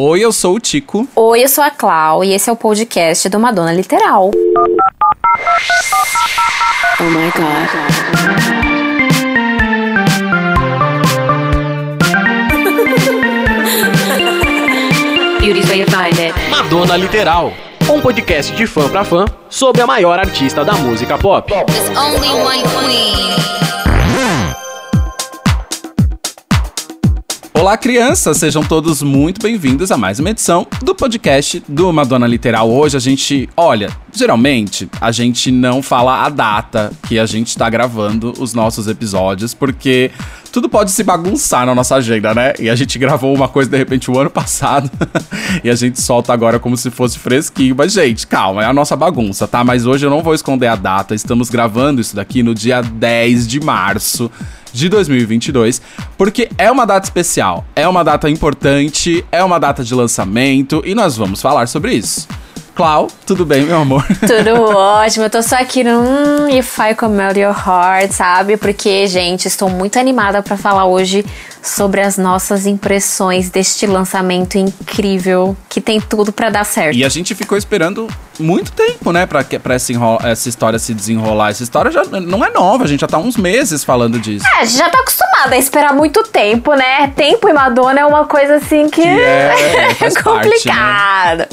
Oi, 0.00 0.20
eu 0.20 0.30
sou 0.30 0.54
o 0.54 0.60
Tico. 0.60 1.08
Oi, 1.16 1.42
eu 1.42 1.48
sou 1.48 1.64
a 1.64 1.72
Clau 1.72 2.22
e 2.22 2.32
esse 2.32 2.48
é 2.48 2.52
o 2.52 2.54
podcast 2.54 3.28
do 3.28 3.40
Madonna 3.40 3.72
Literal. 3.72 4.30
Oh 7.00 7.02
my 7.02 7.32
god. 7.34 7.68
Beauty's 15.40 15.68
way 15.68 15.80
it. 15.82 16.32
Madonna 16.48 16.96
Literal, 16.96 17.52
um 17.90 18.00
podcast 18.00 18.54
de 18.54 18.68
fã 18.68 18.88
pra 18.88 19.02
fã 19.02 19.24
sobre 19.50 19.82
a 19.82 19.86
maior 19.88 20.20
artista 20.20 20.64
da 20.64 20.74
música 20.74 21.18
pop. 21.18 21.52
There's 21.52 21.88
only 21.98 22.28
one 22.28 22.62
queen. 22.62 23.57
Olá, 27.58 27.76
crianças! 27.76 28.36
Sejam 28.36 28.62
todos 28.62 29.02
muito 29.02 29.42
bem-vindos 29.42 29.90
a 29.90 29.96
mais 29.96 30.20
uma 30.20 30.30
edição 30.30 30.64
do 30.80 30.94
podcast 30.94 31.60
do 31.68 31.92
Madonna 31.92 32.24
Literal. 32.24 32.70
Hoje 32.70 32.96
a 32.96 33.00
gente, 33.00 33.48
olha, 33.56 33.90
geralmente 34.14 34.88
a 35.00 35.10
gente 35.10 35.50
não 35.50 35.82
fala 35.82 36.24
a 36.24 36.28
data 36.28 36.92
que 37.08 37.18
a 37.18 37.26
gente 37.26 37.58
tá 37.58 37.68
gravando 37.68 38.32
os 38.38 38.54
nossos 38.54 38.86
episódios, 38.86 39.54
porque 39.54 40.12
tudo 40.52 40.68
pode 40.68 40.92
se 40.92 41.02
bagunçar 41.02 41.66
na 41.66 41.74
nossa 41.74 41.96
agenda, 41.96 42.32
né? 42.32 42.54
E 42.60 42.70
a 42.70 42.76
gente 42.76 42.96
gravou 42.96 43.34
uma 43.34 43.48
coisa 43.48 43.68
de 43.68 43.76
repente 43.76 44.08
o 44.08 44.16
ano 44.16 44.30
passado 44.30 44.88
e 45.64 45.68
a 45.68 45.74
gente 45.74 46.00
solta 46.00 46.32
agora 46.32 46.60
como 46.60 46.76
se 46.76 46.92
fosse 46.92 47.18
fresquinho. 47.18 47.74
Mas, 47.76 47.92
gente, 47.92 48.24
calma, 48.24 48.62
é 48.62 48.66
a 48.66 48.72
nossa 48.72 48.94
bagunça, 48.94 49.48
tá? 49.48 49.64
Mas 49.64 49.84
hoje 49.84 50.06
eu 50.06 50.10
não 50.10 50.22
vou 50.22 50.32
esconder 50.32 50.68
a 50.68 50.76
data. 50.76 51.12
Estamos 51.12 51.50
gravando 51.50 52.00
isso 52.00 52.14
daqui 52.14 52.40
no 52.40 52.54
dia 52.54 52.82
10 52.82 53.48
de 53.48 53.58
março 53.58 54.30
de 54.78 54.88
2022, 54.88 55.82
porque 56.16 56.48
é 56.56 56.70
uma 56.70 56.86
data 56.86 57.04
especial, 57.04 57.66
é 57.74 57.86
uma 57.88 58.04
data 58.04 58.30
importante, 58.30 59.24
é 59.32 59.42
uma 59.42 59.58
data 59.58 59.82
de 59.82 59.92
lançamento 59.94 60.80
e 60.84 60.94
nós 60.94 61.16
vamos 61.16 61.42
falar 61.42 61.66
sobre 61.66 61.94
isso. 61.94 62.28
Clau, 62.78 63.08
tudo 63.26 63.44
bem, 63.44 63.64
meu 63.64 63.80
amor? 63.80 64.06
Tudo 64.22 64.62
ótimo, 64.70 65.24
eu 65.24 65.30
tô 65.30 65.42
só 65.42 65.56
aqui 65.56 65.82
no 65.82 65.98
hum, 65.98 66.48
If 66.48 66.78
I 66.78 66.94
Command 66.94 67.32
Your 67.36 67.52
Heart, 67.52 68.12
sabe? 68.12 68.56
Porque, 68.56 69.04
gente, 69.08 69.48
estou 69.48 69.68
muito 69.68 69.98
animada 69.98 70.40
pra 70.44 70.56
falar 70.56 70.84
hoje 70.84 71.26
sobre 71.60 72.00
as 72.00 72.16
nossas 72.16 72.66
impressões 72.66 73.50
deste 73.50 73.84
lançamento 73.84 74.56
incrível 74.58 75.56
que 75.68 75.80
tem 75.80 76.00
tudo 76.00 76.32
pra 76.32 76.50
dar 76.50 76.64
certo. 76.64 76.96
E 76.96 77.04
a 77.04 77.08
gente 77.08 77.34
ficou 77.34 77.58
esperando 77.58 78.06
muito 78.38 78.70
tempo, 78.70 79.10
né, 79.10 79.26
pra, 79.26 79.42
pra 79.42 79.74
essa, 79.74 79.92
essa 80.22 80.48
história 80.48 80.78
se 80.78 80.94
desenrolar. 80.94 81.50
Essa 81.50 81.64
história 81.64 81.90
já 81.90 82.04
não 82.04 82.44
é 82.44 82.50
nova, 82.50 82.84
a 82.84 82.86
gente 82.86 83.00
já 83.00 83.08
tá 83.08 83.18
uns 83.18 83.36
meses 83.36 83.82
falando 83.82 84.20
disso. 84.20 84.46
É, 84.54 84.60
a 84.60 84.64
gente 84.64 84.78
já 84.78 84.88
tá 84.88 85.02
acostumada 85.38 85.54
a 85.54 85.58
esperar 85.58 85.94
muito 85.94 86.22
tempo, 86.24 86.74
né? 86.74 87.08
Tempo 87.14 87.48
e 87.48 87.52
Madonna 87.52 88.00
é 88.00 88.04
uma 88.04 88.24
coisa 88.24 88.56
assim 88.56 88.88
que, 88.88 89.02
Que 89.02 89.08
é, 89.08 89.94
faz 89.94 90.14
parte, 90.14 90.26
né? 90.26 90.42
complicada. 90.42 91.48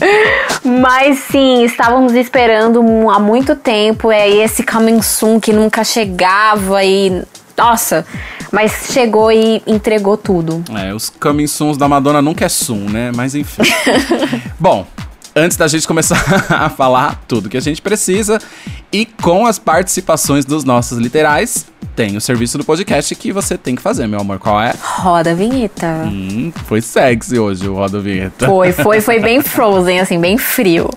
Mas 0.63 1.19
sim, 1.19 1.63
estávamos 1.63 2.13
esperando 2.13 2.81
há 3.09 3.19
muito 3.19 3.55
tempo. 3.55 4.11
É 4.11 4.27
esse 4.27 4.63
coming 4.63 5.01
soon 5.01 5.39
que 5.39 5.53
nunca 5.53 5.83
chegava 5.83 6.83
e. 6.83 7.23
Nossa, 7.57 8.05
mas 8.51 8.87
chegou 8.91 9.31
e 9.31 9.61
entregou 9.65 10.17
tudo. 10.17 10.63
É, 10.75 10.93
os 10.93 11.09
coming 11.09 11.47
soons 11.47 11.77
da 11.77 11.87
Madonna 11.87 12.21
nunca 12.21 12.45
é 12.45 12.49
soon, 12.49 12.89
né? 12.89 13.11
Mas 13.15 13.33
enfim. 13.33 13.61
Bom, 14.59 14.85
antes 15.35 15.55
da 15.55 15.67
gente 15.67 15.87
começar 15.87 16.21
a 16.49 16.69
falar 16.69 17.21
tudo 17.27 17.49
que 17.49 17.55
a 17.55 17.61
gente 17.61 17.81
precisa 17.81 18.39
e 18.91 19.05
com 19.05 19.45
as 19.45 19.57
participações 19.57 20.43
dos 20.43 20.63
nossos 20.63 20.97
literais, 20.97 21.65
tem 21.95 22.17
o 22.17 22.21
serviço 22.21 22.57
do 22.57 22.65
podcast 22.65 23.15
que 23.15 23.31
você 23.31 23.57
tem 23.57 23.73
que 23.75 23.81
fazer, 23.81 24.05
meu 24.05 24.19
amor. 24.19 24.37
Qual 24.37 24.61
é? 24.61 24.73
Roda 24.81 25.31
a 25.31 25.33
vinheta. 25.33 25.87
Hum, 26.05 26.51
foi 26.65 26.81
sexy 26.81 27.39
hoje 27.39 27.67
o 27.69 27.73
Roda 27.73 27.99
Vinheta. 28.01 28.45
Foi, 28.45 28.73
foi, 28.73 28.99
foi 28.99 29.19
bem 29.19 29.41
frozen, 29.41 30.01
assim, 30.01 30.19
bem 30.19 30.37
frio. 30.37 30.89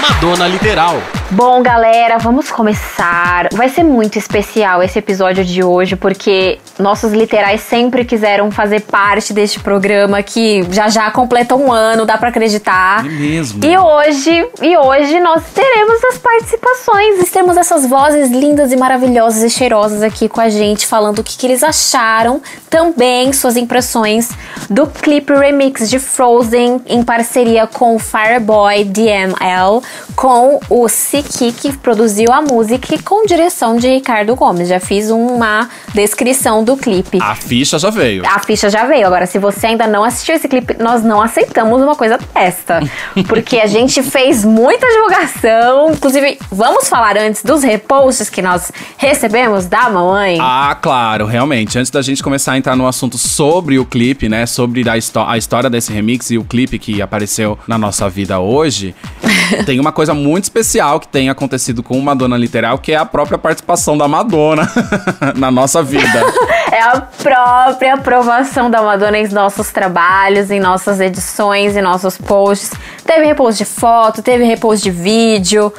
Madonna 0.00 0.48
Literal, 0.48 1.00
Bom, 1.30 1.60
galera, 1.60 2.18
vamos 2.18 2.52
começar. 2.52 3.48
Vai 3.52 3.68
ser 3.68 3.82
muito 3.82 4.16
especial 4.16 4.80
esse 4.80 4.96
episódio 4.96 5.44
de 5.44 5.62
hoje, 5.62 5.96
porque 5.96 6.60
nossos 6.78 7.12
literais 7.12 7.62
sempre 7.62 8.04
quiseram 8.04 8.48
fazer 8.52 8.82
parte 8.82 9.32
deste 9.32 9.58
programa 9.58 10.22
que 10.22 10.62
já 10.70 10.88
já 10.88 11.10
completa 11.10 11.56
um 11.56 11.72
ano, 11.72 12.06
dá 12.06 12.16
pra 12.16 12.28
acreditar. 12.28 13.04
É 13.04 13.08
mesmo. 13.08 13.64
E 13.64 13.76
hoje, 13.76 14.48
e 14.62 14.76
hoje 14.76 15.18
nós 15.18 15.42
teremos 15.52 16.04
as 16.04 16.18
participações, 16.18 17.28
temos 17.32 17.56
essas 17.56 17.84
vozes 17.84 18.30
lindas 18.30 18.70
e 18.70 18.76
maravilhosas 18.76 19.42
e 19.42 19.50
cheirosas 19.50 20.02
aqui 20.02 20.28
com 20.28 20.40
a 20.40 20.48
gente, 20.48 20.86
falando 20.86 21.18
o 21.18 21.24
que, 21.24 21.36
que 21.36 21.46
eles 21.46 21.64
acharam, 21.64 22.40
também 22.70 23.32
suas 23.32 23.56
impressões 23.56 24.30
do 24.70 24.86
clipe 24.86 25.34
remix 25.34 25.90
de 25.90 25.98
Frozen 25.98 26.82
em 26.86 27.02
parceria 27.02 27.66
com 27.66 27.96
o 27.96 27.98
Fireboy 27.98 28.84
DML, 28.84 29.82
com 30.14 30.60
o 30.70 30.88
Que 31.22 31.76
produziu 31.78 32.32
a 32.32 32.42
música 32.42 32.96
com 33.02 33.24
direção 33.24 33.76
de 33.76 33.88
Ricardo 33.88 34.34
Gomes. 34.34 34.68
Já 34.68 34.80
fiz 34.80 35.10
uma 35.10 35.68
descrição 35.94 36.62
do 36.62 36.76
clipe. 36.76 37.18
A 37.20 37.34
ficha 37.34 37.78
já 37.78 37.90
veio. 37.90 38.22
A 38.26 38.38
ficha 38.40 38.68
já 38.68 38.84
veio. 38.84 39.06
Agora, 39.06 39.26
se 39.26 39.38
você 39.38 39.68
ainda 39.68 39.86
não 39.86 40.04
assistiu 40.04 40.34
esse 40.34 40.48
clipe, 40.48 40.76
nós 40.78 41.02
não 41.02 41.22
aceitamos 41.22 41.80
uma 41.80 41.94
coisa 41.94 42.18
desta. 42.34 42.80
Porque 43.26 43.58
a 43.58 43.66
gente 43.66 44.02
fez 44.02 44.44
muita 44.44 44.86
divulgação. 44.88 45.92
Inclusive, 45.92 46.38
vamos 46.50 46.88
falar 46.88 47.16
antes 47.16 47.42
dos 47.42 47.62
reposts 47.62 48.28
que 48.28 48.42
nós 48.42 48.70
recebemos 48.96 49.66
da 49.66 49.88
mamãe. 49.88 50.38
Ah, 50.40 50.76
claro, 50.80 51.26
realmente. 51.26 51.78
Antes 51.78 51.90
da 51.90 52.02
gente 52.02 52.22
começar 52.22 52.52
a 52.52 52.58
entrar 52.58 52.76
no 52.76 52.86
assunto 52.86 53.16
sobre 53.16 53.78
o 53.78 53.84
clipe, 53.84 54.28
né? 54.28 54.46
Sobre 54.46 54.84
a, 54.88 54.94
a 55.30 55.38
história 55.38 55.70
desse 55.70 55.92
remix 55.92 56.30
e 56.30 56.38
o 56.38 56.44
clipe 56.44 56.78
que 56.78 57.00
apareceu 57.00 57.58
na 57.66 57.78
nossa 57.78 58.08
vida 58.08 58.38
hoje, 58.38 58.94
tem 59.64 59.80
uma 59.80 59.92
coisa 59.92 60.14
muito 60.14 60.44
especial 60.44 61.00
que 61.00 61.05
tem 61.10 61.28
acontecido 61.28 61.82
com 61.82 62.00
Madonna 62.00 62.36
Literal, 62.36 62.78
que 62.78 62.92
é 62.92 62.96
a 62.96 63.04
própria 63.04 63.38
participação 63.38 63.96
da 63.96 64.06
Madonna 64.06 64.70
na 65.36 65.50
nossa 65.50 65.82
vida. 65.82 66.06
É 66.72 66.82
a 66.82 67.00
própria 67.00 67.94
aprovação 67.94 68.68
da 68.68 68.82
Madonna 68.82 69.16
em 69.16 69.28
nossos 69.28 69.70
trabalhos, 69.70 70.50
em 70.50 70.60
nossas 70.60 71.00
edições, 71.00 71.76
em 71.76 71.80
nossos 71.80 72.18
posts. 72.18 72.72
Teve 73.04 73.24
repost 73.24 73.56
de 73.56 73.64
foto, 73.64 74.20
teve 74.20 74.44
repost 74.44 74.82
de 74.82 74.90
vídeo. 74.90 75.72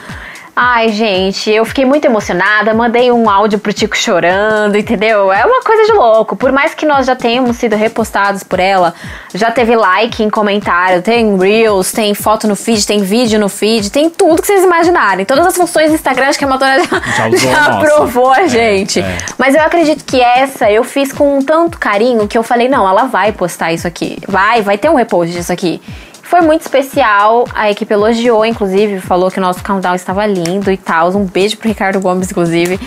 Ai, 0.60 0.90
gente, 0.90 1.52
eu 1.52 1.64
fiquei 1.64 1.86
muito 1.86 2.06
emocionada, 2.06 2.74
mandei 2.74 3.12
um 3.12 3.30
áudio 3.30 3.60
pro 3.60 3.72
Tico 3.72 3.96
chorando, 3.96 4.76
entendeu? 4.76 5.32
É 5.32 5.46
uma 5.46 5.62
coisa 5.62 5.84
de 5.86 5.92
louco. 5.92 6.36
Por 6.36 6.52
mais 6.52 6.74
que 6.74 6.84
nós 6.84 7.06
já 7.06 7.16
tenhamos 7.16 7.58
sido 7.58 7.76
repostados 7.76 8.42
por 8.42 8.60
ela, 8.60 8.92
já 9.36 9.52
teve 9.52 9.76
like 9.76 10.24
em 10.24 10.32
comentário, 10.32 11.04
tem 11.04 11.38
Reels, 11.38 11.92
tem 11.92 12.16
foto 12.16 12.48
no 12.48 12.56
feed, 12.56 12.88
tem 12.88 13.04
vídeo 13.04 13.40
no 13.40 13.50
feed, 13.50 13.92
tem 13.92 14.10
tudo 14.10 14.42
que 14.42 14.48
vocês 14.48 14.64
imaginarem. 14.64 15.26
Todas 15.28 15.46
as 15.46 15.56
funções 15.56 15.90
do 15.92 15.96
Instagram, 15.96 16.26
acho 16.26 16.40
que 16.40 16.46
a 16.46 16.48
Madonna 16.48 16.80
já, 16.80 17.30
Já 17.30 17.38
já 17.38 17.60
a 17.60 17.78
aprovou 17.78 18.34
a 18.34 18.42
É, 18.42 18.48
gente. 18.48 19.00
é. 19.00 19.18
Mas 19.38 19.54
eu 19.54 19.62
acredito 19.62 20.04
que 20.06 20.20
essa 20.20 20.72
eu 20.72 20.84
fiz 20.84 21.14
com 21.14 21.40
tanto 21.40 21.78
carinho 21.78 22.28
que 22.28 22.36
eu 22.36 22.42
falei, 22.42 22.68
não, 22.68 22.90
ela 22.90 23.04
vai 23.04 23.32
postar 23.32 23.74
isso 23.74 23.86
aqui. 23.88 24.18
Vai, 24.28 24.64
vai 24.64 24.76
ter 24.76 24.90
um 24.90 24.96
repost 24.96 25.32
disso 25.36 25.54
aqui. 25.54 25.80
Foi 26.30 26.42
muito 26.42 26.62
especial, 26.62 27.48
a 27.56 27.72
equipe 27.72 27.94
elogiou, 27.94 28.46
inclusive, 28.46 29.00
falou 29.00 29.32
que 29.32 29.40
o 29.40 29.42
nosso 29.42 29.64
countdown 29.64 29.96
estava 29.96 30.26
lindo 30.26 30.70
e 30.70 30.76
tal. 30.76 31.10
Um 31.16 31.24
beijo 31.24 31.56
pro 31.56 31.70
Ricardo 31.70 32.02
Gomes, 32.02 32.30
inclusive. 32.30 32.78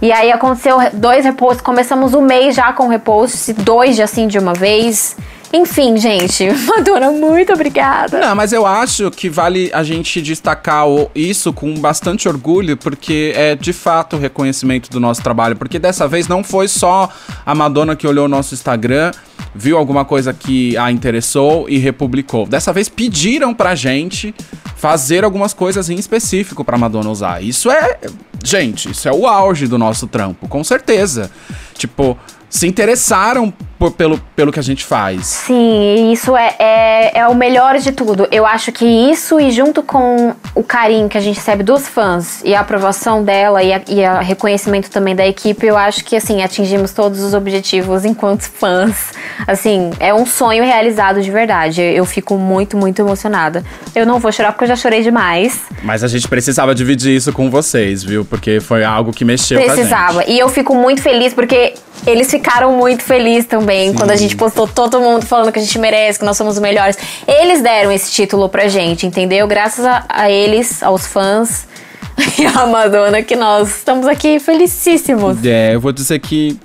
E 0.00 0.12
aí 0.12 0.30
aconteceu 0.30 0.78
dois 0.92 1.24
reposts, 1.24 1.60
começamos 1.60 2.14
o 2.14 2.22
mês 2.22 2.54
já 2.54 2.72
com 2.72 2.86
reposts, 2.86 3.52
dois 3.58 3.96
de 3.96 4.02
assim 4.02 4.28
de 4.28 4.38
uma 4.38 4.54
vez. 4.54 5.16
Enfim, 5.52 5.96
gente, 5.96 6.48
Madonna, 6.66 7.10
muito 7.10 7.52
obrigada. 7.52 8.20
Não, 8.20 8.34
mas 8.36 8.52
eu 8.52 8.64
acho 8.64 9.10
que 9.10 9.28
vale 9.28 9.70
a 9.72 9.82
gente 9.82 10.22
destacar 10.22 10.84
isso 11.16 11.52
com 11.52 11.74
bastante 11.74 12.28
orgulho, 12.28 12.76
porque 12.76 13.32
é 13.34 13.56
de 13.56 13.72
fato 13.72 14.14
o 14.14 14.18
reconhecimento 14.20 14.88
do 14.88 15.00
nosso 15.00 15.20
trabalho. 15.20 15.56
Porque 15.56 15.80
dessa 15.80 16.06
vez 16.06 16.28
não 16.28 16.44
foi 16.44 16.68
só 16.68 17.08
a 17.44 17.54
Madonna 17.56 17.96
que 17.96 18.06
olhou 18.06 18.26
o 18.26 18.28
nosso 18.28 18.54
Instagram, 18.54 19.10
viu 19.54 19.78
alguma 19.78 20.04
coisa 20.04 20.32
que 20.32 20.76
a 20.76 20.90
interessou 20.90 21.68
e 21.68 21.78
republicou. 21.78 22.46
Dessa 22.46 22.72
vez 22.72 22.88
pediram 22.88 23.54
pra 23.54 23.74
gente 23.74 24.34
fazer 24.76 25.24
algumas 25.24 25.54
coisas 25.54 25.88
em 25.88 25.96
específico 25.96 26.64
pra 26.64 26.76
Madonna 26.76 27.08
usar. 27.08 27.42
Isso 27.42 27.70
é. 27.70 27.98
Gente, 28.42 28.90
isso 28.90 29.08
é 29.08 29.12
o 29.12 29.26
auge 29.26 29.66
do 29.66 29.78
nosso 29.78 30.06
trampo, 30.06 30.48
com 30.48 30.62
certeza. 30.62 31.30
Tipo, 31.74 32.18
se 32.54 32.68
interessaram 32.68 33.52
por- 33.76 33.90
pelo, 33.90 34.16
pelo 34.36 34.52
que 34.52 34.60
a 34.60 34.62
gente 34.62 34.84
faz. 34.84 35.26
Sim, 35.26 36.12
isso 36.12 36.36
é, 36.36 36.54
é, 36.60 37.18
é 37.18 37.26
o 37.28 37.34
melhor 37.34 37.78
de 37.78 37.90
tudo. 37.90 38.28
Eu 38.30 38.46
acho 38.46 38.70
que 38.70 38.84
isso 38.84 39.40
e 39.40 39.50
junto 39.50 39.82
com 39.82 40.32
o 40.54 40.62
carinho 40.62 41.08
que 41.08 41.18
a 41.18 41.20
gente 41.20 41.34
recebe 41.34 41.64
dos 41.64 41.88
fãs 41.88 42.42
e 42.44 42.54
a 42.54 42.60
aprovação 42.60 43.24
dela 43.24 43.60
e, 43.60 43.72
a, 43.72 43.82
e 43.88 44.04
a 44.04 44.20
reconhecimento 44.20 44.88
também 44.88 45.16
da 45.16 45.26
equipe, 45.26 45.66
eu 45.66 45.76
acho 45.76 46.04
que 46.04 46.14
assim, 46.14 46.44
atingimos 46.44 46.92
todos 46.92 47.20
os 47.24 47.34
objetivos 47.34 48.04
enquanto 48.04 48.42
fãs 48.42 49.12
Assim, 49.48 49.90
é 49.98 50.14
um 50.14 50.24
sonho 50.24 50.62
realizado 50.62 51.20
de 51.20 51.30
verdade. 51.30 51.82
Eu 51.82 52.04
fico 52.04 52.36
muito, 52.38 52.76
muito 52.76 53.02
emocionada. 53.02 53.64
Eu 53.94 54.06
não 54.06 54.20
vou 54.20 54.30
chorar 54.30 54.52
porque 54.52 54.64
eu 54.64 54.68
já 54.68 54.76
chorei 54.76 55.02
demais. 55.02 55.60
Mas 55.82 56.04
a 56.04 56.08
gente 56.08 56.28
precisava 56.28 56.72
dividir 56.72 57.16
isso 57.16 57.32
com 57.32 57.50
vocês, 57.50 58.04
viu? 58.04 58.24
Porque 58.24 58.60
foi 58.60 58.84
algo 58.84 59.12
que 59.12 59.24
mexeu 59.24 59.58
com 59.58 59.64
a 59.70 59.74
Precisava. 59.74 60.24
E 60.26 60.38
eu 60.38 60.48
fico 60.48 60.74
muito 60.74 61.02
feliz 61.02 61.34
porque 61.34 61.74
eles 62.06 62.30
ficaram 62.30 62.43
muito 62.72 63.02
felizes 63.02 63.46
também 63.46 63.92
quando 63.92 64.10
a 64.10 64.16
gente 64.16 64.36
postou 64.36 64.68
todo 64.68 65.00
mundo 65.00 65.24
falando 65.24 65.50
que 65.50 65.58
a 65.58 65.62
gente 65.62 65.78
merece, 65.78 66.18
que 66.18 66.24
nós 66.24 66.36
somos 66.36 66.54
os 66.54 66.60
melhores. 66.60 66.96
Eles 67.26 67.62
deram 67.62 67.90
esse 67.90 68.12
título 68.12 68.48
pra 68.48 68.68
gente, 68.68 69.06
entendeu? 69.06 69.46
Graças 69.46 69.84
a, 69.84 70.04
a 70.08 70.30
eles, 70.30 70.82
aos 70.82 71.06
fãs 71.06 71.66
e 72.38 72.46
a 72.46 72.66
Madonna, 72.66 73.22
que 73.22 73.34
nós 73.34 73.78
estamos 73.78 74.06
aqui 74.06 74.38
felicíssimos. 74.38 75.44
É, 75.44 75.74
eu 75.74 75.80
vou 75.80 75.92
dizer 75.92 76.18
que 76.20 76.58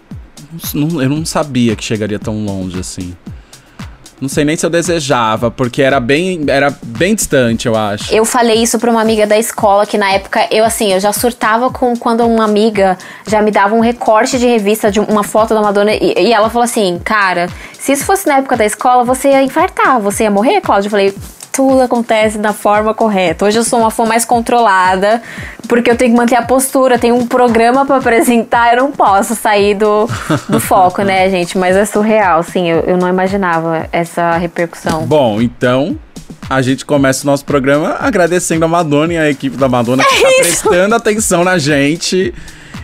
eu 0.73 1.09
não 1.09 1.25
sabia 1.25 1.75
que 1.75 1.83
chegaria 1.83 2.19
tão 2.19 2.43
longe 2.43 2.79
assim. 2.79 3.15
Não 4.21 4.27
sei 4.27 4.43
nem 4.43 4.55
se 4.55 4.65
eu 4.65 4.69
desejava, 4.69 5.49
porque 5.49 5.81
era 5.81 5.99
bem, 5.99 6.43
era 6.47 6.75
bem 6.83 7.15
distante, 7.15 7.67
eu 7.67 7.75
acho. 7.75 8.13
Eu 8.13 8.25
falei 8.25 8.61
isso 8.61 8.77
pra 8.77 8.91
uma 8.91 9.01
amiga 9.01 9.25
da 9.25 9.37
escola 9.37 9.85
que 9.85 9.97
na 9.97 10.11
época 10.11 10.47
eu 10.51 10.65
assim, 10.65 10.91
eu 10.91 10.99
já 10.99 11.13
surtava 11.13 11.69
com 11.71 11.95
quando 11.95 12.25
uma 12.25 12.43
amiga 12.43 12.97
já 13.27 13.41
me 13.41 13.51
dava 13.51 13.75
um 13.75 13.79
recorte 13.79 14.37
de 14.37 14.45
revista 14.45 14.91
de 14.91 14.99
uma 14.99 15.23
foto 15.23 15.53
da 15.53 15.61
Madonna 15.61 15.93
e, 15.93 16.13
e 16.17 16.33
ela 16.33 16.49
falou 16.49 16.63
assim: 16.63 16.99
"Cara, 17.03 17.47
se 17.79 17.93
isso 17.93 18.03
fosse 18.05 18.27
na 18.27 18.37
época 18.37 18.57
da 18.57 18.65
escola, 18.65 19.03
você 19.03 19.29
ia 19.29 19.41
infartar, 19.43 19.99
você 19.99 20.23
ia 20.23 20.31
morrer, 20.31 20.59
Cláudia". 20.61 20.87
Eu 20.87 20.91
falei: 20.91 21.15
tudo 21.59 21.81
acontece 21.81 22.37
da 22.37 22.53
forma 22.53 22.93
correta. 22.93 23.43
Hoje 23.43 23.59
eu 23.59 23.65
sou 23.65 23.79
uma 23.79 23.91
fã 23.91 24.05
mais 24.05 24.23
controlada, 24.23 25.21
porque 25.67 25.91
eu 25.91 25.97
tenho 25.97 26.11
que 26.11 26.17
manter 26.17 26.35
a 26.35 26.41
postura, 26.41 26.97
tenho 26.97 27.15
um 27.15 27.27
programa 27.27 27.85
pra 27.85 27.97
apresentar, 27.97 28.73
eu 28.73 28.83
não 28.83 28.93
posso 28.93 29.35
sair 29.35 29.75
do, 29.75 30.07
do 30.47 30.57
foco, 30.61 31.01
né, 31.01 31.29
gente? 31.29 31.57
Mas 31.57 31.75
é 31.75 31.83
surreal, 31.83 32.41
sim, 32.43 32.69
eu, 32.69 32.79
eu 32.87 32.95
não 32.95 33.09
imaginava 33.09 33.89
essa 33.91 34.37
repercussão. 34.37 35.05
Bom, 35.05 35.41
então 35.41 35.99
a 36.49 36.61
gente 36.61 36.85
começa 36.85 37.23
o 37.23 37.25
nosso 37.25 37.43
programa 37.43 37.97
agradecendo 37.99 38.63
a 38.63 38.67
Madonna 38.69 39.15
e 39.15 39.17
a 39.17 39.29
equipe 39.29 39.57
da 39.57 39.67
Madonna 39.67 40.01
que 40.01 40.21
tá 40.21 40.29
prestando 40.37 40.95
atenção 40.95 41.43
na 41.43 41.57
gente. 41.57 42.33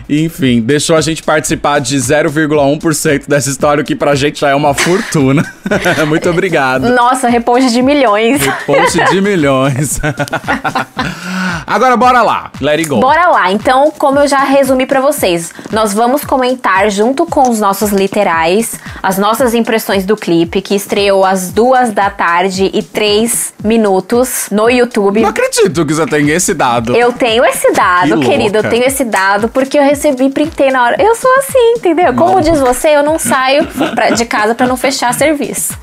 Enfim, 0.08 0.60
deixou 0.60 0.96
a 0.96 1.00
gente 1.00 1.22
participar 1.22 1.80
de 1.80 1.96
0,1% 1.96 3.24
dessa 3.28 3.50
história, 3.50 3.82
o 3.82 3.84
que 3.84 3.96
pra 3.96 4.14
gente 4.14 4.40
já 4.40 4.50
é 4.50 4.54
uma 4.54 4.72
fortuna. 4.72 5.44
Muito 6.06 6.30
obrigado. 6.30 6.88
Nossa, 6.90 7.28
reponte 7.28 7.70
de 7.72 7.82
milhões. 7.82 8.40
Post 8.64 8.98
de 9.10 9.20
milhões. 9.20 10.00
Agora 11.66 11.96
bora 11.96 12.22
lá, 12.22 12.50
let 12.60 12.78
it 12.78 12.88
go. 12.88 13.00
Bora 13.00 13.28
lá. 13.28 13.52
Então, 13.52 13.90
como 13.96 14.18
eu 14.20 14.26
já 14.28 14.38
resumi 14.40 14.86
pra 14.86 15.00
vocês, 15.00 15.52
nós 15.72 15.94
vamos 15.94 16.24
comentar 16.24 16.90
junto 16.90 17.26
com 17.26 17.48
os 17.50 17.60
nossos 17.60 17.90
literais 17.90 18.78
as 19.02 19.18
nossas 19.18 19.54
impressões 19.54 20.04
do 20.04 20.16
clipe 20.16 20.60
que 20.60 20.74
estreou 20.74 21.24
às 21.24 21.52
duas 21.52 21.92
da 21.92 22.10
tarde 22.10 22.70
e 22.74 22.82
três 22.82 23.52
minutos 23.62 24.48
no 24.50 24.68
YouTube. 24.68 25.20
Não 25.20 25.28
acredito 25.28 25.84
que 25.86 25.94
você 25.94 26.06
tenha 26.06 26.34
esse 26.34 26.52
dado. 26.54 26.96
Eu 26.96 27.12
tenho 27.12 27.44
esse 27.44 27.70
dado, 27.72 28.18
Que 28.18 28.26
querido. 28.26 28.54
louca. 28.54 28.66
Eu 28.68 28.70
tenho 28.70 28.84
esse 28.84 29.04
dado 29.04 29.48
porque 29.48 29.78
eu 29.78 29.82
recebi, 29.82 30.28
printei 30.30 30.70
na 30.70 30.82
hora. 30.84 31.02
Eu 31.02 31.14
sou 31.14 31.30
assim, 31.38 31.74
entendeu? 31.76 32.12
Como 32.14 32.34
Maluca. 32.34 32.42
diz 32.50 32.58
você, 32.60 32.88
eu 32.88 33.02
não 33.02 33.18
saio 33.18 33.66
pra- 33.94 34.10
de 34.10 34.24
casa 34.24 34.54
pra 34.54 34.66
não 34.66 34.76
fechar 34.76 35.12
serviço. 35.14 35.76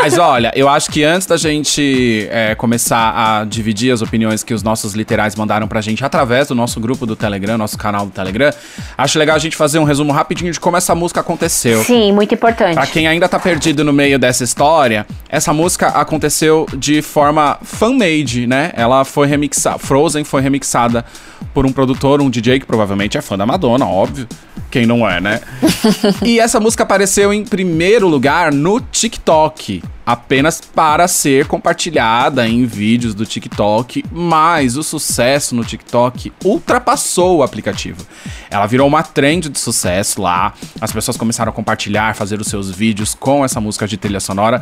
Mas 0.00 0.18
olha, 0.18 0.52
eu 0.54 0.68
acho 0.68 0.90
que 0.90 1.02
antes 1.02 1.26
da 1.26 1.36
gente 1.36 2.26
é, 2.30 2.54
começar 2.54 3.12
a 3.14 3.44
dividir 3.44 3.92
as 3.92 4.02
opiniões 4.02 4.42
que 4.42 4.54
os 4.54 4.62
nossos 4.62 4.94
literais 4.94 5.36
mandaram 5.36 5.68
pra 5.68 5.80
gente 5.80 6.04
através 6.04 6.48
do 6.48 6.54
nosso 6.54 6.80
grupo 6.80 7.06
do 7.06 7.14
Telegram, 7.14 7.58
nosso 7.58 7.78
canal 7.78 8.06
do 8.06 8.12
Telegram, 8.12 8.52
acho 8.96 9.18
legal 9.18 9.36
a 9.36 9.38
gente 9.38 9.56
fazer 9.56 9.78
um 9.78 9.84
resumo 9.84 10.12
rapidinho 10.12 10.52
de 10.52 10.58
como 10.58 10.76
essa 10.76 10.94
música 10.94 11.20
aconteceu. 11.20 11.82
Sim, 11.84 12.12
muito 12.12 12.34
importante. 12.34 12.74
Pra 12.74 12.86
quem 12.86 13.06
ainda 13.06 13.28
tá 13.28 13.38
perdido 13.38 13.84
no 13.84 13.92
meio 13.92 14.18
dessa 14.18 14.44
história, 14.44 15.06
essa 15.28 15.52
música 15.52 15.88
aconteceu 15.88 16.66
de 16.76 17.02
forma 17.02 17.58
fan-made, 17.62 18.46
né? 18.46 18.72
Ela 18.74 19.04
foi 19.04 19.26
remixada, 19.26 19.78
Frozen 19.78 20.24
foi 20.24 20.40
remixada 20.42 21.04
por 21.52 21.66
um 21.66 21.72
produtor, 21.72 22.20
um 22.20 22.30
DJ 22.30 22.60
que 22.60 22.66
provavelmente 22.66 23.16
é 23.18 23.22
fã 23.22 23.36
da 23.36 23.46
Madonna, 23.46 23.86
óbvio. 23.86 24.26
Quem 24.74 24.86
não 24.86 25.08
é, 25.08 25.20
né? 25.20 25.40
e 26.26 26.40
essa 26.40 26.58
música 26.58 26.82
apareceu 26.82 27.32
em 27.32 27.44
primeiro 27.44 28.08
lugar 28.08 28.52
no 28.52 28.80
TikTok, 28.80 29.80
apenas 30.04 30.60
para 30.60 31.06
ser 31.06 31.46
compartilhada 31.46 32.44
em 32.48 32.66
vídeos 32.66 33.14
do 33.14 33.24
TikTok, 33.24 34.04
mas 34.10 34.76
o 34.76 34.82
sucesso 34.82 35.54
no 35.54 35.64
TikTok 35.64 36.32
ultrapassou 36.44 37.36
o 37.36 37.42
aplicativo. 37.44 38.04
Ela 38.50 38.66
virou 38.66 38.88
uma 38.88 39.04
trend 39.04 39.48
de 39.48 39.60
sucesso 39.60 40.20
lá, 40.20 40.52
as 40.80 40.90
pessoas 40.90 41.16
começaram 41.16 41.50
a 41.50 41.54
compartilhar, 41.54 42.16
fazer 42.16 42.40
os 42.40 42.48
seus 42.48 42.68
vídeos 42.68 43.14
com 43.14 43.44
essa 43.44 43.60
música 43.60 43.86
de 43.86 43.96
trilha 43.96 44.18
sonora. 44.18 44.60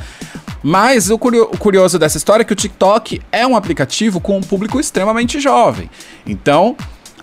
Mas 0.63 1.09
o 1.09 1.17
curio- 1.19 1.49
o 1.51 1.57
curioso 1.57 1.99
dessa 1.99 2.19
história 2.19 2.43
é 2.43 2.45
que 2.45 2.53
o 2.53 2.57
TikTok 2.57 3.23
é 3.33 3.47
um 3.47 3.57
aplicativo 3.57 4.21
com 4.21 4.37
um 4.37 4.43
público 4.43 4.79
extremamente 4.79 5.41
jovem. 5.41 5.89
Então, 6.27 6.77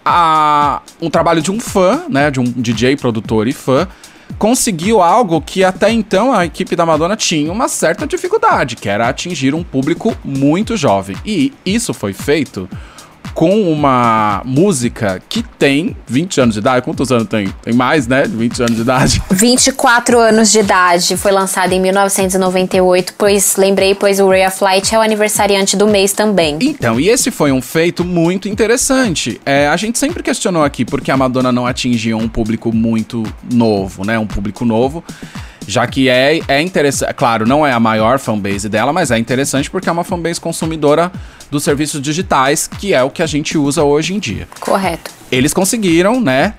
a- 0.04 0.82
um 1.02 1.10
trabalho 1.10 1.42
de 1.42 1.52
um 1.52 1.60
fã, 1.60 2.04
né, 2.10 2.30
de 2.32 2.40
um 2.40 2.44
DJ, 2.44 2.96
produtor 2.96 3.48
e 3.48 3.54
fã, 3.54 3.88
conseguiu 4.38 5.02
algo 5.02 5.42
que 5.42 5.64
até 5.64 5.92
então 5.92 6.32
a 6.34 6.46
equipe 6.46 6.76
da 6.76 6.86
Madonna 6.86 7.16
tinha 7.16 7.52
uma 7.52 7.68
certa 7.68 8.06
dificuldade, 8.06 8.76
que 8.76 8.88
era 8.88 9.10
atingir 9.10 9.54
um 9.56 9.64
público 9.64 10.16
muito 10.24 10.78
jovem. 10.78 11.16
E 11.26 11.52
isso 11.66 11.94
foi 11.94 12.14
feito 12.14 12.70
com 13.34 13.72
uma 13.72 14.42
música 14.46 15.22
que 15.28 15.44
tem 15.44 15.96
20 16.08 16.42
anos 16.42 16.54
de 16.56 16.60
idade. 16.60 16.84
Quantos 16.84 17.12
anos 17.12 17.28
tem? 17.28 17.48
Tem 17.62 17.74
mais, 17.74 18.08
né? 18.08 18.24
de 18.24 18.36
20 18.36 18.60
anos 18.62 18.76
de 18.76 18.82
idade. 18.82 19.22
24 19.32 20.20
anos 20.20 20.52
de 20.52 20.60
idade, 20.60 21.18
foi 21.18 21.32
lançada 21.32 21.74
em 21.74 21.82
1998, 21.82 23.14
pois 23.18 23.56
lembrei, 23.58 23.96
pois 23.96 24.20
o 24.20 24.28
Ray 24.30 24.46
of 24.48 24.64
Light 24.64 24.94
é 24.94 24.98
o 24.98 25.02
aniversariante 25.02 25.76
do 25.76 25.88
mês 25.88 26.14
também. 26.14 26.58
Então, 26.62 27.00
e 27.00 27.10
esse 27.10 27.32
foi 27.32 27.52
um 27.52 27.62
feito 27.62 28.04
muito 28.04 28.48
interessante. 28.48 29.40
É, 29.46 29.68
a 29.68 29.78
gente 29.78 29.98
sempre 29.98 30.24
questionou 30.24 30.64
aqui 30.64 30.86
porque 30.86 31.12
a 31.12 31.18
Madonna 31.18 31.52
não 31.52 31.66
atingia 31.66 32.16
um 32.16 32.28
público 32.28 32.74
muito 32.74 33.24
novo, 33.52 34.06
né? 34.06 34.18
Um 34.20 34.28
público 34.28 34.66
novo. 34.66 35.04
Já 35.70 35.86
que 35.86 36.10
é, 36.10 36.40
é 36.48 36.60
interessante, 36.60 37.14
claro, 37.14 37.46
não 37.46 37.66
é 37.66 37.72
a 37.72 37.80
maior 37.80 38.18
fanbase 38.18 38.68
dela, 38.68 38.92
mas 38.92 39.12
é 39.12 39.20
interessante 39.20 39.70
porque 39.70 39.88
é 39.88 39.92
uma 39.92 40.04
fanbase 40.04 40.42
consumidora 40.42 41.12
dos 41.52 41.64
serviços 41.64 42.02
digitais, 42.02 42.68
que 42.68 42.92
é 42.92 43.04
o 43.04 43.10
que 43.12 43.22
a 43.22 43.28
gente 43.28 43.56
usa 43.56 43.84
hoje 43.84 44.16
em 44.16 44.20
dia. 44.20 44.48
Correto. 44.60 45.12
Eles 45.32 45.54
conseguiram, 45.54 46.20
né? 46.20 46.56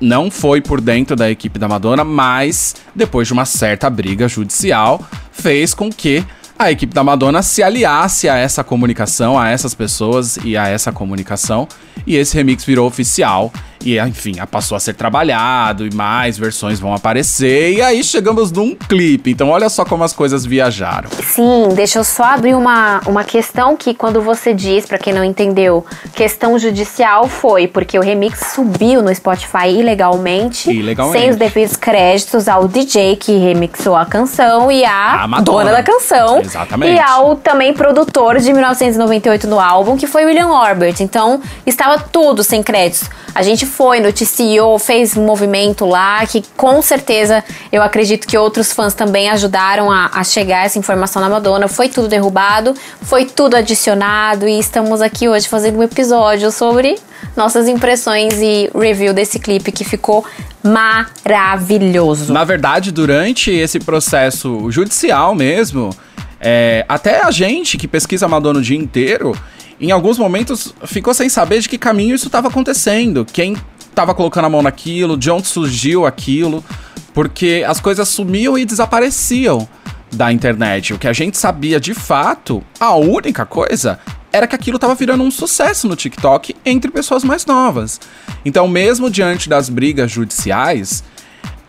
Não 0.00 0.30
foi 0.30 0.60
por 0.60 0.80
dentro 0.80 1.16
da 1.16 1.28
equipe 1.28 1.58
da 1.58 1.66
Madonna, 1.66 2.04
mas 2.04 2.76
depois 2.94 3.26
de 3.26 3.32
uma 3.32 3.44
certa 3.44 3.90
briga 3.90 4.28
judicial, 4.28 5.04
fez 5.32 5.74
com 5.74 5.90
que 5.90 6.24
a 6.56 6.70
equipe 6.70 6.94
da 6.94 7.02
Madonna 7.02 7.42
se 7.42 7.64
aliasse 7.64 8.28
a 8.28 8.36
essa 8.36 8.62
comunicação, 8.62 9.36
a 9.36 9.48
essas 9.48 9.74
pessoas 9.74 10.38
e 10.44 10.56
a 10.56 10.68
essa 10.68 10.92
comunicação. 10.92 11.66
E 12.06 12.14
esse 12.14 12.36
remix 12.36 12.64
virou 12.64 12.86
oficial. 12.86 13.52
E, 13.84 13.98
enfim, 13.98 14.34
passou 14.50 14.76
a 14.76 14.80
ser 14.80 14.94
trabalhado 14.94 15.86
e 15.86 15.94
mais 15.94 16.38
versões 16.38 16.78
vão 16.78 16.94
aparecer. 16.94 17.72
E 17.74 17.82
aí 17.82 18.02
chegamos 18.04 18.50
num 18.52 18.74
clipe. 18.74 19.30
Então, 19.30 19.48
olha 19.50 19.68
só 19.68 19.84
como 19.84 20.04
as 20.04 20.12
coisas 20.12 20.44
viajaram. 20.44 21.08
Sim, 21.22 21.68
deixa 21.74 21.98
eu 21.98 22.04
só 22.04 22.24
abrir 22.24 22.54
uma, 22.54 23.00
uma 23.06 23.24
questão 23.24 23.76
que 23.76 23.94
quando 23.94 24.20
você 24.22 24.54
diz, 24.54 24.86
pra 24.86 24.98
quem 24.98 25.12
não 25.12 25.24
entendeu, 25.24 25.84
questão 26.14 26.58
judicial 26.58 27.26
foi 27.28 27.66
porque 27.66 27.98
o 27.98 28.02
remix 28.02 28.52
subiu 28.54 29.02
no 29.02 29.14
Spotify 29.14 29.68
ilegalmente, 29.68 30.70
Ilegalmente. 30.70 31.18
sem 31.20 31.30
os 31.30 31.36
devidos 31.36 31.76
créditos 31.76 32.48
ao 32.48 32.68
DJ 32.68 33.16
que 33.16 33.36
remixou 33.38 33.96
a 33.96 34.06
canção 34.06 34.70
e 34.70 34.84
a, 34.84 35.24
A 35.24 35.40
dona 35.40 35.72
da 35.72 35.82
canção. 35.82 36.40
Exatamente. 36.40 36.94
E 36.94 36.98
ao 37.00 37.36
também 37.36 37.72
produtor 37.72 38.38
de 38.38 38.52
1998 38.52 39.46
no 39.48 39.58
álbum, 39.58 39.96
que 39.96 40.06
foi 40.06 40.24
William 40.24 40.48
Orbert. 40.48 40.96
Então, 41.00 41.40
estava 41.66 41.98
tudo 41.98 42.42
sem 42.44 42.62
créditos. 42.62 43.08
A 43.34 43.42
gente 43.42 43.64
foi, 43.72 44.00
noticiou, 44.00 44.78
fez 44.78 45.16
movimento 45.16 45.86
lá 45.86 46.24
que 46.26 46.44
com 46.56 46.82
certeza 46.82 47.42
eu 47.72 47.82
acredito 47.82 48.26
que 48.26 48.36
outros 48.36 48.70
fãs 48.70 48.92
também 48.92 49.30
ajudaram 49.30 49.90
a, 49.90 50.10
a 50.12 50.22
chegar 50.22 50.66
essa 50.66 50.78
informação 50.78 51.22
na 51.22 51.28
Madonna. 51.28 51.66
Foi 51.68 51.88
tudo 51.88 52.06
derrubado, 52.06 52.74
foi 53.00 53.24
tudo 53.24 53.56
adicionado 53.56 54.46
e 54.46 54.58
estamos 54.58 55.00
aqui 55.00 55.26
hoje 55.26 55.48
fazendo 55.48 55.78
um 55.78 55.82
episódio 55.82 56.52
sobre 56.52 56.98
nossas 57.34 57.66
impressões 57.66 58.34
e 58.40 58.70
review 58.74 59.14
desse 59.14 59.38
clipe 59.38 59.72
que 59.72 59.84
ficou 59.84 60.24
maravilhoso. 60.62 62.32
Na 62.32 62.44
verdade, 62.44 62.92
durante 62.92 63.50
esse 63.50 63.80
processo 63.80 64.70
judicial 64.70 65.34
mesmo, 65.34 65.96
é, 66.38 66.84
até 66.88 67.24
a 67.24 67.30
gente 67.30 67.78
que 67.78 67.88
pesquisa 67.88 68.26
a 68.26 68.28
Madonna 68.28 68.58
o 68.58 68.62
dia 68.62 68.76
inteiro, 68.76 69.32
em 69.82 69.90
alguns 69.90 70.16
momentos 70.16 70.72
ficou 70.84 71.12
sem 71.12 71.28
saber 71.28 71.60
de 71.60 71.68
que 71.68 71.76
caminho 71.76 72.14
isso 72.14 72.26
estava 72.26 72.48
acontecendo, 72.48 73.24
quem 73.24 73.56
estava 73.80 74.14
colocando 74.14 74.44
a 74.44 74.48
mão 74.48 74.62
naquilo, 74.62 75.16
de 75.16 75.30
onde 75.30 75.48
surgiu 75.48 76.06
aquilo, 76.06 76.64
porque 77.12 77.64
as 77.66 77.80
coisas 77.80 78.08
sumiam 78.08 78.56
e 78.56 78.64
desapareciam 78.64 79.68
da 80.12 80.32
internet. 80.32 80.94
O 80.94 80.98
que 80.98 81.08
a 81.08 81.12
gente 81.12 81.36
sabia 81.36 81.80
de 81.80 81.94
fato, 81.94 82.62
a 82.78 82.94
única 82.94 83.44
coisa 83.44 83.98
era 84.32 84.46
que 84.46 84.54
aquilo 84.54 84.76
estava 84.76 84.94
virando 84.94 85.24
um 85.24 85.30
sucesso 85.30 85.88
no 85.88 85.96
TikTok 85.96 86.54
entre 86.64 86.90
pessoas 86.90 87.24
mais 87.24 87.44
novas. 87.44 88.00
Então, 88.44 88.66
mesmo 88.68 89.10
diante 89.10 89.48
das 89.48 89.68
brigas 89.68 90.10
judiciais, 90.10 91.04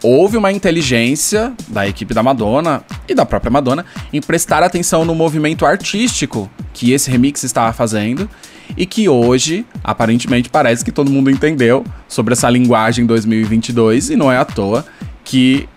houve 0.03 0.35
uma 0.35 0.51
inteligência 0.51 1.53
da 1.69 1.87
equipe 1.87 2.13
da 2.13 2.21
Madonna 2.21 2.83
e 3.07 3.15
da 3.15 3.25
própria 3.25 3.49
Madonna 3.49 3.85
em 4.11 4.21
prestar 4.21 4.61
atenção 4.61 5.05
no 5.05 5.15
movimento 5.15 5.65
artístico 5.65 6.51
que 6.73 6.91
esse 6.91 7.09
remix 7.09 7.43
estava 7.43 7.71
fazendo 7.71 8.29
e 8.75 8.85
que 8.85 9.07
hoje, 9.07 9.65
aparentemente, 9.83 10.49
parece 10.49 10.83
que 10.83 10.91
todo 10.91 11.09
mundo 11.09 11.31
entendeu 11.31 11.85
sobre 12.07 12.33
essa 12.33 12.49
linguagem 12.49 13.05
2022 13.05 14.09
e 14.09 14.15
não 14.15 14.31
é 14.31 14.37
à 14.37 14.45
toa 14.45 14.85
que 15.23 15.67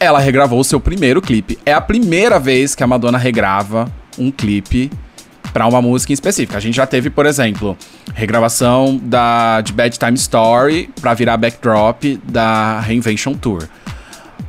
ela 0.00 0.18
regravou 0.18 0.58
o 0.58 0.64
seu 0.64 0.80
primeiro 0.80 1.22
clipe. 1.22 1.58
É 1.64 1.72
a 1.72 1.80
primeira 1.80 2.40
vez 2.40 2.74
que 2.74 2.82
a 2.82 2.86
Madonna 2.86 3.18
regrava 3.18 3.86
um 4.18 4.30
clipe 4.30 4.90
para 5.52 5.66
uma 5.66 5.82
música 5.82 6.12
em 6.12 6.14
específica. 6.14 6.56
A 6.56 6.60
gente 6.60 6.74
já 6.74 6.86
teve, 6.86 7.10
por 7.10 7.26
exemplo, 7.26 7.76
regravação 8.14 8.98
da 9.02 9.60
de 9.60 9.72
Bad 9.72 9.98
Time 9.98 10.14
Story 10.14 10.90
para 11.00 11.14
virar 11.14 11.36
backdrop 11.36 12.18
da 12.24 12.80
Reinvention 12.80 13.34
Tour. 13.34 13.68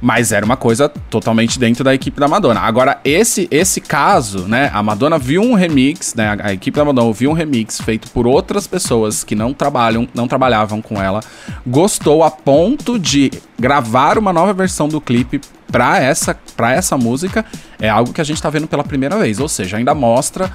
Mas 0.01 0.33
era 0.33 0.45
uma 0.45 0.57
coisa 0.57 0.89
totalmente 0.89 1.57
dentro 1.57 1.81
da 1.81 1.93
equipe 1.93 2.19
da 2.19 2.27
Madonna. 2.27 2.59
Agora, 2.59 2.99
esse 3.05 3.47
esse 3.49 3.79
caso, 3.79 4.49
né? 4.49 4.69
A 4.73 4.83
Madonna 4.83 5.17
viu 5.17 5.41
um 5.41 5.53
remix, 5.53 6.13
né? 6.13 6.37
A 6.43 6.51
equipe 6.51 6.75
da 6.75 6.83
Madonna 6.83 7.13
viu 7.13 7.29
um 7.29 7.33
remix 7.33 7.79
feito 7.79 8.09
por 8.11 8.27
outras 8.27 8.67
pessoas 8.67 9.23
que 9.23 9.33
não 9.33 9.53
trabalham, 9.53 10.05
não 10.13 10.27
trabalhavam 10.27 10.81
com 10.81 11.01
ela, 11.01 11.21
gostou 11.65 12.21
a 12.21 12.29
ponto 12.29 12.99
de 12.99 13.31
gravar 13.57 14.17
uma 14.17 14.33
nova 14.33 14.51
versão 14.51 14.89
do 14.89 14.99
clipe 14.99 15.39
para 15.71 15.99
essa, 15.99 16.37
pra 16.55 16.71
essa 16.73 16.97
música. 16.97 17.45
É 17.79 17.89
algo 17.89 18.13
que 18.13 18.21
a 18.21 18.23
gente 18.23 18.41
tá 18.41 18.49
vendo 18.49 18.67
pela 18.67 18.83
primeira 18.83 19.17
vez. 19.17 19.39
Ou 19.39 19.47
seja, 19.49 19.77
ainda 19.77 19.93
mostra 19.93 20.51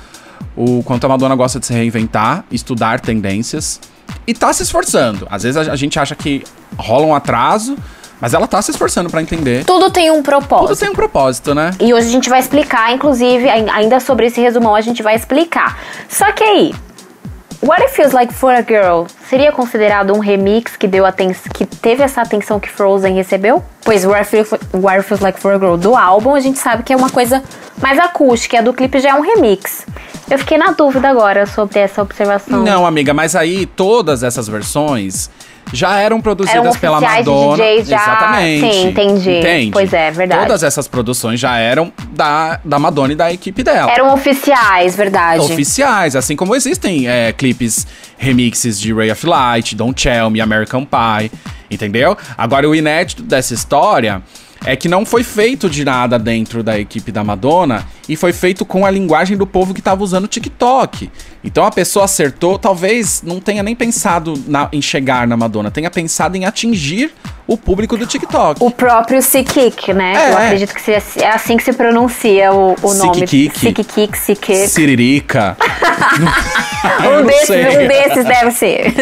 o 0.57 0.83
quanto 0.85 1.05
a 1.05 1.09
Madonna 1.09 1.35
gosta 1.35 1.59
de 1.61 1.67
se 1.67 1.73
reinventar, 1.73 2.45
estudar 2.51 3.01
tendências 3.01 3.81
e 4.27 4.33
tá 4.35 4.53
se 4.53 4.63
esforçando. 4.63 5.27
Às 5.31 5.43
vezes 5.43 5.57
a, 5.69 5.73
a 5.73 5.77
gente 5.77 5.99
acha 5.99 6.15
que 6.15 6.45
rola 6.77 7.07
um 7.07 7.15
atraso, 7.15 7.77
mas 8.21 8.35
ela 8.35 8.47
tá 8.47 8.61
se 8.63 8.71
esforçando 8.71 9.09
pra 9.11 9.21
entender. 9.23 9.65
Tudo 9.65 9.91
tem 9.91 10.11
um 10.11 10.23
propósito. 10.23 10.69
Tudo 10.69 10.79
tem 10.81 10.91
um 10.91 10.95
propósito, 10.95 11.55
né? 11.55 11.71
E 11.81 11.93
hoje 11.95 12.09
a 12.09 12.11
gente 12.11 12.29
vai 12.29 12.41
explicar, 12.41 12.93
inclusive, 12.93 13.49
ai- 13.49 13.69
ainda 13.71 14.01
sobre 14.01 14.27
esse 14.27 14.41
resumão 14.41 14.75
a 14.75 14.81
gente 14.81 15.03
vai 15.03 15.15
explicar. 15.15 15.79
Só 16.09 16.31
que 16.33 16.43
aí, 16.43 16.75
What 17.61 17.83
It 17.83 17.93
Feels 17.93 18.13
Like 18.13 18.33
for 18.33 18.53
a 18.53 18.63
Girl 18.63 19.07
seria 19.29 19.51
considerado 19.51 20.15
um 20.15 20.21
remix 20.21 20.77
que 20.77 20.87
deu 20.87 21.05
aten 21.05 21.35
que 21.53 21.67
teve 21.67 22.05
essa 22.05 22.23
atenção 22.23 22.61
que 22.61 22.69
Frozen 22.71 23.15
recebeu? 23.17 23.65
Pois 23.85 24.05
What 24.05 24.21
It, 24.21 24.31
Feels, 24.31 24.51
What 24.73 24.99
It 24.99 25.03
Feels 25.03 25.21
Like 25.21 25.41
for 25.41 25.53
a 25.53 25.59
Girl 25.59 25.77
do 25.77 25.97
álbum 25.97 26.35
a 26.35 26.41
gente 26.41 26.59
sabe 26.61 26.85
que 26.85 26.93
é 26.93 26.97
uma 26.97 27.11
coisa 27.11 27.43
mais 27.83 27.99
acústica, 27.99 28.61
a 28.61 28.63
do 28.63 28.73
clipe 28.73 29.01
já 29.01 29.11
é 29.11 29.15
um 29.15 29.23
remix. 29.23 29.85
Eu 30.31 30.39
fiquei 30.39 30.57
na 30.57 30.71
dúvida 30.71 31.09
agora 31.09 31.47
sobre 31.47 31.81
essa 31.81 32.01
observação. 32.01 32.63
Não, 32.63 32.87
amiga, 32.87 33.13
mas 33.13 33.35
aí 33.35 33.67
todas 33.67 34.23
essas 34.23 34.47
versões 34.47 35.29
já 35.73 35.99
eram 35.99 36.21
produzidas 36.21 36.63
Eram 36.63 36.75
pela 36.79 37.01
Madonna. 37.01 37.57
DJs 37.57 37.89
já. 37.89 37.97
Exatamente. 37.97 38.73
Sim, 38.73 38.89
entendi. 38.89 39.39
Entende? 39.39 39.71
Pois 39.73 39.93
é, 39.93 40.11
verdade. 40.11 40.43
Todas 40.43 40.63
essas 40.63 40.89
produções 40.89 41.39
já 41.39 41.57
eram 41.57 41.93
da, 42.11 42.61
da 42.65 42.79
Madonna 42.79 43.13
e 43.13 43.17
da 43.17 43.33
equipe 43.33 43.63
dela. 43.63 43.91
Eram 43.91 44.13
oficiais, 44.13 44.97
verdade. 44.97 45.41
oficiais, 45.41 46.17
assim 46.17 46.37
como 46.37 46.55
existem 46.55 47.09
é, 47.09 47.33
clipes 47.33 47.87
remixes 48.17 48.81
de 48.81 48.93
Ray 48.93 49.11
of 49.11 49.27
Light, 49.27 49.75
Don't 49.75 50.01
Tell 50.01 50.31
Me, 50.31 50.41
American 50.41 50.85
Pie, 50.85 51.31
entendeu? 51.71 52.17
Agora, 52.37 52.69
o 52.69 52.75
inédito 52.75 53.23
dessa 53.23 53.55
história 53.55 54.23
é 54.65 54.75
que 54.75 54.89
não 54.89 55.07
foi 55.07 55.23
feito 55.23 55.69
de 55.69 55.85
nada 55.85 56.19
dentro 56.19 56.63
da 56.63 56.79
equipe 56.79 57.13
da 57.13 57.23
Madonna 57.23 57.87
e 58.09 58.17
foi 58.17 58.33
feito 58.33 58.65
com 58.65 58.85
a 58.87 58.91
linguagem 58.91 59.37
do 59.37 59.47
povo 59.47 59.75
que 59.75 59.83
tava 59.83 60.03
usando 60.03 60.25
o 60.25 60.29
TikTok. 60.29 61.11
Então 61.45 61.65
a 61.65 61.71
pessoa 61.71 62.05
acertou, 62.05 62.59
talvez 62.59 63.23
não 63.23 63.41
tenha 63.41 63.63
nem 63.63 63.75
pensado 63.77 64.35
na- 64.47 64.69
em 64.73 64.83
chegar 64.83 65.27
na 65.27 65.37
Madonna, 65.37 65.71
tenha 65.71 65.91
pensado 65.91 66.37
em 66.37 66.45
atingir 66.45 67.13
o 67.47 67.57
público 67.57 67.97
do 67.97 68.07
TikTok. 68.07 68.63
O 68.63 68.71
próprio 68.71 69.23
Sikik, 69.23 69.93
né? 69.95 70.13
É, 70.15 70.33
Eu 70.33 70.39
é. 70.39 70.45
acredito 70.47 70.75
que 70.75 70.81
seja- 70.83 71.03
é 71.21 71.29
assim 71.31 71.57
que 71.57 71.63
se 71.65 71.73
pronuncia 71.73 72.53
o, 72.53 72.75
o 72.83 72.95
nome. 72.95 73.27
Sikikik, 73.27 74.19
Sikik. 74.19 74.69
Siririca. 74.69 75.57
Um 77.21 77.27
desses, 77.27 77.49
um 77.51 77.89
desses 77.89 78.25
deve 78.25 78.51
ser. 78.53 78.95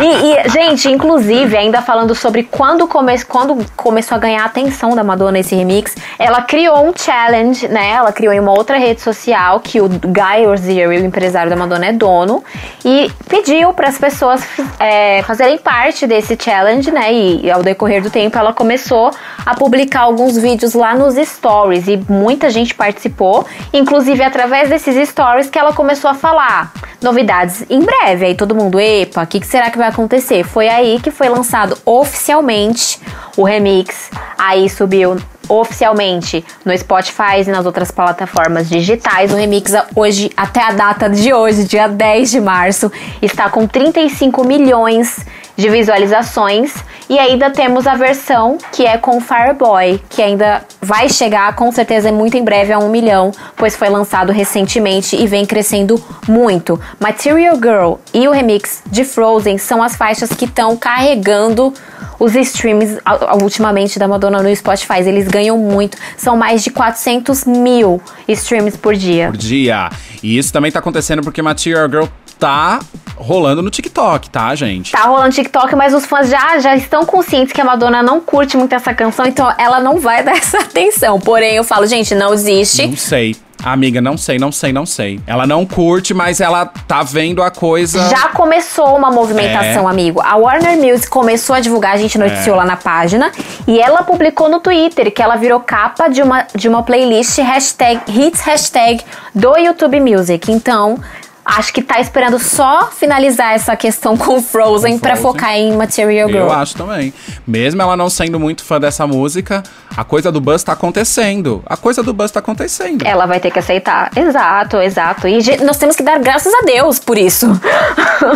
E, 0.00 0.04
e, 0.46 0.48
gente, 0.50 0.88
inclusive, 0.88 1.56
ainda 1.56 1.82
falando 1.82 2.14
sobre 2.14 2.44
quando, 2.44 2.86
come 2.86 3.20
quando 3.24 3.66
começou 3.76 4.16
a 4.16 4.18
ganhar 4.20 4.42
a 4.42 4.46
atenção 4.46 4.94
da 4.94 5.02
Madonna 5.02 5.40
esse 5.40 5.54
remix, 5.54 5.96
ela 6.18 6.42
criou 6.42 6.88
um 6.88 6.92
challenge, 6.96 7.66
né? 7.68 7.90
Ela 7.90 8.12
criou 8.12 8.32
em 8.32 8.38
uma 8.38 8.52
outra 8.56 8.78
rede 8.78 9.00
social 9.00 9.60
que 9.60 9.80
o 9.80 9.88
Guy 9.88 10.46
Orzier, 10.46 10.88
o 10.88 10.92
empresário 10.92 11.50
da 11.50 11.56
Madonna, 11.56 11.86
é 11.86 11.92
dono, 11.92 12.42
e 12.84 13.10
pediu 13.28 13.72
para 13.72 13.88
as 13.88 13.98
pessoas 13.98 14.42
é, 14.78 15.22
fazerem 15.22 15.58
parte 15.58 16.06
desse 16.06 16.36
challenge, 16.40 16.90
né? 16.90 17.12
E, 17.12 17.46
e 17.46 17.50
ao 17.50 17.62
decorrer 17.62 18.02
do 18.02 18.10
tempo, 18.10 18.36
ela 18.38 18.52
começou 18.52 19.10
a 19.44 19.54
publicar 19.54 20.00
alguns 20.00 20.36
vídeos 20.36 20.74
lá 20.74 20.94
nos 20.94 21.14
stories 21.14 21.86
e 21.88 21.96
muita 22.08 22.50
gente 22.50 22.74
participou, 22.74 23.46
inclusive 23.72 24.22
através 24.22 24.68
desses 24.68 25.08
stories 25.08 25.50
que 25.50 25.58
ela 25.58 25.72
começou 25.72 26.10
a 26.10 26.14
falar 26.14 26.72
novidades 27.02 27.64
em 27.68 27.80
breve. 27.80 28.26
Aí 28.26 28.34
todo 28.34 28.54
mundo, 28.54 28.80
epa, 28.80 29.22
o 29.22 29.26
que, 29.26 29.40
que 29.40 29.46
será 29.46 29.70
que 29.70 29.78
vai 29.78 29.88
acontecer? 29.88 30.42
Foi 30.44 30.68
aí 30.68 30.98
que 31.00 31.10
foi 31.10 31.28
lançado 31.28 31.76
oficialmente 31.84 32.98
o 33.36 33.44
remix. 33.44 34.10
Aí 34.38 34.68
subiu 34.68 35.16
oficialmente 35.48 36.44
no 36.64 36.76
Spotify 36.76 37.42
e 37.46 37.50
nas 37.50 37.66
outras 37.66 37.90
plataformas 37.90 38.68
digitais. 38.68 39.32
O 39.32 39.36
remix 39.36 39.74
a- 39.74 39.86
hoje, 39.94 40.30
até 40.36 40.62
a 40.62 40.72
data 40.72 41.08
de 41.08 41.32
hoje, 41.32 41.64
dia 41.64 41.86
10 41.88 42.30
de 42.30 42.40
março, 42.40 42.90
está 43.22 43.48
com 43.50 43.66
35 43.66 44.44
milhões 44.44 45.18
de 45.18 45.43
visualizações. 45.56 46.74
E 47.08 47.18
ainda 47.18 47.50
temos 47.50 47.86
a 47.86 47.94
versão 47.94 48.56
que 48.72 48.86
é 48.86 48.96
com 48.96 49.20
Fireboy, 49.20 50.00
que 50.08 50.22
ainda 50.22 50.64
vai 50.80 51.08
chegar 51.08 51.54
com 51.54 51.70
certeza 51.70 52.10
muito 52.10 52.36
em 52.36 52.42
breve 52.42 52.72
a 52.72 52.78
um 52.78 52.88
milhão, 52.88 53.30
pois 53.56 53.76
foi 53.76 53.90
lançado 53.90 54.32
recentemente 54.32 55.14
e 55.14 55.26
vem 55.26 55.44
crescendo 55.44 56.02
muito. 56.26 56.80
Material 56.98 57.56
Girl 57.56 57.94
e 58.12 58.26
o 58.26 58.32
remix 58.32 58.82
de 58.86 59.04
Frozen 59.04 59.58
são 59.58 59.82
as 59.82 59.96
faixas 59.96 60.30
que 60.30 60.46
estão 60.46 60.76
carregando 60.76 61.74
os 62.18 62.34
streams 62.34 62.98
ultimamente 63.42 63.98
da 63.98 64.08
Madonna 64.08 64.42
no 64.42 64.54
Spotify. 64.56 65.00
Eles 65.00 65.28
ganham 65.28 65.58
muito, 65.58 65.98
são 66.16 66.36
mais 66.36 66.64
de 66.64 66.70
400 66.70 67.44
mil 67.44 68.00
streams 68.28 68.78
por 68.78 68.94
dia. 68.94 69.26
por 69.26 69.36
dia. 69.36 69.90
E 70.22 70.38
isso 70.38 70.52
também 70.52 70.72
tá 70.72 70.78
acontecendo 70.78 71.22
porque 71.22 71.42
Material 71.42 71.88
Girl 71.88 72.04
tá 72.44 72.78
rolando 73.16 73.62
no 73.62 73.70
TikTok, 73.70 74.28
tá, 74.28 74.54
gente? 74.54 74.92
Tá 74.92 75.04
rolando 75.04 75.34
TikTok, 75.34 75.74
mas 75.74 75.94
os 75.94 76.04
fãs 76.04 76.28
já, 76.28 76.58
já 76.58 76.76
estão 76.76 77.06
conscientes 77.06 77.54
que 77.54 77.60
a 77.60 77.64
Madonna 77.64 78.02
não 78.02 78.20
curte 78.20 78.54
muito 78.56 78.74
essa 78.74 78.92
canção, 78.92 79.24
então 79.24 79.50
ela 79.56 79.80
não 79.80 79.98
vai 79.98 80.22
dar 80.24 80.32
essa 80.36 80.58
atenção. 80.58 81.18
Porém, 81.18 81.56
eu 81.56 81.64
falo, 81.64 81.86
gente, 81.86 82.14
não 82.14 82.34
existe. 82.34 82.86
Não 82.86 82.96
sei. 82.98 83.34
Amiga, 83.64 83.98
não 84.02 84.18
sei, 84.18 84.38
não 84.38 84.52
sei, 84.52 84.74
não 84.74 84.84
sei. 84.84 85.18
Ela 85.26 85.46
não 85.46 85.64
curte, 85.64 86.12
mas 86.12 86.38
ela 86.38 86.66
tá 86.66 87.02
vendo 87.02 87.42
a 87.42 87.50
coisa. 87.50 88.10
Já 88.10 88.28
começou 88.28 88.94
uma 88.94 89.10
movimentação, 89.10 89.88
É. 89.88 89.90
amigo. 89.90 90.20
A 90.20 90.36
Warner 90.36 90.76
Music 90.76 91.08
começou 91.08 91.56
a 91.56 91.60
divulgar, 91.60 91.94
a 91.94 91.96
gente 91.96 92.18
noticiou 92.18 92.56
É. 92.56 92.58
lá 92.58 92.66
na 92.66 92.76
página. 92.76 93.32
E 93.66 93.80
ela 93.80 94.02
publicou 94.02 94.50
no 94.50 94.60
Twitter 94.60 95.10
que 95.10 95.22
ela 95.22 95.36
virou 95.36 95.60
capa 95.60 96.08
de 96.08 96.20
uma, 96.20 96.46
de 96.54 96.68
uma 96.68 96.82
playlist 96.82 97.38
hashtag, 97.38 98.02
hits 98.06 98.42
hashtag 98.42 99.02
do 99.34 99.56
YouTube 99.56 99.98
Music. 99.98 100.52
Então, 100.52 100.98
acho 101.44 101.72
que 101.72 101.82
tá 101.82 102.00
esperando 102.00 102.38
só 102.38 102.90
finalizar 102.90 103.52
essa 103.52 103.76
questão 103.76 104.16
com 104.16 104.40
Frozen, 104.42 104.98
Com 104.98 105.06
Frozen. 105.06 105.22
focar 105.22 105.54
em 105.54 105.76
Material 105.76 106.28
Girl. 106.28 106.40
Eu 106.44 106.52
acho 106.52 106.74
também. 106.76 107.12
Mesmo 107.46 107.82
ela 107.82 107.96
não 107.96 108.08
sendo 108.08 108.40
muito 108.40 108.64
fã 108.64 108.80
dessa 108.80 109.06
música, 109.06 109.62
a 109.96 110.02
coisa 110.04 110.32
do 110.32 110.40
Buzz 110.40 110.62
tá 110.62 110.72
acontecendo. 110.72 111.62
A 111.66 111.76
coisa 111.76 112.02
do 112.02 112.12
Buzz 112.14 112.30
tá 112.30 112.40
acontecendo. 112.40 113.04
Ela 113.06 113.26
vai 113.26 113.38
ter 113.40 113.50
que 113.50 113.58
aceitar. 113.58 114.10
Exato, 114.16 114.78
exato. 114.78 115.28
E 115.28 115.38
nós 115.64 115.76
temos 115.76 115.94
que 115.96 116.02
dar 116.02 116.18
graças 116.18 116.52
a 116.52 116.62
Deus 116.64 116.98
por 116.98 117.18
isso. 117.18 117.46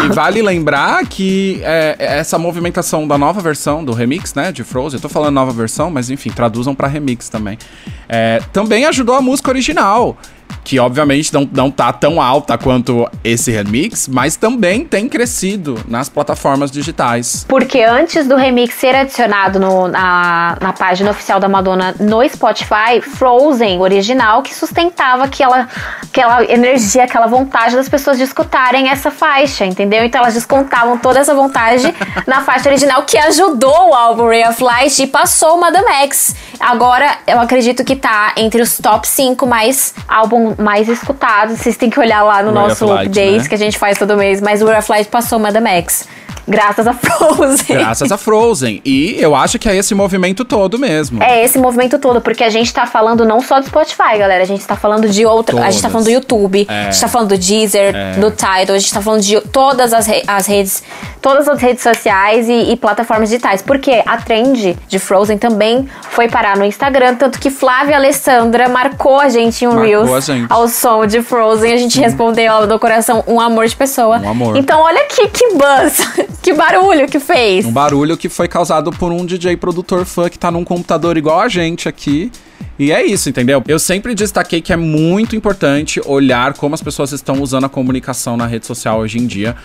E 0.04 0.12
vale 0.12 0.42
lembrar 0.42 1.06
que 1.06 1.60
é, 1.64 1.96
essa 1.98 2.38
movimentação 2.38 3.06
da 3.08 3.16
nova 3.16 3.40
versão 3.40 3.84
do 3.84 3.92
remix, 3.92 4.34
né, 4.34 4.52
de 4.52 4.62
Frozen, 4.64 4.98
eu 4.98 5.02
tô 5.02 5.08
falando 5.08 5.34
nova 5.34 5.52
versão, 5.52 5.90
mas 5.90 6.10
enfim, 6.10 6.30
traduzam 6.30 6.74
pra 6.74 6.86
remix 6.88 7.28
também. 7.28 7.58
É, 8.08 8.40
também 8.52 8.84
ajudou 8.86 9.14
a 9.14 9.20
música 9.20 9.50
original, 9.50 10.16
que 10.64 10.78
obviamente 10.78 11.32
não, 11.32 11.48
não 11.52 11.70
tá 11.70 11.92
tão 11.92 12.20
alta 12.20 12.56
quanto 12.58 13.08
esse 13.24 13.50
remix, 13.50 14.06
mas 14.08 14.36
também 14.36 14.84
tem 14.84 15.08
crescido 15.08 15.78
nas 15.88 16.08
plataformas 16.08 16.70
digitais. 16.70 17.44
Porque 17.48 17.82
antes 17.82 18.26
do 18.26 18.36
remix 18.36 18.74
ser 18.74 18.94
adicionado 18.94 19.58
no- 19.58 19.88
na, 19.88 20.56
na 20.60 20.72
página 20.72 21.10
oficial 21.10 21.40
da 21.40 21.48
Madonna 21.48 21.94
no 21.98 22.26
Spotify, 22.28 23.00
Frozen, 23.02 23.80
original, 23.80 24.42
que 24.42 24.54
sustentava 24.54 25.24
aquela, 25.24 25.68
aquela 26.02 26.44
energia, 26.44 27.04
aquela 27.04 27.26
vontade 27.26 27.74
das 27.76 27.88
pessoas 27.88 28.16
de 28.18 28.24
escutarem 28.24 28.88
essa 28.88 29.10
faixa, 29.10 29.64
entendeu? 29.64 30.04
Então 30.04 30.20
elas 30.20 30.34
descontavam 30.34 30.98
toda 30.98 31.18
essa 31.18 31.34
vontade 31.34 31.92
na 32.26 32.42
faixa 32.42 32.68
original, 32.68 33.02
que 33.04 33.16
ajudou 33.18 33.90
o 33.90 33.94
álbum 33.94 34.26
Ray 34.28 34.46
of 34.48 34.62
Light 34.62 35.02
e 35.02 35.06
passou 35.06 35.56
o 35.56 35.60
Madame 35.60 35.88
X. 36.04 36.34
Agora, 36.60 37.18
eu 37.26 37.40
acredito 37.40 37.84
que 37.84 37.96
tá 37.96 38.32
entre 38.36 38.60
os 38.60 38.78
top 38.78 39.06
5 39.06 39.46
mais 39.46 39.94
álbum 40.08 40.37
mais 40.58 40.88
escutados. 40.88 41.58
Vocês 41.58 41.76
têm 41.76 41.90
que 41.90 41.98
olhar 41.98 42.22
lá 42.22 42.42
no 42.42 42.52
nosso 42.52 42.84
of 42.84 42.94
Light, 42.94 43.08
update 43.08 43.42
né? 43.42 43.48
que 43.48 43.54
a 43.54 43.58
gente 43.58 43.78
faz 43.78 43.98
todo 43.98 44.16
mês, 44.16 44.40
mas 44.40 44.62
o 44.62 44.66
Ray 44.66 44.78
of 44.78 44.90
Light 44.90 45.08
passou 45.08 45.38
o 45.38 45.42
Madame 45.42 45.70
X. 45.70 46.08
Graças 46.48 46.86
a 46.86 46.92
Frozen. 46.94 47.76
Graças 47.76 48.10
a 48.10 48.16
Frozen. 48.16 48.80
E 48.84 49.16
eu 49.20 49.34
acho 49.36 49.58
que 49.58 49.68
é 49.68 49.76
esse 49.76 49.94
movimento 49.94 50.44
todo 50.44 50.78
mesmo. 50.78 51.22
É 51.22 51.44
esse 51.44 51.58
movimento 51.58 51.98
todo, 51.98 52.20
porque 52.20 52.42
a 52.42 52.48
gente 52.50 52.72
tá 52.72 52.86
falando 52.86 53.24
não 53.24 53.40
só 53.40 53.60
do 53.60 53.66
Spotify, 53.66 54.18
galera. 54.18 54.42
A 54.42 54.46
gente 54.46 54.66
tá 54.66 54.74
falando 54.76 55.08
de 55.08 55.24
outra. 55.26 55.54
A 55.62 55.70
gente 55.70 55.82
tá 55.82 55.88
Todas. 55.88 55.92
falando 55.92 56.04
do 56.06 56.10
YouTube, 56.10 56.66
É. 56.68 56.80
a 56.88 56.90
gente 56.90 57.00
tá 57.00 57.08
falando 57.08 57.28
do 57.28 57.38
Deezer, 57.38 57.94
É. 57.94 58.12
do 58.14 58.30
Tidal, 58.30 58.74
a 58.76 58.78
gente 58.78 58.92
tá 58.92 59.00
falando 59.02 59.20
de 59.22 59.40
todas 59.42 59.92
as, 59.92 60.06
re- 60.06 60.22
as 60.26 60.46
redes, 60.46 60.82
todas 61.20 61.46
as 61.48 61.60
redes 61.60 61.82
sociais 61.82 62.48
e, 62.48 62.72
e 62.72 62.76
plataformas 62.76 63.28
digitais. 63.28 63.60
Porque 63.62 64.02
a 64.06 64.16
trend 64.16 64.76
de 64.88 64.98
Frozen 64.98 65.36
também 65.38 65.86
foi 66.10 66.28
parar 66.28 66.56
no 66.56 66.64
Instagram, 66.64 67.14
tanto 67.16 67.38
que 67.38 67.50
Flávia 67.50 67.96
Alessandra 67.96 68.68
marcou 68.68 69.20
a 69.20 69.28
gente 69.28 69.64
em 69.64 69.68
um 69.68 69.72
Marcou 69.74 69.86
Reels 70.06 70.24
gente. 70.24 70.46
ao 70.50 70.66
som 70.68 71.04
de 71.06 71.20
Frozen. 71.22 71.72
A 71.72 71.76
gente 71.76 72.00
respondeu 72.00 72.52
ó, 72.52 72.66
do 72.66 72.78
coração 72.78 73.22
um 73.26 73.40
amor 73.40 73.66
de 73.66 73.76
pessoa. 73.76 74.18
Um 74.18 74.30
amor. 74.30 74.56
Então 74.56 74.80
olha 74.80 75.04
que, 75.06 75.28
que 75.28 75.48
buzz, 75.54 75.98
que 76.42 76.52
barulho 76.54 77.06
que 77.08 77.20
fez. 77.20 77.66
Um 77.66 77.72
barulho 77.72 78.16
que 78.16 78.28
foi 78.28 78.48
causado 78.48 78.90
por 78.90 79.12
um 79.12 79.24
DJ 79.24 79.56
produtor 79.56 80.04
fã 80.04 80.28
que 80.28 80.38
tá 80.38 80.50
num 80.50 80.64
computador 80.64 81.16
igual 81.16 81.40
a 81.40 81.48
gente 81.48 81.88
aqui. 81.88 82.30
E 82.78 82.92
é 82.92 83.04
isso, 83.04 83.28
entendeu? 83.28 83.62
Eu 83.66 83.78
sempre 83.78 84.14
destaquei 84.14 84.60
que 84.60 84.72
é 84.72 84.76
muito 84.76 85.34
importante 85.34 86.00
olhar 86.06 86.54
como 86.54 86.74
as 86.74 86.82
pessoas 86.82 87.12
estão 87.12 87.42
usando 87.42 87.64
a 87.64 87.68
comunicação 87.68 88.36
na 88.36 88.46
rede 88.46 88.66
social 88.66 89.00
hoje 89.00 89.18
em 89.18 89.26
dia 89.26 89.56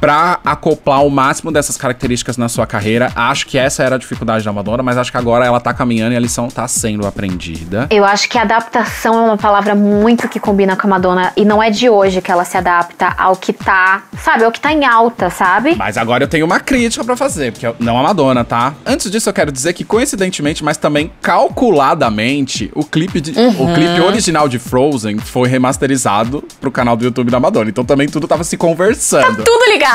pra 0.00 0.40
acoplar 0.44 1.04
o 1.04 1.10
máximo 1.10 1.52
dessas 1.52 1.76
características 1.76 2.36
na 2.36 2.48
sua 2.48 2.66
carreira. 2.66 3.12
Acho 3.14 3.46
que 3.46 3.58
essa 3.58 3.82
era 3.82 3.96
a 3.96 3.98
dificuldade 3.98 4.44
da 4.44 4.52
Madonna, 4.52 4.82
mas 4.82 4.96
acho 4.96 5.10
que 5.10 5.16
agora 5.18 5.44
ela 5.44 5.60
tá 5.60 5.74
caminhando 5.74 6.12
e 6.14 6.16
a 6.16 6.20
lição 6.20 6.48
tá 6.48 6.66
sendo 6.66 7.06
aprendida. 7.06 7.86
Eu 7.90 8.04
acho 8.04 8.28
que 8.28 8.38
adaptação 8.38 9.14
é 9.18 9.22
uma 9.22 9.36
palavra 9.36 9.74
muito 9.74 10.28
que 10.28 10.40
combina 10.40 10.74
com 10.76 10.86
a 10.86 10.90
Madonna. 10.90 11.32
E 11.36 11.44
não 11.44 11.62
é 11.62 11.70
de 11.70 11.88
hoje 11.90 12.20
que 12.22 12.30
ela 12.30 12.44
se 12.44 12.56
adapta 12.56 13.14
ao 13.18 13.36
que 13.36 13.52
tá, 13.52 14.02
sabe, 14.22 14.44
ao 14.44 14.50
que 14.52 14.60
tá 14.60 14.72
em 14.72 14.84
alta, 14.86 15.28
sabe? 15.30 15.74
Mas 15.76 15.96
agora 15.98 16.24
eu 16.24 16.28
tenho 16.28 16.46
uma 16.46 16.60
crítica 16.60 17.04
pra 17.04 17.16
fazer, 17.16 17.52
porque 17.52 17.66
eu- 17.66 17.76
não 17.78 17.98
a 17.98 18.02
Madonna, 18.02 18.44
tá? 18.44 18.72
Antes 18.86 19.10
disso, 19.10 19.28
eu 19.28 19.32
quero 19.34 19.52
dizer 19.52 19.72
que, 19.74 19.84
coincidentemente, 19.84 20.64
mas 20.64 20.76
também 20.76 21.12
calculadamente, 21.20 22.70
o 22.74 22.84
clipe, 22.84 23.20
de- 23.20 23.32
o 23.32 23.74
clipe 23.74 24.00
original 24.00 24.48
de 24.48 24.58
Frozen 24.58 25.18
foi 25.18 25.48
remasterizado 25.48 26.42
pro 26.60 26.70
canal 26.70 26.96
do 26.96 27.04
YouTube 27.04 27.30
da 27.30 27.38
Madonna. 27.40 27.68
Então 27.70 27.84
também 27.84 28.08
tudo 28.08 28.26
tava 28.26 28.44
se 28.44 28.56
conversando. 28.56 29.42
Tudo 29.44 29.64
ligado. 29.72 29.89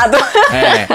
É. 0.51 0.87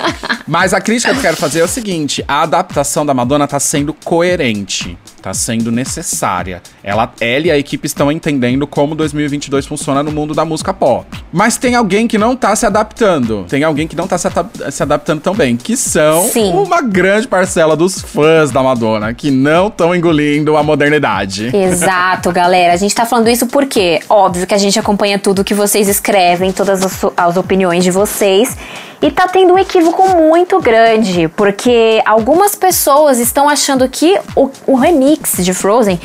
Mas 0.46 0.74
a 0.74 0.80
crítica 0.80 1.12
que 1.12 1.18
eu 1.18 1.22
quero 1.22 1.36
fazer 1.36 1.60
é 1.60 1.64
o 1.64 1.68
seguinte: 1.68 2.24
a 2.26 2.42
adaptação 2.42 3.06
da 3.06 3.14
Madonna 3.14 3.46
tá 3.46 3.60
sendo 3.60 3.94
coerente, 3.94 4.98
tá 5.22 5.32
sendo 5.32 5.70
necessária. 5.70 6.60
Ela, 6.82 7.12
ela 7.20 7.46
e 7.46 7.50
a 7.52 7.58
equipe 7.58 7.86
estão 7.86 8.10
entendendo 8.10 8.66
como 8.66 8.96
2022 8.96 9.66
funciona 9.66 10.02
no 10.02 10.10
mundo 10.10 10.34
da 10.34 10.44
música 10.44 10.74
pop. 10.74 11.06
Mas 11.32 11.56
tem 11.56 11.76
alguém 11.76 12.08
que 12.08 12.18
não 12.18 12.34
tá 12.34 12.56
se 12.56 12.66
adaptando. 12.66 13.46
Tem 13.48 13.62
alguém 13.62 13.86
que 13.86 13.94
não 13.94 14.08
tá 14.08 14.18
se, 14.18 14.28
se 14.70 14.82
adaptando 14.82 15.20
tão 15.20 15.34
bem, 15.34 15.56
que 15.56 15.76
são 15.76 16.24
Sim. 16.24 16.52
uma 16.52 16.82
grande 16.82 17.28
parcela 17.28 17.76
dos 17.76 18.00
fãs 18.00 18.50
da 18.50 18.62
Madonna, 18.62 19.14
que 19.14 19.30
não 19.30 19.68
estão 19.68 19.94
engolindo 19.94 20.56
a 20.56 20.62
modernidade. 20.64 21.54
Exato, 21.54 22.32
galera. 22.32 22.72
A 22.72 22.76
gente 22.76 22.94
tá 22.94 23.06
falando 23.06 23.28
isso 23.28 23.46
porque, 23.46 24.00
óbvio 24.08 24.46
que 24.46 24.54
a 24.54 24.58
gente 24.58 24.78
acompanha 24.78 25.18
tudo 25.18 25.44
que 25.44 25.54
vocês 25.54 25.88
escrevem, 25.88 26.50
todas 26.50 26.84
as, 26.84 27.04
as 27.16 27.36
opiniões 27.36 27.84
de 27.84 27.90
vocês. 27.92 28.56
E 29.02 29.10
tá 29.10 29.26
tendo 29.26 29.54
um 29.54 29.58
equívoco 29.58 30.06
muito 30.10 30.60
grande, 30.60 31.26
porque 31.28 32.02
algumas 32.04 32.54
pessoas 32.54 33.18
estão 33.18 33.48
achando 33.48 33.88
que 33.88 34.18
o, 34.36 34.50
o 34.66 34.74
remix 34.74 35.42
de 35.42 35.54
Frozen. 35.54 35.98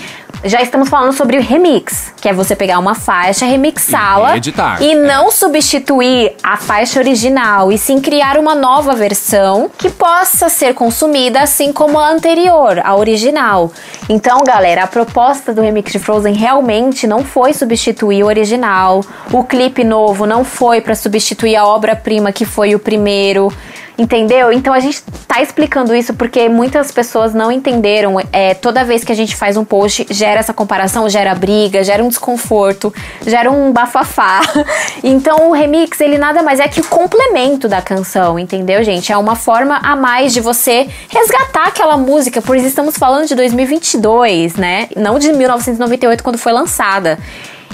Já 0.47 0.61
estamos 0.61 0.89
falando 0.89 1.11
sobre 1.11 1.39
o 1.39 1.41
remix, 1.41 2.13
que 2.21 2.29
é 2.29 2.33
você 2.33 2.55
pegar 2.55 2.77
uma 2.77 2.93
faixa, 2.93 3.47
remixá-la 3.47 4.35
E 4.35 4.37
editar, 4.37 4.79
e 4.79 4.91
é. 4.91 4.95
não 4.95 5.31
substituir 5.31 6.35
a 6.43 6.55
faixa 6.55 6.99
original, 6.99 7.71
e 7.71 7.79
sim 7.79 7.99
criar 7.99 8.37
uma 8.37 8.53
nova 8.53 8.93
versão 8.93 9.71
que 9.75 9.89
possa 9.89 10.47
ser 10.47 10.75
consumida 10.75 11.41
assim 11.41 11.73
como 11.73 11.97
a 11.97 12.11
anterior, 12.11 12.79
a 12.83 12.95
original. 12.95 13.71
Então, 14.07 14.43
galera, 14.43 14.83
a 14.83 14.87
proposta 14.87 15.51
do 15.51 15.63
remix 15.63 15.91
de 15.91 15.97
Frozen 15.97 16.35
realmente 16.35 17.07
não 17.07 17.23
foi 17.23 17.51
substituir 17.51 18.21
o 18.23 18.27
original. 18.27 19.03
O 19.31 19.43
clipe 19.43 19.83
novo 19.83 20.27
não 20.27 20.45
foi 20.45 20.79
para 20.79 20.93
substituir 20.93 21.55
a 21.55 21.65
obra-prima 21.65 22.31
que 22.31 22.45
foi 22.45 22.75
o 22.75 22.79
primeiro. 22.79 23.51
Entendeu? 23.97 24.51
Então 24.51 24.73
a 24.73 24.79
gente 24.79 25.01
tá 25.35 25.41
explicando 25.41 25.93
isso 25.93 26.13
porque 26.13 26.47
muitas 26.47 26.91
pessoas 26.91 27.33
não 27.33 27.51
entenderam. 27.51 28.15
É, 28.31 28.53
toda 28.53 28.85
vez 28.85 29.03
que 29.03 29.11
a 29.11 29.15
gente 29.15 29.35
faz 29.35 29.57
um 29.57 29.65
post, 29.65 30.07
gera 30.09 30.39
essa 30.39 30.53
comparação, 30.53 31.09
gera 31.09 31.35
briga, 31.35 31.83
gera 31.83 32.01
um 32.01 32.07
desconforto, 32.07 32.93
gera 33.25 33.51
um 33.51 33.71
bafafá. 33.71 34.41
Então 35.03 35.50
o 35.50 35.51
remix, 35.51 36.00
ele 36.00 36.17
nada 36.17 36.41
mais 36.41 36.59
é 36.59 36.67
que 36.67 36.79
o 36.79 36.83
complemento 36.83 37.67
da 37.67 37.81
canção, 37.81 38.39
entendeu, 38.39 38.83
gente? 38.83 39.11
É 39.11 39.17
uma 39.17 39.35
forma 39.35 39.77
a 39.77 39.95
mais 39.95 40.33
de 40.33 40.39
você 40.39 40.87
resgatar 41.09 41.67
aquela 41.67 41.98
música, 41.98 42.41
pois 42.41 42.63
estamos 42.63 42.98
falando 42.98 43.27
de 43.27 43.35
2022, 43.35 44.55
né? 44.55 44.87
Não 44.95 45.19
de 45.19 45.31
1998, 45.31 46.24
quando 46.24 46.37
foi 46.37 46.53
lançada. 46.53 47.19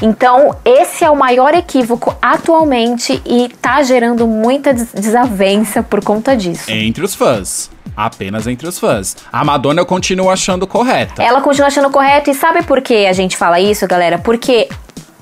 Então, 0.02 0.56
esse 0.66 1.04
é 1.04 1.10
o 1.10 1.16
maior 1.16 1.54
equívoco 1.54 2.16
atualmente 2.22 3.22
e 3.26 3.50
tá 3.62 3.84
gerando 3.84 4.26
muita 4.28 4.74
des- 4.74 4.92
desavença 4.94 5.84
por 5.84 6.04
conta 6.04 6.36
disso. 6.36 6.70
Entre 6.72 7.04
os 7.04 7.14
fãs. 7.16 7.70
Apenas 7.96 8.48
entre 8.48 8.68
os 8.68 8.80
fãs. 8.80 9.16
A 9.32 9.44
Madonna 9.44 9.82
eu 9.82 9.86
continuo 9.86 10.30
achando 10.30 10.66
correta. 10.66 11.22
Ela 11.22 11.42
continua 11.42 11.68
achando 11.68 11.90
correto 11.90 12.30
e 12.30 12.34
sabe 12.34 12.64
por 12.64 12.82
que 12.82 13.06
a 13.06 13.14
gente 13.14 13.36
fala 13.38 13.60
isso, 13.60 13.86
galera? 13.86 14.18
Porque 14.18 14.70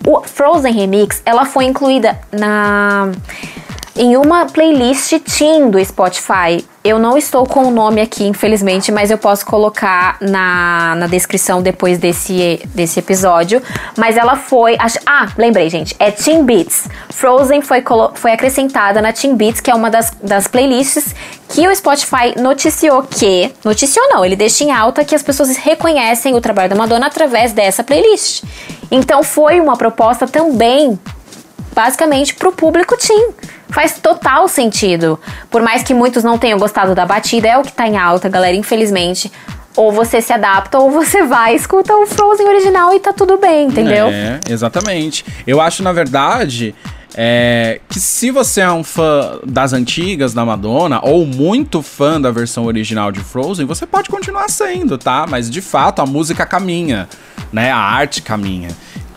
o 0.05 0.21
Frozen 0.21 0.71
Remix, 0.73 1.21
ela 1.25 1.45
foi 1.45 1.65
incluída 1.65 2.17
na 2.31 3.11
em 3.99 4.15
uma 4.15 4.45
playlist 4.45 5.11
teen 5.37 5.69
do 5.69 5.83
Spotify. 5.83 6.65
Eu 6.81 6.97
não 6.97 7.17
estou 7.17 7.45
com 7.45 7.65
o 7.65 7.69
nome 7.69 7.99
aqui, 7.99 8.25
infelizmente, 8.25 8.93
mas 8.93 9.11
eu 9.11 9.17
posso 9.17 9.45
colocar 9.45 10.15
na, 10.21 10.95
na 10.95 11.05
descrição 11.05 11.61
depois 11.61 11.97
desse, 11.97 12.61
desse 12.73 12.97
episódio. 12.97 13.61
Mas 13.97 14.15
ela 14.15 14.37
foi. 14.37 14.77
Ah, 15.05 15.27
lembrei, 15.37 15.69
gente. 15.69 15.93
É 15.99 16.09
Teen 16.11 16.45
Beats. 16.45 16.87
Frozen 17.09 17.61
foi, 17.61 17.83
foi 18.13 18.31
acrescentada 18.31 19.01
na 19.01 19.11
Teen 19.11 19.35
Beats, 19.35 19.59
que 19.59 19.69
é 19.69 19.75
uma 19.75 19.91
das, 19.91 20.13
das 20.23 20.47
playlists 20.47 21.13
que 21.49 21.67
o 21.67 21.75
Spotify 21.75 22.39
noticiou 22.39 23.03
que. 23.03 23.53
Noticiou 23.65 24.07
não, 24.07 24.23
ele 24.23 24.37
deixa 24.37 24.63
em 24.63 24.71
alta 24.71 25.03
que 25.03 25.13
as 25.13 25.21
pessoas 25.21 25.57
reconhecem 25.57 26.33
o 26.35 26.39
trabalho 26.39 26.69
da 26.69 26.75
Madonna 26.77 27.07
através 27.07 27.51
dessa 27.51 27.83
playlist. 27.83 28.45
Então 28.89 29.23
foi 29.23 29.59
uma 29.59 29.75
proposta 29.75 30.25
também 30.25 30.97
basicamente 31.73 32.33
pro 32.33 32.51
público 32.51 32.97
teen. 32.97 33.31
Faz 33.69 33.99
total 33.99 34.47
sentido. 34.47 35.19
Por 35.49 35.61
mais 35.61 35.83
que 35.83 35.93
muitos 35.93 36.23
não 36.23 36.37
tenham 36.37 36.57
gostado 36.57 36.95
da 36.95 37.05
batida, 37.05 37.47
é 37.47 37.57
o 37.57 37.63
que 37.63 37.71
tá 37.71 37.87
em 37.87 37.97
alta, 37.97 38.27
galera, 38.27 38.55
infelizmente. 38.55 39.31
Ou 39.75 39.91
você 39.91 40.21
se 40.21 40.33
adapta, 40.33 40.79
ou 40.79 40.91
você 40.91 41.23
vai, 41.23 41.55
escuta 41.55 41.95
o 41.95 42.05
Frozen 42.07 42.47
original 42.47 42.93
e 42.93 42.99
tá 42.99 43.13
tudo 43.13 43.37
bem, 43.37 43.67
entendeu? 43.67 44.07
É, 44.07 44.39
exatamente. 44.49 45.23
Eu 45.45 45.61
acho, 45.61 45.83
na 45.83 45.93
verdade, 45.93 46.75
é, 47.15 47.79
que 47.89 47.99
se 47.99 48.31
você 48.31 48.61
é 48.61 48.71
um 48.71 48.83
fã 48.83 49.39
das 49.45 49.73
antigas 49.73 50.33
da 50.33 50.45
Madonna, 50.45 50.99
ou 51.03 51.25
muito 51.25 51.81
fã 51.81 52.19
da 52.19 52.31
versão 52.31 52.65
original 52.65 53.11
de 53.11 53.19
Frozen, 53.19 53.65
você 53.65 53.85
pode 53.85 54.09
continuar 54.09 54.49
sendo, 54.49 54.97
tá? 54.97 55.25
Mas 55.27 55.49
de 55.49 55.61
fato 55.61 56.01
a 56.01 56.05
música 56.05 56.45
caminha, 56.45 57.07
né? 57.51 57.71
A 57.71 57.77
arte 57.77 58.21
caminha. 58.21 58.69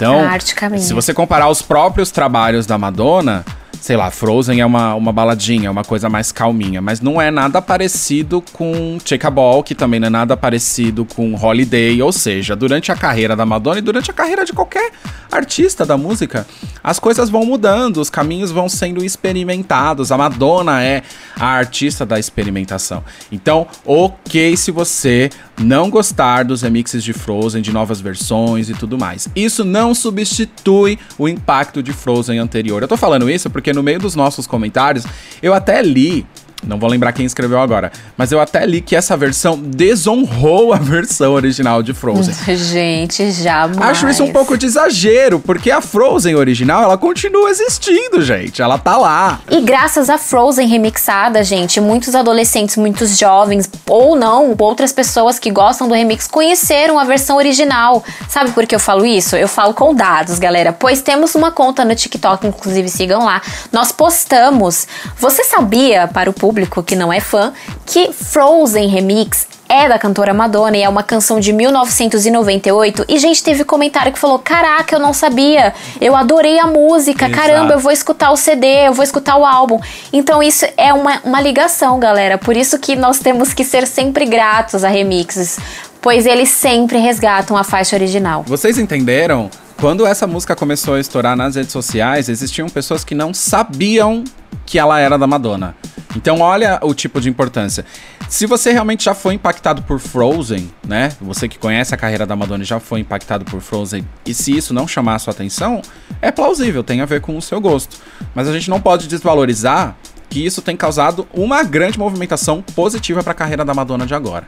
Então, 0.02 0.78
se 0.78 0.92
você 0.92 1.14
comparar 1.14 1.48
os 1.48 1.62
próprios 1.62 2.10
trabalhos 2.10 2.66
da 2.66 2.76
Madonna, 2.76 3.44
sei 3.82 3.96
lá, 3.96 4.12
Frozen 4.12 4.60
é 4.60 4.64
uma, 4.66 4.94
uma 4.94 5.12
baladinha, 5.12 5.66
é 5.66 5.70
uma 5.70 5.82
coisa 5.82 6.08
mais 6.08 6.30
calminha, 6.30 6.80
mas 6.80 7.00
não 7.00 7.20
é 7.20 7.32
nada 7.32 7.60
parecido 7.60 8.40
com 8.52 8.96
Shake 9.04 9.26
a 9.26 9.30
Ball, 9.30 9.62
que 9.62 9.74
também 9.74 9.98
não 9.98 10.06
é 10.06 10.10
nada 10.10 10.36
parecido 10.36 11.04
com 11.04 11.34
Holiday, 11.34 12.00
ou 12.00 12.12
seja, 12.12 12.54
durante 12.54 12.92
a 12.92 12.96
carreira 12.96 13.34
da 13.34 13.44
Madonna 13.44 13.78
e 13.78 13.82
durante 13.82 14.08
a 14.08 14.14
carreira 14.14 14.44
de 14.44 14.52
qualquer 14.52 14.92
artista 15.32 15.84
da 15.84 15.96
música, 15.96 16.46
as 16.82 17.00
coisas 17.00 17.28
vão 17.28 17.44
mudando, 17.44 17.96
os 17.96 18.08
caminhos 18.08 18.52
vão 18.52 18.68
sendo 18.68 19.04
experimentados. 19.04 20.12
A 20.12 20.18
Madonna 20.18 20.80
é 20.82 21.02
a 21.36 21.46
artista 21.46 22.06
da 22.06 22.20
experimentação. 22.20 23.02
Então, 23.32 23.66
ok 23.84 24.56
se 24.56 24.70
você 24.70 25.28
não 25.62 25.88
gostar 25.88 26.44
dos 26.44 26.62
remixes 26.62 27.02
de 27.02 27.12
Frozen, 27.12 27.62
de 27.62 27.72
novas 27.72 28.00
versões 28.00 28.68
e 28.68 28.74
tudo 28.74 28.98
mais. 28.98 29.28
Isso 29.34 29.64
não 29.64 29.94
substitui 29.94 30.98
o 31.16 31.28
impacto 31.28 31.82
de 31.82 31.92
Frozen 31.92 32.38
anterior. 32.38 32.82
Eu 32.82 32.88
tô 32.88 32.96
falando 32.96 33.30
isso 33.30 33.48
porque 33.48 33.72
no 33.72 33.82
meio 33.82 33.98
dos 33.98 34.14
nossos 34.14 34.46
comentários, 34.46 35.04
eu 35.42 35.54
até 35.54 35.82
li 35.82 36.26
não 36.64 36.78
vou 36.78 36.88
lembrar 36.88 37.12
quem 37.12 37.26
escreveu 37.26 37.60
agora. 37.60 37.90
Mas 38.16 38.30
eu 38.30 38.40
até 38.40 38.64
li 38.64 38.80
que 38.80 38.94
essa 38.94 39.16
versão 39.16 39.58
desonrou 39.58 40.72
a 40.72 40.76
versão 40.76 41.32
original 41.32 41.82
de 41.82 41.92
Frozen. 41.92 42.34
Gente, 42.56 43.32
jamais. 43.32 43.78
Acho 43.78 44.08
isso 44.08 44.22
um 44.22 44.32
pouco 44.32 44.56
de 44.56 44.66
exagero, 44.66 45.40
porque 45.40 45.70
a 45.70 45.80
Frozen 45.80 46.36
original, 46.36 46.84
ela 46.84 46.96
continua 46.96 47.50
existindo, 47.50 48.22
gente. 48.22 48.62
Ela 48.62 48.78
tá 48.78 48.96
lá. 48.96 49.40
E 49.50 49.60
graças 49.60 50.08
a 50.08 50.18
Frozen 50.18 50.68
remixada, 50.68 51.42
gente, 51.42 51.80
muitos 51.80 52.14
adolescentes, 52.14 52.76
muitos 52.76 53.18
jovens, 53.18 53.68
ou 53.88 54.14
não, 54.14 54.54
outras 54.58 54.92
pessoas 54.92 55.38
que 55.38 55.50
gostam 55.50 55.88
do 55.88 55.94
remix 55.94 56.28
conheceram 56.28 56.98
a 56.98 57.04
versão 57.04 57.36
original. 57.36 58.04
Sabe 58.28 58.52
por 58.52 58.66
que 58.66 58.74
eu 58.74 58.80
falo 58.80 59.04
isso? 59.04 59.34
Eu 59.36 59.48
falo 59.48 59.74
com 59.74 59.94
dados, 59.94 60.38
galera. 60.38 60.72
Pois 60.72 61.02
temos 61.02 61.34
uma 61.34 61.50
conta 61.50 61.84
no 61.84 61.94
TikTok, 61.94 62.46
inclusive 62.46 62.88
sigam 62.88 63.24
lá. 63.24 63.42
Nós 63.72 63.90
postamos. 63.90 64.86
Você 65.18 65.44
sabia, 65.44 66.08
para 66.08 66.30
o 66.30 66.32
público 66.32 66.51
público 66.52 66.82
que 66.82 66.94
não 66.94 67.10
é 67.10 67.18
fã 67.18 67.50
que 67.86 68.12
Frozen 68.12 68.86
Remix 68.88 69.46
é 69.66 69.88
da 69.88 69.98
cantora 69.98 70.34
Madonna 70.34 70.76
e 70.76 70.82
é 70.82 70.88
uma 70.88 71.02
canção 71.02 71.40
de 71.40 71.50
1998. 71.50 73.06
E 73.08 73.18
gente 73.18 73.42
teve 73.42 73.64
comentário 73.64 74.12
que 74.12 74.18
falou: 74.18 74.38
Caraca, 74.38 74.94
eu 74.94 75.00
não 75.00 75.14
sabia. 75.14 75.72
Eu 75.98 76.14
adorei 76.14 76.58
a 76.58 76.66
música. 76.66 77.26
Exato. 77.26 77.40
Caramba, 77.40 77.72
eu 77.72 77.78
vou 77.78 77.90
escutar 77.90 78.30
o 78.32 78.36
CD, 78.36 78.66
eu 78.86 78.92
vou 78.92 79.02
escutar 79.02 79.38
o 79.38 79.46
álbum. 79.46 79.80
Então 80.12 80.42
isso 80.42 80.66
é 80.76 80.92
uma, 80.92 81.20
uma 81.24 81.40
ligação, 81.40 81.98
galera. 81.98 82.36
Por 82.36 82.54
isso 82.54 82.78
que 82.78 82.94
nós 82.94 83.18
temos 83.18 83.54
que 83.54 83.64
ser 83.64 83.86
sempre 83.86 84.26
gratos 84.26 84.84
a 84.84 84.88
remixes. 84.88 85.58
Pois 86.02 86.26
eles 86.26 86.50
sempre 86.50 86.98
resgatam 86.98 87.56
a 87.56 87.64
faixa 87.64 87.96
original. 87.96 88.44
Vocês 88.46 88.76
entenderam? 88.76 89.48
Quando 89.80 90.06
essa 90.06 90.26
música 90.26 90.54
começou 90.54 90.94
a 90.94 91.00
estourar 91.00 91.34
nas 91.34 91.56
redes 91.56 91.72
sociais, 91.72 92.28
existiam 92.28 92.68
pessoas 92.68 93.04
que 93.04 93.14
não 93.14 93.32
sabiam 93.32 94.22
que 94.66 94.78
ela 94.78 94.98
era 95.00 95.18
da 95.18 95.26
Madonna. 95.26 95.74
Então, 96.16 96.40
olha 96.40 96.78
o 96.82 96.94
tipo 96.94 97.20
de 97.20 97.28
importância. 97.28 97.84
Se 98.28 98.46
você 98.46 98.72
realmente 98.72 99.04
já 99.04 99.14
foi 99.14 99.34
impactado 99.34 99.82
por 99.82 99.98
Frozen, 99.98 100.70
né? 100.86 101.12
Você 101.20 101.48
que 101.48 101.58
conhece 101.58 101.94
a 101.94 101.98
carreira 101.98 102.26
da 102.26 102.36
Madonna 102.36 102.64
já 102.64 102.78
foi 102.80 103.00
impactado 103.00 103.44
por 103.44 103.60
Frozen, 103.60 104.06
e 104.24 104.34
se 104.34 104.56
isso 104.56 104.74
não 104.74 104.86
chamar 104.86 105.16
a 105.16 105.18
sua 105.18 105.32
atenção, 105.32 105.82
é 106.20 106.30
plausível, 106.30 106.82
tem 106.82 107.00
a 107.00 107.06
ver 107.06 107.20
com 107.20 107.36
o 107.36 107.42
seu 107.42 107.60
gosto. 107.60 107.98
Mas 108.34 108.48
a 108.48 108.52
gente 108.52 108.70
não 108.70 108.80
pode 108.80 109.08
desvalorizar 109.08 109.96
que 110.28 110.44
isso 110.44 110.62
tem 110.62 110.76
causado 110.76 111.28
uma 111.32 111.62
grande 111.62 111.98
movimentação 111.98 112.62
positiva 112.74 113.22
para 113.22 113.32
a 113.32 113.34
carreira 113.34 113.64
da 113.64 113.74
Madonna 113.74 114.06
de 114.06 114.14
agora. 114.14 114.46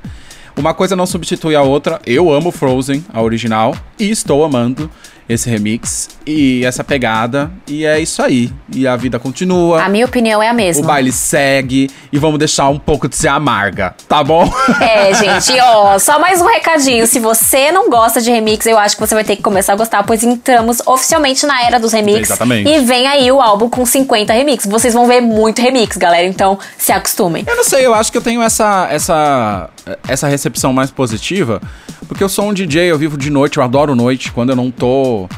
Uma 0.56 0.72
coisa 0.72 0.94
não 0.94 1.04
substitui 1.04 1.56
a 1.56 1.62
outra. 1.62 2.00
Eu 2.06 2.32
amo 2.32 2.52
Frozen, 2.52 3.04
a 3.12 3.20
original, 3.20 3.76
e 3.98 4.08
estou 4.08 4.44
amando 4.44 4.88
esse 5.28 5.48
remix 5.48 6.08
e 6.26 6.64
essa 6.64 6.84
pegada. 6.84 7.50
E 7.66 7.84
é 7.84 7.98
isso 8.00 8.22
aí. 8.22 8.52
E 8.74 8.86
a 8.86 8.96
vida 8.96 9.18
continua. 9.18 9.82
A 9.82 9.88
minha 9.88 10.04
opinião 10.06 10.42
é 10.42 10.48
a 10.48 10.52
O 10.52 10.56
mesma. 10.56 10.86
baile 10.86 11.12
segue 11.12 11.90
e 12.12 12.18
vamos 12.18 12.38
deixar 12.38 12.68
um 12.68 12.78
pouco 12.78 13.08
de 13.08 13.16
ser 13.16 13.28
amarga, 13.28 13.94
tá 14.08 14.22
bom? 14.22 14.52
É, 14.80 15.14
gente, 15.14 15.58
ó, 15.60 15.98
só 15.98 16.18
mais 16.18 16.40
um 16.40 16.46
recadinho. 16.46 17.06
Se 17.06 17.18
você 17.18 17.72
não 17.72 17.88
gosta 17.90 18.20
de 18.20 18.30
remix, 18.30 18.66
eu 18.66 18.78
acho 18.78 18.96
que 18.96 19.00
você 19.06 19.14
vai 19.14 19.24
ter 19.24 19.36
que 19.36 19.42
começar 19.42 19.72
a 19.72 19.76
gostar, 19.76 20.02
pois 20.04 20.22
entramos 20.22 20.80
oficialmente 20.86 21.46
na 21.46 21.62
era 21.62 21.78
dos 21.78 21.92
remix. 21.92 22.30
Exatamente. 22.30 22.68
E 22.70 22.80
vem 22.80 23.06
aí 23.06 23.30
o 23.30 23.40
álbum 23.40 23.68
com 23.68 23.84
50 23.84 24.32
remix. 24.32 24.66
Vocês 24.66 24.94
vão 24.94 25.06
ver 25.06 25.20
muito 25.20 25.60
remix, 25.62 25.96
galera, 25.96 26.26
então 26.26 26.58
se 26.76 26.92
acostumem. 26.92 27.44
Eu 27.46 27.56
não 27.56 27.64
sei, 27.64 27.84
eu 27.86 27.94
acho 27.94 28.10
que 28.12 28.18
eu 28.18 28.22
tenho 28.22 28.42
essa, 28.42 28.88
essa, 28.90 29.70
essa 30.08 30.28
recepção 30.28 30.72
mais 30.72 30.90
positiva, 30.90 31.60
porque 32.08 32.22
eu 32.22 32.28
sou 32.28 32.48
um 32.48 32.54
DJ, 32.54 32.90
eu 32.90 32.98
vivo 32.98 33.16
de 33.16 33.30
noite, 33.30 33.58
eu 33.58 33.62
adoro 33.62 33.94
noite, 33.94 34.32
quando 34.32 34.50
eu 34.50 34.56
não 34.56 34.70
tô. 34.70 35.28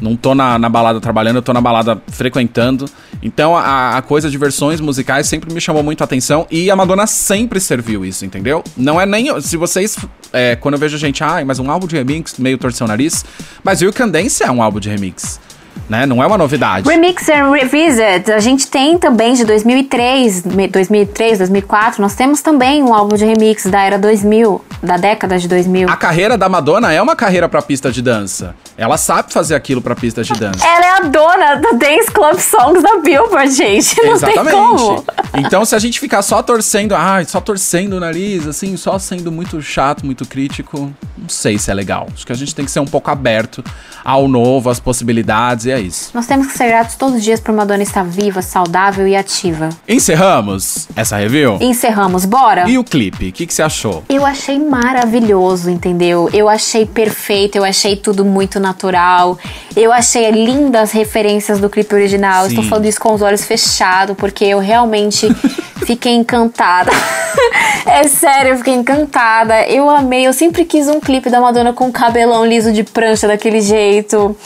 Não 0.00 0.14
tô 0.14 0.32
na, 0.32 0.56
na 0.60 0.68
balada 0.68 1.00
trabalhando, 1.00 1.36
eu 1.36 1.42
tô 1.42 1.52
na 1.52 1.60
balada 1.60 2.00
frequentando. 2.06 2.88
Então 3.20 3.56
a, 3.56 3.96
a 3.96 4.02
coisa 4.02 4.30
de 4.30 4.38
versões 4.38 4.80
musicais 4.80 5.26
sempre 5.26 5.52
me 5.52 5.60
chamou 5.60 5.82
muito 5.82 6.02
a 6.02 6.04
atenção 6.04 6.46
e 6.52 6.70
a 6.70 6.76
Madonna 6.76 7.04
sempre 7.04 7.58
serviu 7.58 8.04
isso, 8.04 8.24
entendeu? 8.24 8.62
Não 8.76 9.00
é 9.00 9.04
nem. 9.04 9.40
Se 9.40 9.56
vocês. 9.56 9.96
é, 10.32 10.54
quando 10.54 10.74
eu 10.74 10.78
vejo 10.78 10.96
gente, 10.96 11.24
ai, 11.24 11.44
mas 11.44 11.58
um 11.58 11.68
álbum 11.68 11.88
de 11.88 11.96
remix, 11.96 12.38
meio 12.38 12.56
torcer 12.56 12.84
o 12.84 12.88
nariz. 12.88 13.24
Mas 13.64 13.82
You 13.82 13.92
Can 13.92 14.08
Dance 14.08 14.40
é 14.40 14.50
um 14.52 14.62
álbum 14.62 14.78
de 14.78 14.88
remix. 14.88 15.40
Né? 15.88 16.04
Não 16.06 16.22
é 16.22 16.26
uma 16.26 16.36
novidade. 16.38 16.88
Remix 16.88 17.28
and 17.28 17.50
Revisit, 17.50 18.30
a 18.32 18.38
gente 18.40 18.66
tem 18.66 18.98
também 18.98 19.34
de 19.34 19.44
2003, 19.44 20.44
me- 20.44 20.68
2003, 20.68 21.38
2004, 21.38 22.00
nós 22.02 22.14
temos 22.14 22.40
também 22.42 22.82
um 22.82 22.92
álbum 22.94 23.16
de 23.16 23.24
remix 23.24 23.64
da 23.66 23.80
era 23.82 23.98
2000, 23.98 24.64
da 24.82 24.96
década 24.96 25.38
de 25.38 25.48
2000. 25.48 25.88
A 25.88 25.96
carreira 25.96 26.36
da 26.36 26.48
Madonna 26.48 26.92
é 26.92 27.00
uma 27.00 27.16
carreira 27.16 27.48
pra 27.48 27.62
pista 27.62 27.90
de 27.90 28.02
dança. 28.02 28.54
Ela 28.78 28.96
sabe 28.96 29.32
fazer 29.32 29.56
aquilo 29.56 29.82
pra 29.82 29.96
pista 29.96 30.22
de 30.22 30.32
dança. 30.34 30.64
Ela 30.64 30.86
é 30.86 30.90
a 30.98 31.00
dona 31.00 31.56
do 31.56 31.76
Dance 31.76 32.12
Club 32.12 32.38
Songs 32.38 32.80
da 32.80 32.98
Billboard, 33.00 33.50
gente. 33.50 34.00
Não 34.04 34.20
tem 34.20 34.36
como. 34.36 35.04
Então, 35.36 35.64
se 35.64 35.74
a 35.74 35.80
gente 35.80 35.98
ficar 35.98 36.22
só 36.22 36.44
torcendo, 36.44 36.94
ai, 36.94 37.24
só 37.24 37.40
torcendo 37.40 37.94
o 37.94 38.00
nariz, 38.00 38.46
assim, 38.46 38.76
só 38.76 38.96
sendo 38.96 39.32
muito 39.32 39.60
chato, 39.60 40.06
muito 40.06 40.24
crítico, 40.24 40.92
não 41.16 41.28
sei 41.28 41.58
se 41.58 41.72
é 41.72 41.74
legal. 41.74 42.06
Acho 42.14 42.24
que 42.24 42.32
a 42.32 42.36
gente 42.36 42.54
tem 42.54 42.64
que 42.64 42.70
ser 42.70 42.78
um 42.78 42.86
pouco 42.86 43.10
aberto 43.10 43.64
ao 44.04 44.28
novo, 44.28 44.70
às 44.70 44.78
possibilidades, 44.78 45.66
e 45.66 45.72
é 45.72 45.80
isso. 45.80 46.10
Nós 46.14 46.26
temos 46.26 46.46
que 46.46 46.56
ser 46.56 46.68
gratos 46.68 46.94
todos 46.94 47.16
os 47.16 47.24
dias 47.24 47.40
por 47.40 47.52
Madonna 47.52 47.82
estar 47.82 48.04
viva, 48.04 48.42
saudável 48.42 49.08
e 49.08 49.16
ativa. 49.16 49.70
Encerramos 49.88 50.88
essa 50.94 51.16
review. 51.16 51.58
Encerramos, 51.60 52.24
bora? 52.24 52.68
E 52.68 52.78
o 52.78 52.84
clipe, 52.84 53.28
o 53.28 53.32
que, 53.32 53.44
que 53.44 53.52
você 53.52 53.62
achou? 53.62 54.04
Eu 54.08 54.24
achei 54.24 54.58
maravilhoso, 54.58 55.68
entendeu? 55.68 56.30
Eu 56.32 56.48
achei 56.48 56.86
perfeito, 56.86 57.58
eu 57.58 57.64
achei 57.64 57.96
tudo 57.96 58.24
muito 58.24 58.60
natural. 58.68 59.38
Eu 59.76 59.92
achei 59.92 60.30
lindas 60.30 60.82
as 60.82 60.92
referências 60.92 61.58
do 61.60 61.68
clipe 61.68 61.94
original. 61.94 62.42
Sim. 62.44 62.48
Estou 62.50 62.64
falando 62.64 62.86
isso 62.86 63.00
com 63.00 63.12
os 63.14 63.22
olhos 63.22 63.44
fechados, 63.44 64.16
porque 64.16 64.44
eu 64.44 64.58
realmente 64.58 65.26
fiquei 65.86 66.14
encantada. 66.14 66.90
é 67.86 68.04
sério, 68.04 68.52
eu 68.52 68.56
fiquei 68.58 68.74
encantada. 68.74 69.62
Eu 69.68 69.88
amei, 69.88 70.26
eu 70.26 70.32
sempre 70.32 70.64
quis 70.64 70.88
um 70.88 71.00
clipe 71.00 71.30
da 71.30 71.40
Madonna 71.40 71.72
com 71.72 71.90
cabelão 71.90 72.44
liso 72.46 72.72
de 72.72 72.84
prancha 72.84 73.26
daquele 73.26 73.60
jeito. 73.60 74.36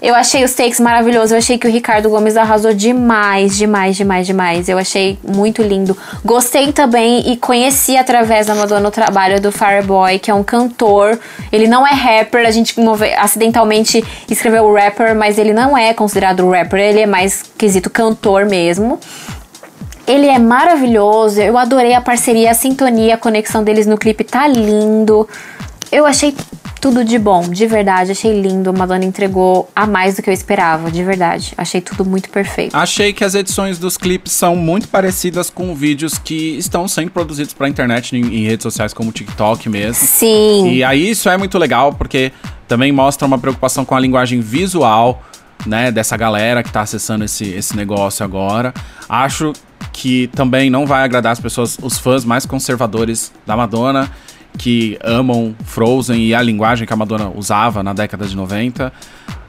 Eu 0.00 0.14
achei 0.14 0.44
os 0.44 0.54
takes 0.54 0.78
maravilhosos. 0.78 1.32
Eu 1.32 1.38
achei 1.38 1.58
que 1.58 1.66
o 1.66 1.70
Ricardo 1.70 2.08
Gomes 2.08 2.36
arrasou 2.36 2.72
demais, 2.72 3.56
demais, 3.56 3.96
demais, 3.96 4.26
demais. 4.28 4.68
Eu 4.68 4.78
achei 4.78 5.18
muito 5.26 5.60
lindo. 5.60 5.96
Gostei 6.24 6.72
também 6.72 7.32
e 7.32 7.36
conheci 7.36 7.96
através 7.96 8.46
da 8.46 8.54
Madonna 8.54 8.86
o 8.88 8.92
trabalho 8.92 9.40
do 9.40 9.50
Fireboy, 9.50 10.20
que 10.20 10.30
é 10.30 10.34
um 10.34 10.44
cantor. 10.44 11.18
Ele 11.50 11.66
não 11.66 11.84
é 11.84 11.90
rapper. 11.90 12.46
A 12.46 12.52
gente 12.52 12.78
move- 12.78 13.12
acidentalmente 13.68 14.04
escreveu 14.28 14.72
rapper, 14.72 15.14
mas 15.14 15.38
ele 15.38 15.52
não 15.52 15.76
é 15.76 15.92
considerado 15.92 16.48
rapper. 16.48 16.80
Ele 16.80 17.00
é 17.00 17.06
mais 17.06 17.44
quesito 17.56 17.90
cantor 17.90 18.46
mesmo. 18.46 18.98
Ele 20.06 20.26
é 20.26 20.38
maravilhoso, 20.38 21.38
eu 21.38 21.58
adorei 21.58 21.92
a 21.92 22.00
parceria, 22.00 22.50
a 22.50 22.54
sintonia, 22.54 23.14
a 23.14 23.18
conexão 23.18 23.62
deles 23.62 23.86
no 23.86 23.98
clipe 23.98 24.24
tá 24.24 24.48
lindo. 24.48 25.28
Eu 25.90 26.06
achei 26.06 26.34
tudo 26.80 27.04
de 27.04 27.18
bom, 27.18 27.42
de 27.42 27.66
verdade, 27.66 28.12
achei 28.12 28.40
lindo. 28.40 28.70
A 28.70 28.72
Madonna 28.72 29.04
entregou 29.04 29.68
a 29.74 29.86
mais 29.86 30.16
do 30.16 30.22
que 30.22 30.30
eu 30.30 30.34
esperava, 30.34 30.90
de 30.90 31.02
verdade. 31.02 31.52
Achei 31.56 31.80
tudo 31.80 32.04
muito 32.04 32.30
perfeito. 32.30 32.76
Achei 32.76 33.12
que 33.12 33.24
as 33.24 33.34
edições 33.34 33.78
dos 33.78 33.96
clipes 33.96 34.32
são 34.32 34.54
muito 34.54 34.88
parecidas 34.88 35.50
com 35.50 35.74
vídeos 35.74 36.18
que 36.18 36.56
estão 36.56 36.86
sendo 36.86 37.10
produzidos 37.10 37.52
pra 37.52 37.68
internet 37.68 38.16
em, 38.16 38.20
em 38.20 38.44
redes 38.44 38.62
sociais 38.62 38.92
como 38.92 39.10
o 39.10 39.12
TikTok 39.12 39.68
mesmo. 39.68 40.06
Sim. 40.06 40.70
E 40.72 40.84
aí 40.84 41.10
isso 41.10 41.28
é 41.28 41.36
muito 41.36 41.58
legal, 41.58 41.92
porque 41.92 42.32
também 42.66 42.92
mostra 42.92 43.26
uma 43.26 43.38
preocupação 43.38 43.84
com 43.84 43.94
a 43.94 44.00
linguagem 44.00 44.40
visual, 44.40 45.22
né, 45.66 45.90
dessa 45.90 46.16
galera 46.16 46.62
que 46.62 46.70
tá 46.70 46.82
acessando 46.82 47.24
esse, 47.24 47.44
esse 47.44 47.76
negócio 47.76 48.24
agora. 48.24 48.72
Acho 49.08 49.52
que 49.92 50.28
também 50.28 50.70
não 50.70 50.86
vai 50.86 51.02
agradar 51.02 51.32
as 51.32 51.40
pessoas, 51.40 51.76
os 51.82 51.98
fãs 51.98 52.24
mais 52.24 52.46
conservadores 52.46 53.32
da 53.44 53.56
Madonna, 53.56 54.08
que 54.58 54.98
amam 55.02 55.54
Frozen 55.64 56.20
e 56.20 56.34
a 56.34 56.42
linguagem 56.42 56.86
que 56.86 56.92
a 56.92 56.96
Madonna 56.96 57.32
usava 57.34 57.82
na 57.82 57.92
década 57.94 58.26
de 58.26 58.36
90. 58.36 58.92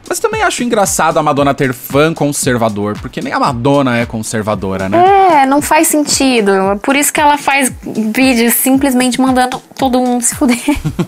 Mas 0.07 0.19
também 0.19 0.41
acho 0.41 0.63
engraçado 0.63 1.19
a 1.19 1.23
Madonna 1.23 1.53
ter 1.53 1.71
fã 1.71 2.13
conservador, 2.15 2.97
porque 2.99 3.21
nem 3.21 3.31
a 3.31 3.39
Madonna 3.39 3.97
é 3.97 4.07
conservadora, 4.07 4.89
né? 4.89 5.43
É, 5.43 5.45
não 5.45 5.61
faz 5.61 5.87
sentido. 5.87 6.51
Por 6.81 6.95
isso 6.95 7.13
que 7.13 7.21
ela 7.21 7.37
faz 7.37 7.71
vídeos 7.83 8.55
simplesmente 8.55 9.21
mandando 9.21 9.61
todo 9.77 9.99
mundo 9.99 10.23
se 10.23 10.33
fuder. 10.35 10.57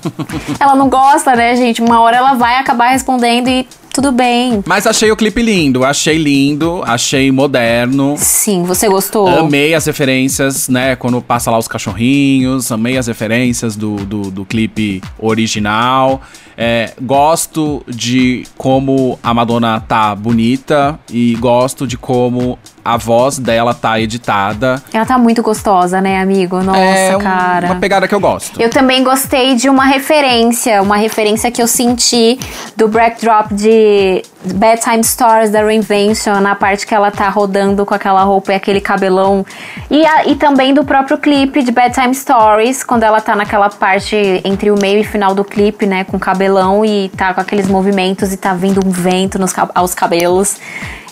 ela 0.59 0.75
não 0.75 0.87
gosta, 0.87 1.35
né, 1.35 1.55
gente? 1.55 1.81
Uma 1.81 1.99
hora 1.99 2.17
ela 2.17 2.33
vai 2.33 2.57
acabar 2.57 2.89
respondendo 2.89 3.47
e 3.47 3.67
tudo 3.93 4.11
bem. 4.11 4.63
Mas 4.65 4.87
achei 4.87 5.11
o 5.11 5.15
clipe 5.15 5.41
lindo, 5.41 5.83
achei 5.83 6.17
lindo, 6.17 6.81
achei 6.85 7.31
moderno. 7.31 8.15
Sim, 8.17 8.63
você 8.63 8.87
gostou? 8.87 9.27
Amei 9.27 9.73
as 9.73 9.85
referências, 9.85 10.69
né? 10.69 10.95
Quando 10.95 11.21
passa 11.21 11.51
lá 11.51 11.57
os 11.57 11.67
cachorrinhos, 11.67 12.71
amei 12.71 12.97
as 12.97 13.07
referências 13.07 13.75
do, 13.75 13.95
do, 13.97 14.31
do 14.31 14.45
clipe 14.45 15.01
original. 15.19 16.21
É, 16.57 16.93
gosto 17.01 17.83
de 17.87 18.45
como 18.57 19.17
a 19.23 19.33
Madonna 19.33 19.79
tá 19.79 20.13
bonita 20.13 20.99
e 21.11 21.35
gosto 21.35 21.87
de 21.87 21.97
como 21.97 22.59
a 22.83 22.97
voz 22.97 23.37
dela 23.39 23.73
tá 23.73 23.99
editada. 23.99 24.81
Ela 24.93 25.05
tá 25.05 25.17
muito 25.17 25.41
gostosa, 25.41 26.01
né, 26.01 26.19
amigo? 26.21 26.61
Nossa, 26.61 26.79
é 26.79 27.15
um- 27.17 27.19
cara. 27.21 27.67
uma 27.67 27.75
pegada 27.75 28.07
que 28.07 28.15
eu 28.15 28.19
gosto. 28.19 28.59
Eu 28.61 28.69
também 28.69 29.03
gostei 29.03 29.55
de 29.55 29.69
uma 29.69 29.85
referência, 29.85 30.81
uma 30.81 30.97
referência 30.97 31.51
que 31.51 31.61
eu 31.61 31.67
senti 31.67 32.39
do 32.75 32.87
backdrop 32.87 33.51
de 33.53 34.23
Bedtime 34.43 35.03
Stories 35.03 35.51
da 35.51 35.63
Reinvention, 35.63 36.39
na 36.41 36.55
parte 36.55 36.85
que 36.87 36.95
ela 36.95 37.11
tá 37.11 37.29
rodando 37.29 37.85
com 37.85 37.93
aquela 37.93 38.23
roupa 38.23 38.51
e 38.53 38.55
aquele 38.55 38.81
cabelão. 38.81 39.45
E, 39.89 40.03
a- 40.05 40.25
e 40.25 40.35
também 40.35 40.73
do 40.73 40.83
próprio 40.83 41.17
clipe 41.17 41.61
de 41.63 41.71
Bedtime 41.71 42.15
Stories, 42.15 42.83
quando 42.83 43.03
ela 43.03 43.21
tá 43.21 43.35
naquela 43.35 43.69
parte 43.69 44.15
entre 44.43 44.71
o 44.71 44.75
meio 44.79 44.99
e 44.99 45.03
final 45.03 45.35
do 45.35 45.43
clipe, 45.43 45.85
né, 45.85 46.03
com 46.03 46.17
cabelão 46.17 46.83
e 46.83 47.09
tá 47.09 47.33
com 47.33 47.41
aqueles 47.41 47.67
movimentos 47.67 48.33
e 48.33 48.37
tá 48.37 48.53
vindo 48.53 48.81
um 48.85 48.89
vento 48.89 49.37
nos, 49.37 49.53
aos 49.75 49.93
cabelos. 49.93 50.55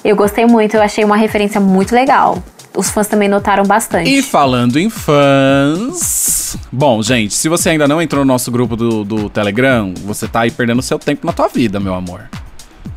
Eu 0.03 0.15
gostei 0.15 0.45
muito, 0.45 0.75
eu 0.75 0.81
achei 0.81 1.03
uma 1.03 1.17
referência 1.17 1.59
muito 1.59 1.93
legal. 1.93 2.41
Os 2.75 2.89
fãs 2.89 3.07
também 3.07 3.27
notaram 3.27 3.63
bastante. 3.63 4.09
E 4.09 4.21
falando 4.21 4.77
em 4.79 4.89
fãs. 4.89 6.57
Bom, 6.71 7.01
gente, 7.01 7.33
se 7.33 7.49
você 7.49 7.69
ainda 7.71 7.87
não 7.87 8.01
entrou 8.01 8.23
no 8.23 8.31
nosso 8.31 8.51
grupo 8.51 8.75
do, 8.75 9.03
do 9.03 9.29
Telegram, 9.29 9.93
você 10.05 10.27
tá 10.27 10.41
aí 10.41 10.51
perdendo 10.51 10.81
seu 10.81 10.97
tempo 10.99 11.25
na 11.25 11.33
tua 11.33 11.47
vida, 11.47 11.79
meu 11.79 11.93
amor. 11.93 12.29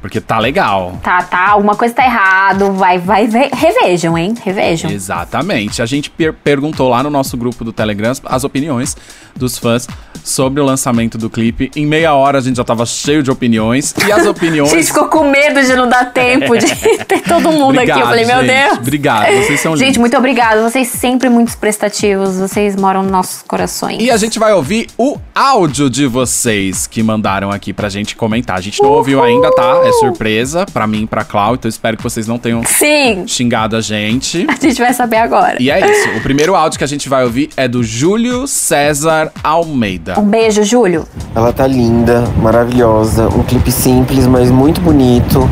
Porque 0.01 0.21
tá 0.21 0.39
legal. 0.39 0.99
Tá, 1.03 1.23
tá, 1.23 1.51
alguma 1.51 1.77
coisa 1.77 1.95
tá 1.95 2.05
errado. 2.05 2.73
Vai, 2.73 2.99
vai, 2.99 3.29
vai. 3.29 3.49
Revejam, 3.53 4.19
hein? 4.19 4.35
Revejam. 4.45 4.91
Exatamente. 4.91 5.81
A 5.81 5.87
gente 5.87 6.11
per- 6.11 6.33
perguntou 6.35 6.89
lá 6.89 7.03
no 7.05 7.11
nosso 7.11 7.37
grupo 7.37 7.65
do 7.65 7.73
Telegram 7.73 8.13
as 8.25 8.43
opiniões 8.45 8.97
dos 9.37 9.57
fãs 9.59 9.87
sobre 10.25 10.61
o 10.61 10.65
lançamento 10.65 11.17
do 11.19 11.29
clipe. 11.31 11.71
Em 11.77 11.87
meia 11.87 12.15
hora 12.15 12.39
a 12.39 12.41
gente 12.41 12.57
já 12.57 12.65
tava 12.65 12.85
cheio 12.87 13.23
de 13.23 13.31
opiniões. 13.31 13.95
E 14.07 14.13
as 14.13 14.27
A 14.27 14.31
opiniões. 14.31 14.71
gente 14.71 14.87
ficou 14.87 15.09
com 15.09 15.31
medo 15.31 15.63
de 15.63 15.75
não 15.75 15.89
dar 15.89 16.13
tempo 16.13 16.57
de 16.57 16.67
ter 17.07 17.21
todo 17.23 17.51
mundo 17.53 17.79
aqui. 17.79 17.91
Eu 17.91 18.01
falei, 18.07 18.25
meu 18.25 18.41
gente. 18.41 18.47
Deus. 18.53 18.79
Obrigado, 18.79 19.33
vocês 19.33 19.61
são 19.61 19.73
lindos. 19.75 19.87
Gente, 19.87 19.99
muito 19.99 20.17
obrigada. 20.17 20.63
Vocês 20.69 20.89
sempre 20.89 21.29
muito 21.29 21.57
prestativos. 21.59 22.37
Vocês 22.39 22.77
moram 22.77 23.03
nos 23.03 23.13
nossos 23.13 23.43
corações. 23.43 24.03
E 24.03 24.11
a 24.11 24.17
gente 24.17 24.39
vai 24.39 24.53
ouvir 24.53 24.89
o 24.99 25.17
áudio 25.35 25.89
de 25.91 26.07
vocês 26.07 26.87
que 26.87 27.03
mandaram 27.03 27.51
aqui 27.51 27.73
pra 27.73 27.89
gente 27.89 28.15
comentar. 28.17 28.57
A 28.57 28.61
gente 28.61 28.83
não 28.83 28.91
ouviu 28.91 29.23
ainda, 29.23 29.51
tá? 29.53 29.83
É 29.85 29.93
surpresa 29.93 30.67
pra 30.73 30.87
mim 30.87 31.03
e 31.03 31.07
pra 31.07 31.25
Clau, 31.25 31.55
então 31.55 31.69
eu 31.69 31.71
espero 31.71 31.97
que 31.97 32.03
vocês 32.03 32.27
não 32.27 32.39
tenham 32.39 32.63
Sim, 32.65 33.25
xingado 33.27 33.77
a 33.77 33.81
gente. 33.81 34.47
a 34.49 34.55
gente 34.61 34.81
vai 34.81 34.93
saber 34.93 35.17
agora. 35.17 35.57
E 35.61 35.71
é 35.71 35.91
isso. 35.91 36.09
O 36.17 36.21
primeiro 36.21 36.55
áudio 36.55 36.79
que 36.79 36.85
a 36.85 36.89
gente 36.89 37.09
vai 37.09 37.25
ouvir 37.25 37.51
é 37.57 37.67
do 37.69 37.83
Júlio 37.83 38.47
César 38.47 39.33
Almeida. 39.43 40.12
Um 40.19 40.25
beijo, 40.25 40.63
Júlio. 40.65 41.05
Ela 41.35 41.53
tá 41.53 41.67
linda, 41.67 42.25
maravilhosa, 42.43 43.29
um 43.29 43.43
clipe 43.43 43.71
simples, 43.73 44.27
mas 44.27 44.51
muito 44.51 44.81
bonito. 44.81 45.49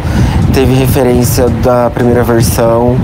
Teve 0.52 0.74
referência 0.74 1.48
da 1.48 1.88
primeira 1.90 2.22
versão. 2.22 2.96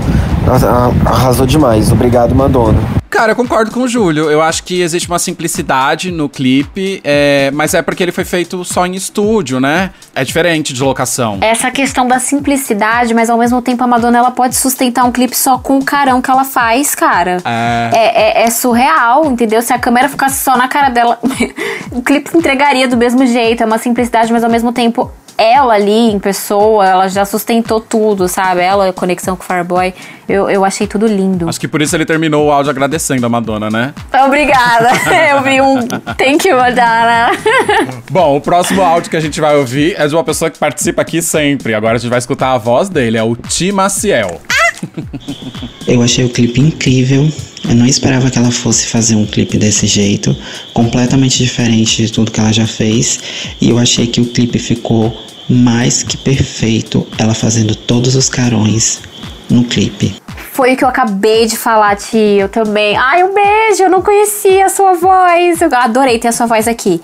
Arra- 0.47 0.91
Arrasou 1.05 1.45
demais. 1.45 1.91
Obrigado, 1.91 2.33
Madonna. 2.35 2.96
Cara, 3.09 3.31
eu 3.31 3.35
concordo 3.35 3.71
com 3.71 3.81
o 3.81 3.87
Júlio. 3.87 4.29
Eu 4.29 4.41
acho 4.41 4.63
que 4.63 4.81
existe 4.81 5.07
uma 5.07 5.17
simplicidade 5.19 6.11
no 6.11 6.27
clipe, 6.27 6.99
é, 7.03 7.49
mas 7.53 7.73
é 7.73 7.81
porque 7.81 8.03
ele 8.03 8.11
foi 8.11 8.25
feito 8.25 8.63
só 8.65 8.85
em 8.85 8.95
estúdio, 8.95 9.59
né? 9.59 9.91
É 10.13 10.23
diferente 10.23 10.73
de 10.73 10.83
locação. 10.83 11.37
Essa 11.41 11.71
questão 11.71 12.07
da 12.07 12.19
simplicidade, 12.19 13.13
mas 13.13 13.29
ao 13.29 13.37
mesmo 13.37 13.61
tempo 13.61 13.83
a 13.83 13.87
Madonna 13.87 14.17
ela 14.17 14.31
pode 14.31 14.55
sustentar 14.55 15.05
um 15.05 15.11
clipe 15.11 15.35
só 15.37 15.57
com 15.57 15.77
o 15.79 15.83
carão 15.85 16.21
que 16.21 16.29
ela 16.29 16.43
faz, 16.43 16.93
cara. 16.93 17.37
É. 17.45 17.89
É, 17.93 18.41
é- 18.41 18.43
é 18.45 18.49
surreal, 18.51 19.25
entendeu? 19.25 19.61
Se 19.61 19.71
a 19.73 19.79
câmera 19.79 20.09
ficasse 20.09 20.43
só 20.43 20.57
na 20.57 20.67
cara 20.67 20.89
dela, 20.89 21.17
o 21.91 22.01
clipe 22.01 22.35
entregaria 22.37 22.87
do 22.87 22.97
mesmo 22.97 23.25
jeito. 23.25 23.63
É 23.63 23.65
uma 23.65 23.77
simplicidade, 23.77 24.31
mas 24.33 24.43
ao 24.43 24.49
mesmo 24.49 24.71
tempo 24.73 25.11
ela 25.37 25.75
ali 25.75 26.11
em 26.11 26.19
pessoa, 26.19 26.85
ela 26.85 27.07
já 27.07 27.25
sustentou 27.25 27.79
tudo, 27.79 28.27
sabe? 28.27 28.61
Ela, 28.61 28.89
a 28.89 28.93
conexão 28.93 29.35
com 29.35 29.43
o 29.43 29.45
Fireboy, 29.45 29.93
eu, 30.27 30.49
eu 30.49 30.65
achei 30.65 30.87
tudo 30.87 31.05
lindo. 31.05 31.47
Acho 31.47 31.59
que 31.59 31.67
por 31.67 31.81
isso 31.81 31.95
ele 31.95 32.05
terminou 32.05 32.47
o 32.47 32.51
áudio 32.51 32.71
agradecendo 32.71 33.25
a 33.25 33.29
Madonna, 33.29 33.69
né? 33.69 33.93
Obrigada. 34.25 34.89
eu 35.29 35.43
vi 35.43 35.61
um 35.61 35.87
thank 36.17 36.47
you, 36.47 36.57
Madonna. 36.57 37.31
Bom, 38.09 38.37
o 38.37 38.41
próximo 38.41 38.81
áudio 38.81 39.09
que 39.09 39.17
a 39.17 39.21
gente 39.21 39.39
vai 39.39 39.55
ouvir 39.55 39.95
é 39.97 40.07
de 40.07 40.15
uma 40.15 40.23
pessoa 40.23 40.49
que 40.49 40.57
participa 40.57 41.01
aqui 41.01 41.21
sempre. 41.21 41.73
Agora 41.73 41.95
a 41.95 41.99
gente 41.99 42.09
vai 42.09 42.19
escutar 42.19 42.53
a 42.53 42.57
voz 42.57 42.89
dele, 42.89 43.17
é 43.17 43.23
o 43.23 43.35
Ti 43.35 43.71
Maciel. 43.71 44.41
Eu 45.87 46.01
achei 46.01 46.25
o 46.25 46.29
clipe 46.29 46.59
incrível. 46.59 47.29
Eu 47.67 47.75
não 47.75 47.85
esperava 47.85 48.29
que 48.29 48.37
ela 48.37 48.51
fosse 48.51 48.87
fazer 48.87 49.15
um 49.15 49.25
clipe 49.25 49.57
desse 49.57 49.87
jeito, 49.87 50.35
completamente 50.73 51.37
diferente 51.37 52.05
de 52.05 52.11
tudo 52.11 52.31
que 52.31 52.39
ela 52.39 52.51
já 52.51 52.67
fez. 52.67 53.19
E 53.59 53.69
eu 53.69 53.77
achei 53.77 54.07
que 54.07 54.21
o 54.21 54.25
clipe 54.25 54.59
ficou 54.59 55.15
mais 55.49 56.03
que 56.03 56.17
perfeito, 56.17 57.07
ela 57.17 57.33
fazendo 57.33 57.75
todos 57.75 58.15
os 58.15 58.29
carões 58.29 59.01
no 59.49 59.63
clipe. 59.63 60.15
Foi 60.51 60.73
o 60.73 60.77
que 60.77 60.83
eu 60.83 60.87
acabei 60.87 61.45
de 61.45 61.55
falar, 61.55 61.95
tio. 61.95 62.49
Também. 62.49 62.97
Ai, 62.97 63.23
um 63.23 63.33
beijo. 63.33 63.83
Eu 63.83 63.89
não 63.89 64.01
conhecia 64.01 64.65
a 64.65 64.69
sua 64.69 64.93
voz. 64.93 65.61
Eu 65.61 65.69
adorei 65.73 66.19
ter 66.19 66.29
a 66.29 66.31
sua 66.31 66.47
voz 66.47 66.67
aqui. 66.67 67.01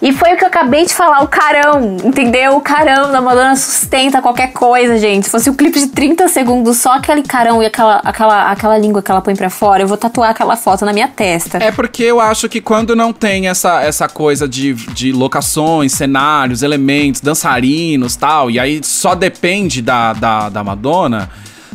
E 0.00 0.12
foi 0.12 0.34
o 0.34 0.36
que 0.36 0.44
eu 0.44 0.48
acabei 0.48 0.84
de 0.84 0.92
falar, 0.92 1.22
o 1.22 1.28
carão, 1.28 1.96
entendeu? 2.04 2.56
O 2.56 2.60
carão 2.60 3.10
da 3.10 3.20
Madonna 3.20 3.56
sustenta 3.56 4.20
qualquer 4.20 4.52
coisa, 4.52 4.98
gente. 4.98 5.24
Se 5.24 5.30
fosse 5.30 5.48
um 5.48 5.54
clipe 5.54 5.78
de 5.78 5.88
30 5.88 6.28
segundos, 6.28 6.76
só 6.76 6.94
aquele 6.94 7.22
carão 7.22 7.62
e 7.62 7.66
aquela, 7.66 7.96
aquela, 8.04 8.50
aquela 8.50 8.78
língua 8.78 9.02
que 9.02 9.10
ela 9.10 9.22
põe 9.22 9.34
pra 9.34 9.48
fora, 9.48 9.82
eu 9.82 9.88
vou 9.88 9.96
tatuar 9.96 10.30
aquela 10.30 10.56
foto 10.56 10.84
na 10.84 10.92
minha 10.92 11.08
testa. 11.08 11.58
É 11.58 11.72
porque 11.72 12.02
eu 12.02 12.20
acho 12.20 12.48
que 12.48 12.60
quando 12.60 12.94
não 12.94 13.12
tem 13.12 13.48
essa, 13.48 13.82
essa 13.82 14.08
coisa 14.08 14.46
de, 14.46 14.74
de 14.74 15.12
locações, 15.12 15.92
cenários, 15.92 16.62
elementos, 16.62 17.20
dançarinos 17.20 18.16
tal, 18.16 18.50
e 18.50 18.60
aí 18.60 18.80
só 18.84 19.14
depende 19.14 19.80
da, 19.80 20.12
da, 20.12 20.48
da 20.50 20.62
Madonna, 20.62 21.30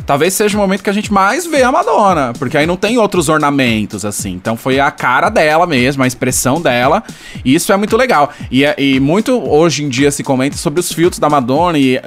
talvez 0.06 0.34
seja 0.34 0.56
o 0.56 0.60
momento 0.60 0.82
que 0.82 0.90
a 0.90 0.92
gente 0.92 1.12
mais 1.12 1.46
vê 1.46 1.62
a 1.62 1.72
Madonna. 1.72 2.32
Porque 2.38 2.56
aí 2.58 2.66
não 2.66 2.76
tem 2.76 2.98
outros 2.98 3.28
ornamentos, 3.28 4.04
assim. 4.04 4.32
Então 4.32 4.56
foi 4.56 4.80
a 4.80 4.90
cara 4.90 5.28
dela 5.28 5.66
mesmo, 5.66 6.02
a 6.02 6.06
expressão 6.06 6.60
dela. 6.60 7.02
E 7.44 7.54
isso 7.54 7.72
é 7.72 7.76
muito 7.76 7.96
legal. 7.96 8.30
E, 8.50 8.64
é- 8.64 8.74
e 8.78 9.00
muito 9.00 9.32
hoje 9.48 9.84
em 9.84 9.88
dia 9.88 10.10
se 10.10 10.22
comenta 10.22 10.56
sobre 10.56 10.80
os 10.80 10.92
filtros 10.92 11.18
da 11.18 11.28
Madonna 11.28 11.78
e, 11.78 12.00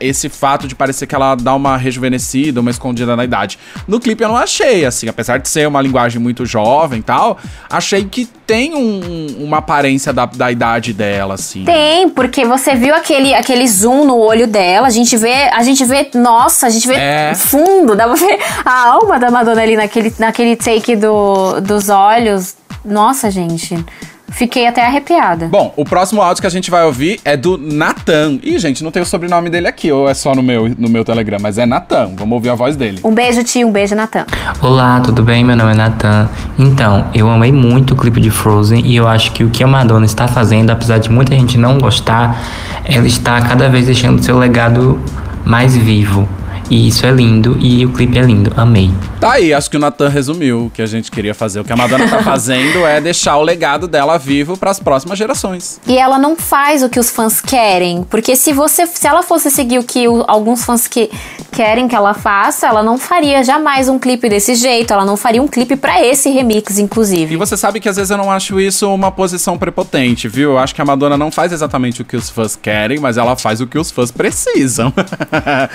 esse 0.00 0.28
fato 0.28 0.66
de 0.68 0.74
parecer 0.74 1.06
que 1.06 1.14
ela 1.14 1.34
dá 1.34 1.54
uma 1.54 1.76
rejuvenescida, 1.76 2.60
uma 2.60 2.70
escondida 2.70 3.16
na 3.16 3.24
idade. 3.24 3.58
No 3.86 4.00
clipe 4.00 4.22
eu 4.22 4.28
não 4.28 4.36
achei, 4.36 4.84
assim, 4.84 5.08
apesar 5.08 5.38
de 5.38 5.48
ser 5.48 5.66
uma 5.68 5.80
linguagem 5.80 6.20
muito 6.20 6.44
jovem 6.46 7.00
e 7.00 7.02
tal, 7.02 7.38
achei 7.70 8.04
que 8.04 8.26
tem 8.46 8.74
um- 8.74 9.36
uma 9.44 9.58
aparência 9.58 10.12
da, 10.12 10.24
da 10.24 10.50
idade 10.50 10.92
dela, 10.92 11.34
assim. 11.34 11.64
Tem, 11.64 12.08
porque 12.08 12.44
você 12.46 12.74
viu 12.74 12.94
aquele, 12.94 13.34
aquele 13.34 13.66
zoom 13.68 14.06
no 14.06 14.16
olho 14.16 14.46
dela, 14.46 14.86
a 14.86 14.90
gente 14.90 15.16
vê, 15.16 15.48
a 15.52 15.62
gente 15.62 15.84
vê, 15.84 16.08
nossa, 16.14 16.66
a 16.66 16.70
gente 16.70 16.86
vê 16.88 16.94
É. 16.94 17.32
fundo, 17.38 17.94
dá 17.96 18.04
pra 18.04 18.14
ver 18.14 18.38
a 18.64 18.88
alma 18.88 19.18
da 19.18 19.30
Madonna 19.30 19.62
ali 19.62 19.76
naquele, 19.76 20.12
naquele 20.18 20.56
take 20.56 20.96
do, 20.96 21.60
dos 21.60 21.88
olhos. 21.88 22.56
Nossa, 22.84 23.30
gente, 23.30 23.84
fiquei 24.30 24.66
até 24.66 24.84
arrepiada. 24.84 25.46
Bom, 25.48 25.72
o 25.76 25.84
próximo 25.84 26.22
áudio 26.22 26.40
que 26.40 26.46
a 26.46 26.50
gente 26.50 26.70
vai 26.70 26.84
ouvir 26.84 27.20
é 27.24 27.36
do 27.36 27.58
Natan. 27.58 28.38
Ih, 28.42 28.58
gente, 28.58 28.84
não 28.84 28.90
tem 28.90 29.02
o 29.02 29.06
sobrenome 29.06 29.50
dele 29.50 29.66
aqui, 29.66 29.90
ou 29.90 30.08
é 30.08 30.14
só 30.14 30.34
no 30.34 30.42
meu, 30.42 30.68
no 30.78 30.88
meu 30.88 31.04
Telegram, 31.04 31.38
mas 31.40 31.58
é 31.58 31.66
Natan. 31.66 32.12
Vamos 32.16 32.32
ouvir 32.34 32.50
a 32.50 32.54
voz 32.54 32.76
dele. 32.76 33.00
Um 33.02 33.12
beijo, 33.12 33.42
tio, 33.42 33.68
um 33.68 33.72
beijo, 33.72 33.94
Natan. 33.94 34.26
Olá, 34.62 35.00
tudo 35.00 35.22
bem? 35.22 35.44
Meu 35.44 35.56
nome 35.56 35.72
é 35.72 35.74
Nathan. 35.74 36.28
Então, 36.58 37.06
eu 37.14 37.28
amei 37.30 37.52
muito 37.52 37.94
o 37.94 37.96
clipe 37.96 38.20
de 38.20 38.30
Frozen 38.30 38.86
e 38.86 38.96
eu 38.96 39.08
acho 39.08 39.32
que 39.32 39.44
o 39.44 39.50
que 39.50 39.62
a 39.62 39.66
Madonna 39.66 40.06
está 40.06 40.28
fazendo, 40.28 40.70
apesar 40.70 40.98
de 40.98 41.10
muita 41.10 41.34
gente 41.34 41.58
não 41.58 41.78
gostar, 41.78 42.40
ela 42.84 43.06
está 43.06 43.40
cada 43.40 43.68
vez 43.68 43.86
deixando 43.86 44.22
seu 44.22 44.38
legado 44.38 45.00
mais 45.44 45.76
vivo. 45.76 46.28
E 46.70 46.88
isso 46.88 47.06
é 47.06 47.10
lindo 47.10 47.56
e 47.60 47.86
o 47.86 47.92
clipe 47.92 48.18
é 48.18 48.22
lindo. 48.22 48.52
Amei. 48.56 48.90
Tá 49.18 49.32
aí, 49.32 49.54
acho 49.54 49.70
que 49.70 49.76
o 49.76 49.80
Natan 49.80 50.08
resumiu 50.08 50.66
o 50.66 50.70
que 50.70 50.82
a 50.82 50.86
gente 50.86 51.10
queria 51.10 51.34
fazer. 51.34 51.60
O 51.60 51.64
que 51.64 51.72
a 51.72 51.76
Madonna 51.76 52.06
tá 52.08 52.22
fazendo 52.22 52.86
é 52.86 53.00
deixar 53.00 53.36
o 53.38 53.42
legado 53.42 53.88
dela 53.88 54.18
vivo 54.18 54.54
pras 54.56 54.78
próximas 54.78 55.18
gerações. 55.18 55.80
E 55.86 55.96
ela 55.96 56.18
não 56.18 56.36
faz 56.36 56.82
o 56.82 56.88
que 56.90 57.00
os 57.00 57.08
fãs 57.10 57.40
querem, 57.40 58.02
porque 58.04 58.36
se 58.36 58.52
você, 58.52 58.86
se 58.86 59.06
ela 59.06 59.22
fosse 59.22 59.50
seguir 59.50 59.78
o 59.78 59.82
que 59.82 60.06
o- 60.06 60.24
alguns 60.28 60.62
fãs 60.64 60.86
que 60.86 61.10
querem 61.50 61.88
que 61.88 61.96
ela 61.96 62.12
faça, 62.12 62.66
ela 62.66 62.82
não 62.82 62.98
faria 62.98 63.42
jamais 63.42 63.88
um 63.88 63.98
clipe 63.98 64.28
desse 64.28 64.54
jeito, 64.54 64.92
ela 64.92 65.04
não 65.06 65.16
faria 65.16 65.42
um 65.42 65.48
clipe 65.48 65.74
pra 65.74 66.04
esse 66.04 66.28
remix, 66.30 66.78
E 66.78 66.82
inclusive. 66.82 67.34
você 67.36 67.56
sabe 67.56 67.80
que 67.80 67.88
às 67.88 67.96
vezes 67.96 68.10
eu 68.10 68.18
não 68.18 68.30
acho 68.30 68.60
isso 68.60 68.92
uma 68.94 69.10
posição 69.10 69.56
prepotente, 69.56 70.28
viu? 70.28 70.50
Eu 70.52 70.58
acho 70.58 70.74
que 70.74 70.82
a 70.82 70.84
Madonna 70.84 71.16
não 71.16 71.32
faz 71.32 71.50
exatamente 71.50 72.02
o 72.02 72.04
que 72.04 72.16
os 72.16 72.28
fãs 72.28 72.54
querem, 72.54 72.98
mas 73.00 73.16
ela 73.16 73.34
faz 73.36 73.60
o 73.62 73.66
que 73.66 73.78
os 73.78 73.90
fãs 73.90 74.10
precisam. 74.10 74.92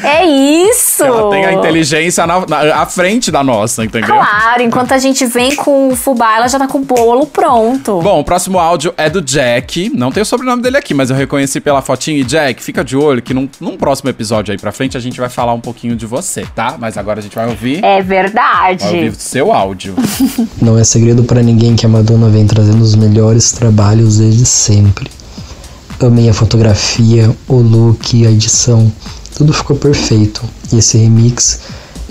É 0.04 0.26
isso! 0.26 0.83
Ela 1.00 1.30
tem 1.30 1.46
a 1.46 1.54
inteligência 1.54 2.26
na, 2.28 2.46
na- 2.46 2.76
à 2.82 2.86
frente 2.86 3.32
da 3.32 3.44
nossa, 3.44 3.84
entendeu? 3.84 4.16
Claro, 4.16 4.62
enquanto 4.62 4.94
a 4.94 4.98
gente 5.00 5.26
vem 5.26 5.56
com 5.56 5.90
o 5.90 5.96
fubá, 5.96 6.38
ela 6.38 6.48
já 6.48 6.58
tá 6.60 6.68
com 6.68 6.80
o 6.80 6.82
bolo 6.84 7.26
pronto. 7.28 8.02
Bom, 8.02 8.20
o 8.20 8.24
próximo 8.24 8.60
áudio 8.60 8.94
é 8.98 9.10
do 9.10 9.22
Jack. 9.22 9.90
Não 9.96 10.12
tem 10.12 10.24
o 10.24 10.26
sobrenome 10.26 10.62
dele 10.62 10.78
aqui, 10.78 10.94
mas 10.94 11.10
eu 11.10 11.16
reconheci 11.16 11.60
pela 11.60 11.82
fotinha. 11.82 12.18
E 12.20 12.24
Jack, 12.24 12.62
fica 12.64 12.84
de 12.84 12.96
olho 12.98 13.22
que 13.22 13.34
num, 13.34 13.48
num 13.60 13.78
próximo 13.78 14.10
episódio 14.10 14.52
aí 14.52 14.58
pra 14.58 14.72
frente 14.72 14.98
a 14.98 15.00
gente 15.00 15.20
vai 15.20 15.30
falar 15.30 15.54
um 15.54 15.60
pouquinho 15.62 15.96
de 15.96 16.06
você, 16.06 16.46
tá? 16.56 16.76
Mas 16.80 16.98
agora 16.98 17.20
a 17.20 17.24
gente 17.24 17.36
vai 17.36 17.48
ouvir, 17.48 17.78
É 17.78 17.82
vai 17.82 17.98
ouvir 17.98 18.08
verdade. 18.08 19.08
o 19.10 19.16
seu 19.16 19.52
áudio. 19.52 19.96
Não 20.62 20.78
é 20.78 20.84
segredo 20.84 21.24
pra 21.24 21.42
ninguém 21.42 21.76
que 21.76 21.86
a 21.86 21.90
Madonna 21.90 22.30
vem 22.30 22.46
trazendo 22.46 22.82
os 22.82 22.96
melhores 22.96 23.52
trabalhos 23.52 24.18
desde 24.18 24.46
sempre. 24.46 25.10
Amei 26.00 26.28
a 26.30 26.34
fotografia, 26.34 27.34
o 27.48 27.56
look, 27.56 28.26
a 28.28 28.30
edição, 28.32 28.92
tudo 29.36 29.54
ficou 29.54 29.76
perfeito. 29.76 30.44
E 30.72 30.78
esse 30.78 30.98
remix 30.98 31.60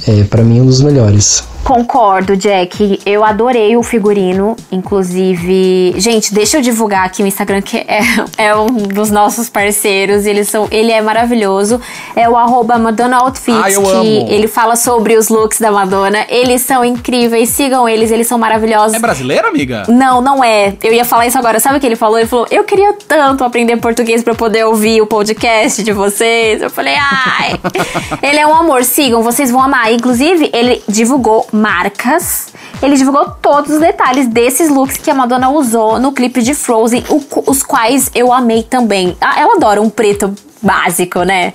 é 0.07 0.25
para 0.25 0.43
mim 0.43 0.61
um 0.61 0.67
dos 0.67 0.81
melhores. 0.81 1.45
Concordo, 1.65 2.37
Jack. 2.37 3.01
Eu 3.07 3.25
adorei 3.25 3.77
o 3.77 3.83
figurino. 3.83 4.57
Inclusive, 4.71 5.95
gente, 5.97 6.35
deixa 6.35 6.59
eu 6.59 6.63
divulgar 6.63 7.07
aqui 7.07 7.23
o 7.23 7.27
Instagram, 7.27 7.63
que 7.63 7.79
é, 7.79 8.01
é 8.37 8.57
um 8.57 8.67
dos 8.67 9.11
nossos 9.11 9.49
parceiros. 9.49 10.27
Eles 10.27 10.49
são, 10.49 10.67
ele 10.71 10.91
é 10.91 11.01
maravilhoso. 11.01 11.81
É 12.17 12.29
o 12.29 12.37
arroba 12.37 12.79
Madonna 12.79 13.19
Outfits, 13.19 13.75
eu 13.75 13.83
que 13.83 13.91
amo. 13.91 14.27
ele 14.29 14.49
fala 14.49 14.75
sobre 14.77 15.17
os 15.17 15.29
looks 15.29 15.61
da 15.61 15.71
Madonna. 15.71 16.27
Eles 16.29 16.63
são 16.63 16.85
incríveis. 16.85 17.49
Sigam 17.51 17.89
eles, 17.89 18.11
eles 18.11 18.27
são 18.27 18.39
maravilhosos. 18.39 18.95
É 18.95 18.99
brasileira, 18.99 19.49
amiga? 19.49 19.85
Não, 19.89 20.21
não 20.21 20.43
é. 20.43 20.75
Eu 20.83 20.93
ia 20.93 21.05
falar 21.05 21.27
isso 21.27 21.39
agora. 21.39 21.61
Sabe 21.61 21.79
o 21.79 21.81
que 21.81 21.87
ele 21.87 21.97
falou? 21.97 22.19
Ele 22.19 22.29
falou: 22.29 22.47
Eu 22.51 22.65
queria 22.65 22.93
tanto 23.07 23.45
aprender 23.45 23.77
português 23.77 24.23
pra 24.23 24.35
poder 24.35 24.65
ouvir 24.65 25.01
o 25.01 25.07
podcast 25.07 25.83
de 25.83 25.93
vocês. 25.93 26.61
Eu 26.61 26.71
falei: 26.71 26.95
Ai. 26.97 27.53
ele 28.23 28.39
é 28.39 28.47
um 28.47 28.55
amor, 28.55 28.85
sigam, 28.85 29.23
vocês 29.23 29.51
vão 29.51 29.63
amar. 29.63 29.93
Inclusive, 29.93 30.51
ele 30.53 30.83
divulgou 30.89 31.47
marcas. 31.53 32.49
Ele 32.83 32.97
divulgou 32.97 33.31
todos 33.41 33.71
os 33.73 33.81
detalhes 33.81 34.27
desses 34.27 34.69
looks 34.69 34.97
que 34.97 35.11
a 35.11 35.15
Madonna 35.15 35.51
usou 35.51 35.99
no 35.99 36.13
clipe 36.13 36.43
de 36.43 36.55
Frozen, 36.55 37.05
os 37.47 37.63
quais 37.63 38.11
eu 38.15 38.33
amei 38.33 38.63
também. 38.63 39.17
Ah, 39.21 39.39
Ela 39.41 39.55
adora 39.57 39.81
um 39.81 39.91
preto 39.91 40.35
básico, 40.63 41.23
né? 41.23 41.53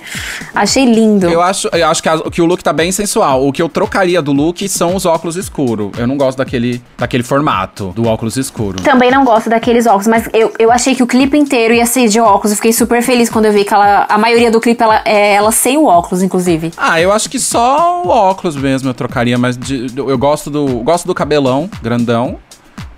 Achei 0.54 0.84
lindo. 0.84 1.26
Eu 1.28 1.40
acho, 1.42 1.68
eu 1.72 1.86
acho 1.88 2.02
que, 2.02 2.08
a- 2.08 2.30
que 2.30 2.42
o 2.42 2.46
look 2.46 2.62
tá 2.62 2.72
bem 2.72 2.92
sensual. 2.92 3.46
O 3.46 3.52
que 3.52 3.62
eu 3.62 3.68
trocaria 3.68 4.20
do 4.20 4.32
look 4.32 4.68
são 4.68 4.94
os 4.94 5.06
óculos 5.06 5.36
escuros. 5.36 5.90
Eu 5.98 6.06
não 6.06 6.16
gosto 6.16 6.38
daquele, 6.38 6.82
daquele 6.96 7.22
formato 7.22 7.92
do 7.96 8.06
óculos 8.06 8.36
escuro. 8.36 8.82
Também 8.82 9.10
não 9.10 9.24
gosto 9.24 9.48
daqueles 9.48 9.86
óculos, 9.86 10.06
mas 10.06 10.28
eu, 10.32 10.52
eu 10.58 10.70
achei 10.70 10.94
que 10.94 11.02
o 11.02 11.06
clipe 11.06 11.36
inteiro 11.36 11.72
ia 11.74 11.86
ser 11.86 12.08
de 12.08 12.20
óculos. 12.20 12.50
Eu 12.52 12.56
fiquei 12.56 12.72
super 12.72 13.02
feliz 13.02 13.30
quando 13.30 13.46
eu 13.46 13.52
vi 13.52 13.64
que 13.64 13.72
ela, 13.74 14.06
a 14.08 14.18
maioria 14.18 14.50
do 14.50 14.60
clipe 14.60 14.82
ela, 14.82 15.00
é 15.04 15.34
ela 15.34 15.50
sem 15.52 15.76
o 15.78 15.84
óculos, 15.86 16.22
inclusive. 16.22 16.72
Ah, 16.76 17.00
eu 17.00 17.12
acho 17.12 17.28
que 17.30 17.38
só 17.38 18.02
o 18.04 18.08
óculos 18.08 18.56
mesmo 18.56 18.88
eu 18.90 18.94
trocaria, 18.94 19.38
mas 19.38 19.56
de- 19.56 19.86
eu 19.96 20.18
gosto 20.18 20.50
do, 20.50 20.66
gosto 20.80 21.06
do 21.06 21.14
cabelão 21.14 21.70
grandão, 21.82 22.36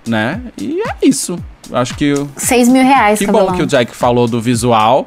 né? 0.07 0.41
E 0.59 0.81
é 0.81 0.95
isso. 1.03 1.39
Acho 1.73 1.95
que 1.97 2.13
o- 2.15 2.29
6 2.37 2.69
mil 2.69 2.83
reais, 2.83 3.19
que 3.19 3.27
cabelão. 3.27 3.47
bom 3.49 3.53
que 3.55 3.63
o 3.63 3.67
Jack 3.67 3.95
falou 3.95 4.27
do 4.27 4.41
visual, 4.41 5.05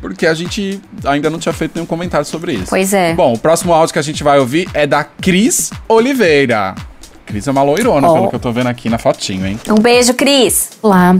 porque 0.00 0.26
a 0.26 0.34
gente 0.34 0.80
ainda 1.04 1.30
não 1.30 1.38
tinha 1.38 1.52
feito 1.52 1.72
nenhum 1.74 1.86
comentário 1.86 2.26
sobre 2.26 2.52
isso. 2.54 2.66
Pois 2.68 2.92
é. 2.92 3.14
Bom, 3.14 3.32
o 3.32 3.38
próximo 3.38 3.72
áudio 3.72 3.92
que 3.92 3.98
a 3.98 4.02
gente 4.02 4.22
vai 4.22 4.38
ouvir 4.38 4.68
é 4.74 4.86
da 4.86 5.04
Cris 5.04 5.70
Oliveira. 5.88 6.74
Cris 7.26 7.46
é 7.46 7.50
uma 7.50 7.62
loirona, 7.62 8.08
Ó. 8.08 8.14
pelo 8.14 8.28
que 8.28 8.36
eu 8.36 8.40
tô 8.40 8.52
vendo 8.52 8.66
aqui 8.68 8.88
na 8.88 8.98
fotinho, 8.98 9.46
hein? 9.46 9.58
Um 9.68 9.80
beijo, 9.80 10.14
Cris. 10.14 10.70
Olá. 10.82 11.16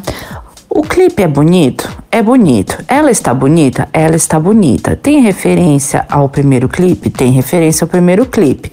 O 0.68 0.82
clipe 0.82 1.22
é 1.22 1.28
bonito? 1.28 1.88
É 2.10 2.20
bonito. 2.20 2.82
Ela 2.88 3.10
está 3.10 3.32
bonita? 3.32 3.88
Ela 3.92 4.16
está 4.16 4.40
bonita. 4.40 4.96
Tem 4.96 5.20
referência 5.20 6.04
ao 6.10 6.28
primeiro 6.28 6.68
clipe? 6.68 7.10
Tem 7.10 7.30
referência 7.30 7.84
ao 7.84 7.88
primeiro 7.88 8.26
clipe. 8.26 8.72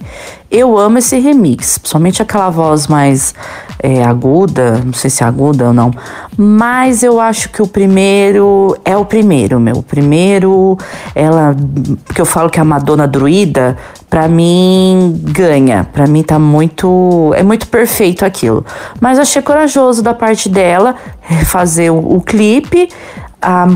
Eu 0.54 0.76
amo 0.76 0.98
esse 0.98 1.18
remix, 1.18 1.80
somente 1.82 2.20
aquela 2.20 2.50
voz 2.50 2.86
mais 2.86 3.34
é, 3.82 4.04
aguda, 4.04 4.82
não 4.84 4.92
sei 4.92 5.08
se 5.08 5.24
é 5.24 5.26
aguda 5.26 5.68
ou 5.68 5.72
não, 5.72 5.90
mas 6.36 7.02
eu 7.02 7.18
acho 7.18 7.48
que 7.48 7.62
o 7.62 7.66
primeiro 7.66 8.76
é 8.84 8.94
o 8.94 9.02
primeiro, 9.02 9.58
meu. 9.58 9.76
O 9.76 9.82
primeiro, 9.82 10.76
ela, 11.14 11.56
porque 12.04 12.20
eu 12.20 12.26
falo 12.26 12.50
que 12.50 12.60
a 12.60 12.64
Madonna 12.66 13.08
druida, 13.08 13.78
pra 14.10 14.28
mim 14.28 15.18
ganha. 15.24 15.88
Pra 15.90 16.06
mim 16.06 16.22
tá 16.22 16.38
muito, 16.38 17.32
é 17.34 17.42
muito 17.42 17.66
perfeito 17.68 18.22
aquilo. 18.22 18.62
Mas 19.00 19.18
achei 19.18 19.40
corajoso 19.40 20.02
da 20.02 20.12
parte 20.12 20.50
dela 20.50 20.96
eh, 21.30 21.46
fazer 21.46 21.88
o, 21.90 22.16
o 22.16 22.20
clipe. 22.20 22.90
A, 23.40 23.68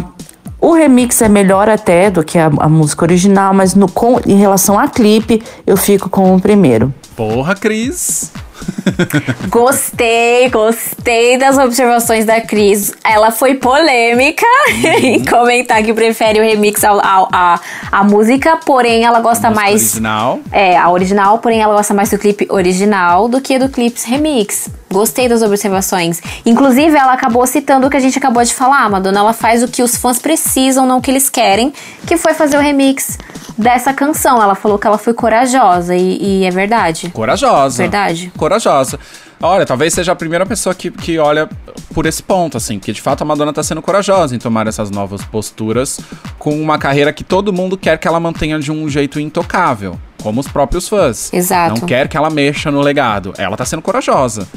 o 0.61 0.73
remix 0.73 1.21
é 1.23 1.29
melhor 1.29 1.69
até 1.69 2.11
do 2.11 2.25
que 2.25 2.39
a, 2.39 2.47
a 2.59 2.69
música 2.69 3.05
original, 3.05 3.53
mas 3.55 3.75
no, 3.75 3.89
com, 3.91 4.21
em 4.27 4.37
relação 4.39 4.79
a 4.79 4.89
clipe, 4.89 5.43
eu 5.67 5.77
fico 5.77 6.09
com 6.09 6.35
o 6.35 6.41
primeiro. 6.41 6.93
Porra, 7.17 7.55
Cris. 7.55 8.31
Gostei, 9.49 10.49
gostei 10.49 11.37
das 11.39 11.59
observações 11.59 12.25
da 12.25 12.41
Cris. 12.41 12.93
Ela 13.05 13.31
foi 13.31 13.55
polêmica 13.55 14.45
Uhum. 14.67 14.91
em 14.99 15.25
comentar 15.25 15.83
que 15.83 15.93
prefere 15.95 16.41
o 16.41 16.43
remix 16.43 16.83
ao, 16.83 16.99
ao- 17.05 17.29
a, 17.33 17.61
a 17.93 18.03
música, 18.05 18.59
porém 18.65 19.05
ela 19.05 19.21
gosta 19.21 19.51
mais. 19.51 19.83
Original. 19.93 20.41
É, 20.51 20.77
a 20.77 20.91
original, 20.91 21.39
porém 21.39 21.61
ela 21.63 21.75
gosta 21.75 21.95
mais 21.95 22.11
do 22.11 22.19
clipe 22.19 22.47
original 22.51 23.29
do 23.29 23.41
que 23.41 23.59
do 23.59 23.69
clipe 23.69 24.01
remix. 24.07 24.69
Gostei 24.97 25.29
das 25.29 25.43
observações. 25.43 26.23
Inclusive, 26.47 26.97
ela 26.97 27.13
acabou 27.13 27.47
citando 27.47 27.87
o 27.87 27.91
que 27.91 27.99
a 27.99 28.01
gente 28.01 28.17
acabou 28.17 28.43
de 28.43 28.55
falar. 28.55 28.85
A 28.85 28.89
Madonna 28.89 29.19
ela 29.21 29.35
faz 29.35 29.63
o 29.63 29.69
que 29.69 29.83
os 29.83 29.95
fãs 29.95 30.19
precisam, 30.19 30.87
não 30.87 30.97
o 30.97 31.03
que 31.03 31.11
eles 31.11 31.29
querem, 31.29 31.71
que 32.07 32.17
foi 32.17 32.33
fazer 32.33 32.57
o 32.57 32.61
remix 32.61 33.19
dessa 33.59 33.93
canção. 33.93 34.43
Ela 34.43 34.55
falou 34.55 34.79
que 34.79 34.87
ela 34.87 34.97
foi 34.97 35.13
corajosa 35.13 35.95
e, 35.95 36.41
e 36.41 36.45
é 36.47 36.51
verdade. 36.51 37.11
Corajosa. 37.11 37.83
Verdade. 37.83 38.33
Corajosa. 38.39 38.99
Olha, 39.39 39.67
talvez 39.67 39.93
seja 39.93 40.13
a 40.13 40.17
primeira 40.17 40.47
pessoa 40.47 40.75
que, 40.75 40.91
que 40.91 41.19
olha 41.19 41.47
por 41.93 42.07
esse 42.07 42.23
ponto, 42.23 42.57
assim, 42.57 42.79
porque 42.79 42.93
de 42.93 43.03
fato 43.03 43.21
a 43.21 43.25
Madonna 43.27 43.53
tá 43.53 43.63
sendo 43.63 43.83
corajosa 43.83 44.35
em 44.35 44.39
tomar 44.39 44.67
essas 44.67 44.91
novas 44.91 45.23
posturas 45.27 46.01
com 46.39 46.59
uma 46.59 46.79
carreira 46.79 47.13
que 47.13 47.23
todo 47.23 47.53
mundo 47.53 47.77
quer 47.77 47.99
que 47.99 48.09
ela 48.09 48.19
mantenha 48.19 48.59
de 48.59 48.73
um 48.73 48.89
jeito 48.89 49.21
intocável, 49.21 49.99
como 50.23 50.41
os 50.41 50.49
próprios 50.49 50.89
fãs. 50.89 51.31
Exato. 51.35 51.81
Não 51.81 51.87
quer 51.87 52.09
que 52.09 52.17
ela 52.17 52.31
mexa 52.31 52.71
no 52.71 52.81
legado. 52.81 53.35
Ela 53.37 53.59
tá 53.59 53.65
sendo 53.67 53.83
corajosa, 53.83 54.49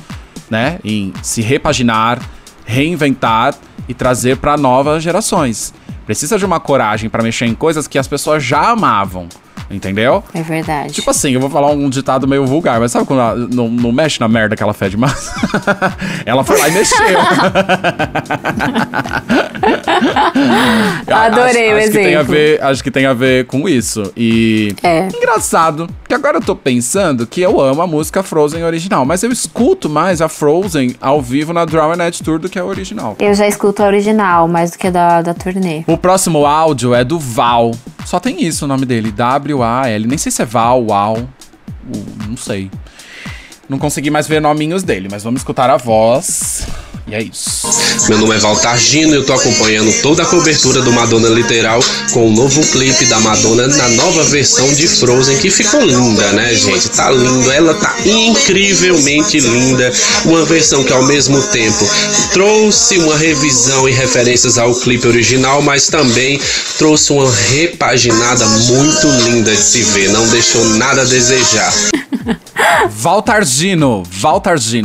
né? 0.50 0.80
Em 0.84 1.14
se 1.22 1.42
repaginar, 1.42 2.20
reinventar 2.66 3.56
e 3.88 3.94
trazer 3.94 4.38
para 4.38 4.58
novas 4.58 5.04
gerações. 5.04 5.74
Precisa 6.06 6.38
de 6.38 6.46
uma 6.46 6.60
coragem 6.60 7.10
para 7.10 7.24
mexer 7.24 7.46
em 7.46 7.54
coisas 7.54 7.88
que 7.88 7.98
as 7.98 8.08
pessoas 8.08 8.44
já 8.44 8.70
amavam. 8.70 9.28
Entendeu? 9.70 10.24
É 10.34 10.42
verdade. 10.42 10.94
Tipo 10.94 11.12
assim, 11.12 11.32
eu 11.32 11.40
vou 11.40 11.50
falar 11.50 11.72
um 11.72 11.90
ditado 11.90 12.28
meio 12.28 12.46
vulgar, 12.46 12.80
mas 12.80 12.92
sabe 12.92 13.06
quando 13.06 13.20
ela 13.20 13.36
não, 13.36 13.68
não 13.70 13.92
mexe 13.92 14.20
na 14.20 14.28
merda 14.28 14.56
que 14.56 14.64
ela 14.64 14.74
fede 14.74 14.98
mais? 14.98 15.32
ela 16.26 16.44
foi 16.44 16.58
lá 16.58 16.70
e 16.70 16.72
mexeu. 16.72 16.98
Eu 21.08 21.16
Adorei 21.16 21.72
acho, 21.72 21.76
o 21.76 21.78
acho 21.78 21.88
que 21.92 21.94
tem 21.94 22.06
a 22.06 22.20
exemplo. 22.20 22.34
ver, 22.34 22.64
Acho 22.64 22.84
que 22.84 22.92
tem 22.92 23.06
a 23.06 23.14
ver 23.14 23.46
com 23.46 23.68
isso. 23.68 24.12
E. 24.16 24.76
É. 24.84 25.08
Engraçado, 25.08 25.90
que 26.08 26.14
agora 26.14 26.38
eu 26.38 26.42
tô 26.42 26.56
pensando 26.56 27.26
que 27.28 27.42
eu 27.42 27.60
amo 27.60 27.82
a 27.82 27.88
música 27.88 28.24
Frozen 28.24 28.64
original, 28.64 29.06
mas 29.06 29.24
eu 29.24 29.32
escuto 29.32 29.90
mais 29.90 30.22
a 30.22 30.30
Frozen 30.30 30.96
ao 31.02 31.22
vivo 31.22 31.54
na 31.54 31.66
Draw 31.66 31.96
Net 31.96 32.24
Tour 32.24 32.40
do 32.40 32.50
que 32.50 32.58
a 32.60 32.66
original. 32.66 33.16
Eu 33.20 33.34
já 33.34 33.48
escuto 33.48 33.84
a 33.84 33.88
original, 33.88 34.48
mais 34.48 34.72
do 34.72 34.78
que 34.78 34.88
a 34.88 34.92
da, 34.92 35.22
da 35.22 35.34
turnê. 35.34 35.84
O 35.88 35.98
próximo 35.98 36.46
áudio 36.46 36.94
é 36.94 37.04
do 37.04 37.20
Val. 37.20 37.72
Só 38.06 38.20
tem 38.20 38.44
isso 38.44 38.66
o 38.66 38.68
nome 38.68 38.86
dele, 38.86 39.12
W-A-L. 39.60 40.08
Nem 40.08 40.18
sei 40.18 40.32
se 40.32 40.42
é 40.42 40.46
Val, 40.46 40.86
Val. 40.86 41.18
o- 41.18 42.28
Não 42.28 42.38
sei. 42.38 42.70
Não 43.68 43.78
consegui 43.78 44.10
mais 44.10 44.28
ver 44.28 44.42
nominhos 44.42 44.82
dele, 44.84 45.08
mas 45.12 45.24
vamos 45.24 45.42
escutar 45.42 45.70
a 45.70 45.78
voz. 45.78 46.59
E 47.10 47.16
é 47.16 47.24
isso. 47.24 47.68
Meu 48.08 48.20
nome 48.20 48.36
é 48.36 48.38
Valtargino 48.38 49.14
e 49.14 49.16
eu 49.16 49.26
tô 49.26 49.34
acompanhando 49.34 49.92
toda 50.02 50.22
a 50.22 50.26
cobertura 50.28 50.80
do 50.82 50.92
Madonna 50.92 51.28
Literal 51.30 51.80
com 52.12 52.28
o 52.28 52.32
novo 52.32 52.62
clipe 52.68 53.06
da 53.06 53.20
Madonna 53.20 53.68
na 53.68 53.90
nova 53.90 54.24
versão 54.26 54.72
de 54.76 54.88
Frozen, 54.88 55.38
que 55.38 55.50
ficou 55.50 55.82
linda, 55.82 56.32
né, 56.34 56.54
gente? 56.54 56.88
Tá 56.90 57.10
lindo, 57.10 57.52
ela 57.52 57.74
tá 57.74 57.96
incrivelmente 58.06 59.40
linda. 59.40 59.92
Uma 60.26 60.46
versão 60.46 60.84
que 60.84 60.94
ao 60.94 61.04
mesmo 61.04 61.42
tempo 61.48 61.90
trouxe 62.32 63.00
uma 63.00 63.18
revisão 63.18 63.90
e 63.90 63.92
referências 63.92 64.60
ao 64.60 64.76
clipe 64.76 65.08
original, 65.08 65.64
mas 65.64 65.88
também 65.88 66.40
trouxe 66.78 67.12
uma 67.12 67.32
repaginada 67.32 68.46
muito 68.46 69.08
linda 69.26 69.56
de 69.56 69.64
se 69.64 69.82
ver. 69.82 70.10
Não 70.10 70.28
deixou 70.28 70.64
nada 70.76 71.02
a 71.02 71.06
desejar. 71.06 71.74
Valtargino. 72.90 74.04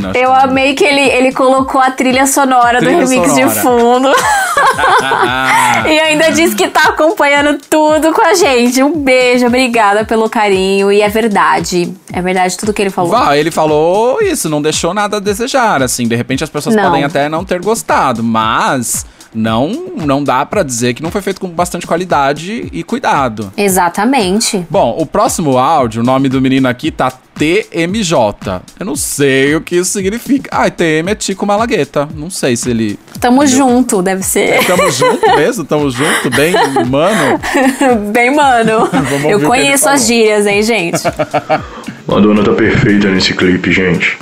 acho 0.09 0.17
Eu 0.17 0.33
é 0.33 0.43
amei 0.43 0.73
que 0.73 0.83
ele, 0.83 1.01
ele 1.01 1.31
colocou 1.31 1.79
a 1.81 1.91
trilha 1.91 2.25
sonora 2.25 2.79
Trilha 2.79 3.03
do 3.03 3.09
remix 3.09 3.29
sonora. 3.31 3.53
de 3.53 3.59
fundo. 3.61 4.09
e 5.87 5.99
ainda 5.99 6.31
disse 6.31 6.55
que 6.55 6.67
tá 6.67 6.89
acompanhando 6.89 7.59
tudo 7.69 8.13
com 8.13 8.21
a 8.21 8.33
gente. 8.33 8.81
Um 8.81 8.97
beijo, 8.97 9.45
obrigada 9.45 10.05
pelo 10.05 10.29
carinho. 10.29 10.91
E 10.91 11.01
é 11.01 11.09
verdade. 11.09 11.93
É 12.11 12.21
verdade 12.21 12.57
tudo 12.57 12.73
que 12.73 12.81
ele 12.81 12.89
falou. 12.89 13.11
Val, 13.11 13.35
ele 13.35 13.51
falou 13.51 14.21
isso, 14.21 14.49
não 14.49 14.61
deixou 14.61 14.93
nada 14.93 15.17
a 15.17 15.19
desejar, 15.19 15.81
assim, 15.81 16.07
de 16.07 16.15
repente 16.15 16.43
as 16.43 16.49
pessoas 16.49 16.75
Não. 16.75 16.83
podem 16.83 17.03
até 17.03 17.27
não 17.27 17.43
ter 17.43 17.59
gostado, 17.61 18.23
mas 18.23 19.05
não 19.35 19.93
não 20.05 20.23
dá 20.23 20.45
pra 20.45 20.63
dizer 20.63 20.93
que 20.93 21.03
não 21.03 21.11
foi 21.11 21.21
feito 21.21 21.39
com 21.39 21.47
bastante 21.47 21.87
qualidade 21.87 22.67
e 22.71 22.83
cuidado. 22.83 23.51
Exatamente. 23.57 24.65
Bom, 24.69 24.95
o 24.99 25.05
próximo 25.05 25.57
áudio, 25.57 26.01
o 26.01 26.05
nome 26.05 26.29
do 26.29 26.41
menino 26.41 26.67
aqui 26.67 26.91
tá 26.91 27.11
TMJ. 27.35 28.61
Eu 28.79 28.85
não 28.85 28.95
sei 28.95 29.55
o 29.55 29.61
que 29.61 29.75
isso 29.75 29.91
significa. 29.91 30.49
Ah, 30.51 30.69
TM 30.69 31.11
é 31.11 31.15
Tico 31.15 31.45
Malagueta. 31.45 32.07
Não 32.15 32.29
sei 32.29 32.55
se 32.55 32.69
ele. 32.69 32.97
Tamo 33.19 33.45
junto, 33.45 34.01
deve 34.01 34.23
ser. 34.23 34.65
Tamo 34.65 34.89
junto 34.89 35.35
mesmo? 35.35 35.65
Tamo 35.65 35.89
junto? 35.89 36.29
Bem, 36.29 36.53
mano? 36.87 37.39
Bem, 38.13 38.33
mano. 38.33 38.89
Eu 39.27 39.41
conheço 39.41 39.89
as 39.89 40.07
gírias, 40.07 40.47
hein, 40.47 40.63
gente? 40.63 41.01
Madonna 42.07 42.43
tá 42.43 42.53
perfeita 42.53 43.09
nesse 43.09 43.33
clipe, 43.33 43.71
gente. 43.71 44.17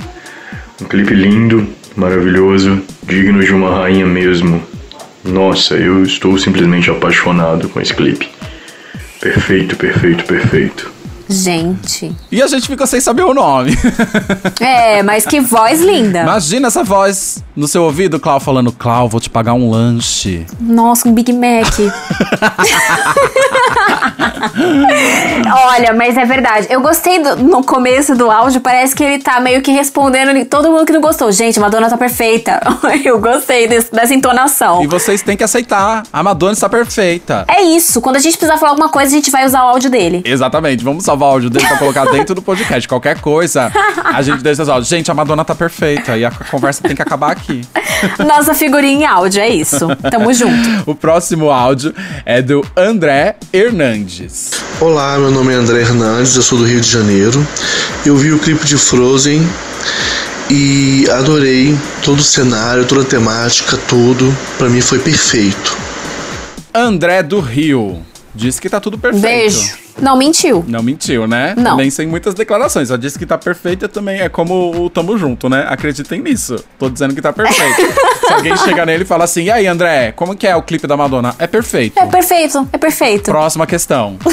Um 0.80 0.86
clipe 0.86 1.14
lindo, 1.14 1.68
maravilhoso, 1.94 2.82
digno 3.04 3.44
de 3.44 3.52
uma 3.52 3.70
rainha 3.70 4.06
mesmo. 4.06 4.73
Nossa, 5.24 5.74
eu 5.74 6.02
estou 6.02 6.38
simplesmente 6.38 6.90
apaixonado 6.90 7.68
com 7.68 7.80
esse 7.80 7.94
clipe. 7.94 8.30
Perfeito, 9.20 9.76
perfeito, 9.76 10.24
perfeito. 10.24 10.92
Gente. 11.28 12.14
E 12.30 12.42
a 12.42 12.46
gente 12.46 12.68
ficou 12.68 12.86
sem 12.86 13.00
saber 13.00 13.22
o 13.22 13.32
nome. 13.32 13.72
É, 14.60 15.02
mas 15.02 15.24
que 15.24 15.40
voz 15.40 15.80
linda. 15.80 16.20
Imagina 16.22 16.68
essa 16.68 16.84
voz 16.84 17.42
no 17.56 17.66
seu 17.68 17.82
ouvido, 17.84 18.18
Clau, 18.20 18.40
falando: 18.40 18.72
Clau, 18.72 19.08
vou 19.08 19.20
te 19.20 19.30
pagar 19.30 19.54
um 19.54 19.70
lanche. 19.70 20.46
Nossa, 20.60 21.08
um 21.08 21.12
Big 21.14 21.32
Mac. 21.32 21.74
Olha, 25.66 25.92
mas 25.94 26.16
é 26.16 26.24
verdade. 26.24 26.66
Eu 26.70 26.80
gostei 26.80 27.22
do- 27.22 27.36
no 27.36 27.62
começo 27.64 28.14
do 28.14 28.30
áudio, 28.30 28.60
parece 28.60 28.94
que 28.94 29.02
ele 29.02 29.22
tá 29.22 29.40
meio 29.40 29.62
que 29.62 29.70
respondendo 29.72 30.44
todo 30.46 30.70
mundo 30.70 30.84
que 30.84 30.92
não 30.92 31.00
gostou. 31.00 31.30
Gente, 31.32 31.58
Madonna 31.58 31.88
tá 31.88 31.96
perfeita. 31.96 32.60
Eu 33.04 33.18
gostei 33.20 33.66
desse- 33.68 33.90
dessa 33.92 34.14
entonação. 34.14 34.82
E 34.82 34.86
vocês 34.86 35.22
têm 35.22 35.36
que 35.36 35.44
aceitar. 35.44 36.02
A 36.12 36.22
Madonna 36.22 36.52
está 36.52 36.68
perfeita. 36.68 37.44
É 37.48 37.62
isso. 37.62 38.00
Quando 38.00 38.16
a 38.16 38.20
gente 38.20 38.36
precisar 38.36 38.58
falar 38.58 38.70
alguma 38.72 38.88
coisa, 38.88 39.08
a 39.12 39.16
gente 39.16 39.30
vai 39.30 39.44
usar 39.46 39.64
o 39.64 39.68
áudio 39.68 39.90
dele. 39.90 40.22
Exatamente, 40.24 40.84
vamos 40.84 41.04
salvar 41.04 41.28
o 41.28 41.32
áudio 41.32 41.50
dele 41.50 41.66
pra 41.66 41.78
colocar 41.78 42.04
dentro 42.06 42.34
do 42.34 42.42
podcast. 42.42 42.86
Qualquer 42.88 43.20
coisa, 43.20 43.70
a 44.04 44.22
gente 44.22 44.42
deixa 44.42 44.62
os 44.62 44.68
áudios. 44.68 44.88
Gente, 44.88 45.10
a 45.10 45.14
Madonna 45.14 45.44
tá 45.44 45.54
perfeita 45.54 46.16
e 46.16 46.24
a 46.24 46.30
conversa 46.50 46.82
tem 46.82 46.94
que 46.94 47.02
acabar 47.02 47.32
aqui. 47.32 47.43
Nossa 48.26 48.54
figurinha 48.54 48.94
em 48.94 49.06
áudio, 49.06 49.40
é 49.40 49.48
isso. 49.48 49.86
Tamo 50.10 50.32
junto. 50.32 50.68
O 50.86 50.94
próximo 50.94 51.50
áudio 51.50 51.94
é 52.24 52.40
do 52.42 52.64
André 52.76 53.36
Hernandes. 53.52 54.50
Olá, 54.80 55.18
meu 55.18 55.30
nome 55.30 55.52
é 55.52 55.56
André 55.56 55.80
Hernandes, 55.80 56.36
eu 56.36 56.42
sou 56.42 56.58
do 56.58 56.64
Rio 56.64 56.80
de 56.80 56.90
Janeiro. 56.90 57.46
Eu 58.04 58.16
vi 58.16 58.32
o 58.32 58.38
clipe 58.38 58.64
de 58.66 58.76
Frozen 58.76 59.42
e 60.50 61.08
adorei 61.10 61.76
todo 62.02 62.18
o 62.18 62.24
cenário, 62.24 62.84
toda 62.84 63.02
a 63.02 63.04
temática, 63.04 63.76
tudo. 63.88 64.36
Pra 64.58 64.68
mim 64.68 64.80
foi 64.80 64.98
perfeito. 64.98 65.76
André 66.72 67.22
do 67.22 67.40
Rio. 67.40 68.02
Diz 68.34 68.58
que 68.58 68.68
tá 68.68 68.80
tudo 68.80 68.98
perfeito. 68.98 69.22
Beijo. 69.22 69.83
Não 70.00 70.16
mentiu. 70.16 70.64
Não 70.66 70.82
mentiu, 70.82 71.26
né? 71.26 71.54
Não. 71.56 71.76
Nem 71.76 71.90
sem 71.90 72.06
muitas 72.06 72.34
declarações. 72.34 72.88
Só 72.88 72.96
disse 72.96 73.18
que 73.18 73.26
tá 73.26 73.38
perfeita 73.38 73.88
também. 73.88 74.20
É 74.20 74.28
como 74.28 74.84
o 74.84 74.90
Tamo 74.90 75.16
Junto, 75.16 75.48
né? 75.48 75.66
Acreditem 75.68 76.20
nisso. 76.20 76.62
Tô 76.78 76.90
dizendo 76.90 77.14
que 77.14 77.22
tá 77.22 77.32
perfeito. 77.32 77.80
Se 78.26 78.32
alguém 78.32 78.56
chegar 78.56 78.86
nele 78.86 79.04
e 79.04 79.06
falar 79.06 79.24
assim, 79.24 79.44
e 79.44 79.50
aí, 79.50 79.66
André, 79.66 80.12
como 80.12 80.34
que 80.34 80.46
é 80.46 80.56
o 80.56 80.62
clipe 80.62 80.86
da 80.86 80.96
Madonna? 80.96 81.34
É 81.38 81.46
perfeito. 81.46 81.98
É 81.98 82.06
perfeito, 82.06 82.66
é 82.72 82.78
perfeito. 82.78 83.24
Próxima 83.24 83.66
questão. 83.66 84.18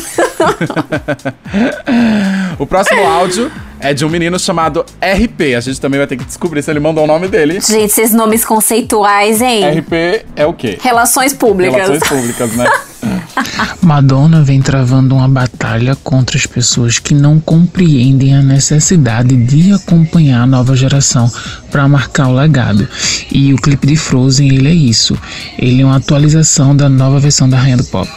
o 2.57 2.65
próximo 2.65 3.05
áudio 3.05 3.51
é 3.79 3.93
de 3.93 4.05
um 4.05 4.09
menino 4.09 4.39
chamado 4.39 4.85
RP. 5.01 5.55
A 5.57 5.59
gente 5.59 5.81
também 5.81 5.97
vai 5.97 6.07
ter 6.07 6.15
que 6.15 6.23
descobrir 6.23 6.63
se 6.63 6.71
ele 6.71 6.79
mandou 6.79 7.03
o 7.03 7.07
nome 7.07 7.27
dele. 7.27 7.59
Gente, 7.59 7.85
esses 7.85 8.13
nomes 8.13 8.45
conceituais, 8.45 9.41
hein? 9.41 9.79
RP 9.79 10.25
é 10.35 10.45
o 10.45 10.53
quê? 10.53 10.77
Relações 10.81 11.33
públicas. 11.33 11.75
Relações 11.75 12.07
públicas, 12.07 12.55
né? 12.55 12.71
Madonna 13.81 14.43
vem 14.43 14.61
travando 14.61 15.15
uma 15.15 15.27
batalha 15.27 15.95
contra 15.95 16.37
as 16.37 16.45
pessoas 16.45 16.99
que 16.99 17.13
não 17.13 17.39
compreendem 17.39 18.35
a 18.35 18.41
necessidade 18.41 19.35
de 19.35 19.71
acompanhar 19.71 20.43
a 20.43 20.47
nova 20.47 20.75
geração 20.75 21.31
para 21.71 21.87
marcar 21.87 22.27
o 22.27 22.35
legado. 22.35 22.87
E 23.31 23.53
o 23.53 23.57
clipe 23.57 23.87
de 23.87 23.95
Frozen, 23.95 24.49
ele 24.49 24.67
é 24.67 24.73
isso. 24.73 25.17
Ele 25.57 25.81
é 25.81 25.85
uma 25.85 25.97
atualização 25.97 26.75
da 26.75 26.89
nova 26.89 27.19
versão 27.19 27.49
da 27.49 27.57
Rainha 27.57 27.77
do 27.77 27.85
Pop. 27.85 28.09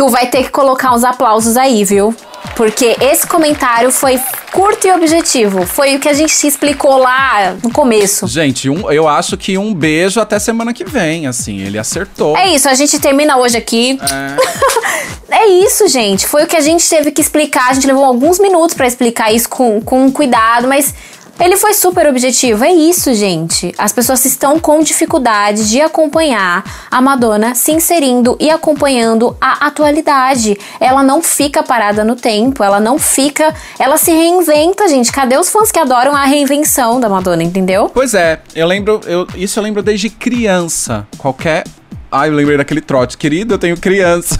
Tu 0.00 0.08
vai 0.08 0.28
ter 0.28 0.44
que 0.44 0.48
colocar 0.48 0.94
uns 0.94 1.04
aplausos 1.04 1.58
aí, 1.58 1.84
viu? 1.84 2.16
Porque 2.56 2.96
esse 3.02 3.26
comentário 3.26 3.92
foi 3.92 4.18
curto 4.50 4.86
e 4.86 4.90
objetivo. 4.90 5.66
Foi 5.66 5.94
o 5.94 5.98
que 6.00 6.08
a 6.08 6.14
gente 6.14 6.46
explicou 6.46 6.96
lá 6.96 7.54
no 7.62 7.70
começo. 7.70 8.26
Gente, 8.26 8.70
um, 8.70 8.90
eu 8.90 9.06
acho 9.06 9.36
que 9.36 9.58
um 9.58 9.74
beijo 9.74 10.18
até 10.18 10.38
semana 10.38 10.72
que 10.72 10.84
vem, 10.84 11.26
assim. 11.26 11.60
Ele 11.60 11.78
acertou. 11.78 12.34
É 12.34 12.48
isso, 12.48 12.66
a 12.66 12.72
gente 12.72 12.98
termina 12.98 13.36
hoje 13.36 13.58
aqui. 13.58 14.00
É. 14.00 15.10
É 15.32 15.46
isso, 15.46 15.86
gente. 15.86 16.26
Foi 16.26 16.42
o 16.42 16.46
que 16.46 16.56
a 16.56 16.60
gente 16.60 16.86
teve 16.88 17.12
que 17.12 17.20
explicar. 17.20 17.70
A 17.70 17.72
gente 17.72 17.86
levou 17.86 18.04
alguns 18.04 18.40
minutos 18.40 18.74
pra 18.74 18.86
explicar 18.88 19.32
isso 19.32 19.48
com, 19.48 19.80
com 19.80 20.10
cuidado, 20.10 20.66
mas 20.66 20.92
ele 21.40 21.56
foi 21.56 21.72
super 21.72 22.06
objetivo. 22.06 22.64
É 22.64 22.70
isso, 22.70 23.14
gente. 23.14 23.74
As 23.78 23.92
pessoas 23.92 24.22
estão 24.24 24.60
com 24.60 24.82
dificuldade 24.82 25.68
de 25.68 25.80
acompanhar 25.80 26.62
a 26.90 27.00
Madonna 27.00 27.54
se 27.54 27.72
inserindo 27.72 28.36
e 28.38 28.50
acompanhando 28.50 29.34
a 29.40 29.66
atualidade. 29.66 30.58
Ela 30.78 31.02
não 31.02 31.22
fica 31.22 31.62
parada 31.62 32.04
no 32.04 32.14
tempo, 32.14 32.62
ela 32.62 32.78
não 32.78 32.98
fica. 32.98 33.54
Ela 33.78 33.96
se 33.96 34.10
reinventa, 34.10 34.86
gente. 34.86 35.10
Cadê 35.10 35.38
os 35.38 35.48
fãs 35.48 35.72
que 35.72 35.78
adoram 35.78 36.14
a 36.14 36.24
reinvenção 36.24 37.00
da 37.00 37.08
Madonna, 37.08 37.42
entendeu? 37.42 37.90
Pois 37.92 38.12
é, 38.12 38.40
eu 38.54 38.66
lembro, 38.66 39.00
eu, 39.06 39.26
isso 39.34 39.58
eu 39.58 39.62
lembro 39.62 39.82
desde 39.82 40.10
criança. 40.10 41.06
Qualquer. 41.16 41.64
Ah, 42.12 42.26
eu 42.26 42.34
lembrei 42.34 42.58
daquele 42.58 42.80
trote. 42.80 43.16
Querido, 43.16 43.54
eu 43.54 43.58
tenho 43.58 43.76
criança. 43.78 44.38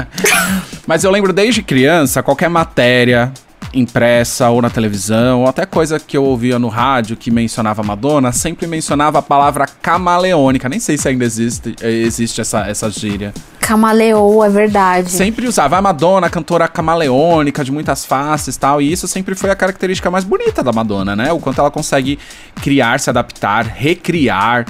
Mas 0.86 1.04
eu 1.04 1.10
lembro 1.10 1.32
desde 1.32 1.62
criança, 1.62 2.22
qualquer 2.22 2.48
matéria 2.48 3.32
impressa 3.78 4.48
ou 4.48 4.62
na 4.62 4.70
televisão, 4.70 5.42
ou 5.42 5.48
até 5.48 5.66
coisa 5.66 6.00
que 6.00 6.16
eu 6.16 6.24
ouvia 6.24 6.58
no 6.58 6.68
rádio 6.68 7.16
que 7.16 7.30
mencionava 7.30 7.82
Madonna, 7.82 8.32
sempre 8.32 8.66
mencionava 8.66 9.18
a 9.18 9.22
palavra 9.22 9.66
camaleônica. 9.66 10.68
Nem 10.68 10.80
sei 10.80 10.96
se 10.96 11.08
ainda 11.08 11.24
existe, 11.24 11.76
existe 11.82 12.40
essa, 12.40 12.60
essa 12.66 12.90
gíria. 12.90 13.32
Camaleou, 13.60 14.44
é 14.44 14.48
verdade. 14.48 15.10
Sempre 15.10 15.48
usava 15.48 15.76
a 15.76 15.82
Madonna, 15.82 16.30
cantora 16.30 16.68
camaleônica, 16.68 17.64
de 17.64 17.72
muitas 17.72 18.04
faces 18.04 18.54
e 18.54 18.58
tal. 18.60 18.80
E 18.80 18.92
isso 18.92 19.08
sempre 19.08 19.34
foi 19.34 19.50
a 19.50 19.56
característica 19.56 20.10
mais 20.10 20.24
bonita 20.24 20.62
da 20.62 20.72
Madonna, 20.72 21.16
né? 21.16 21.32
O 21.32 21.40
quanto 21.40 21.60
ela 21.60 21.70
consegue 21.70 22.18
criar, 22.62 23.00
se 23.00 23.10
adaptar, 23.10 23.66
recriar, 23.66 24.66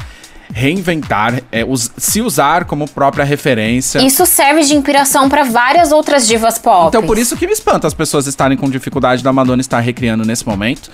reinventar, 0.52 1.42
é, 1.52 1.64
us- 1.64 1.90
se 1.96 2.20
usar 2.20 2.64
como 2.64 2.88
própria 2.88 3.24
referência. 3.24 4.00
Isso 4.00 4.24
serve 4.26 4.62
de 4.62 4.74
inspiração 4.74 5.28
pra 5.28 5.44
várias 5.44 5.92
outras 5.92 6.26
divas 6.26 6.58
pop. 6.58 6.88
Então, 6.88 7.02
por 7.06 7.18
isso 7.18 7.36
que 7.36 7.46
me 7.46 7.52
espanta 7.52 7.86
as 7.86 7.94
pessoas 7.94 8.26
estarem 8.26 8.56
com 8.56 8.68
dificuldade 8.70 9.22
da 9.22 9.32
Madonna 9.32 9.60
estar 9.60 9.80
recriando 9.80 10.24
nesse 10.24 10.46
momento. 10.46 10.90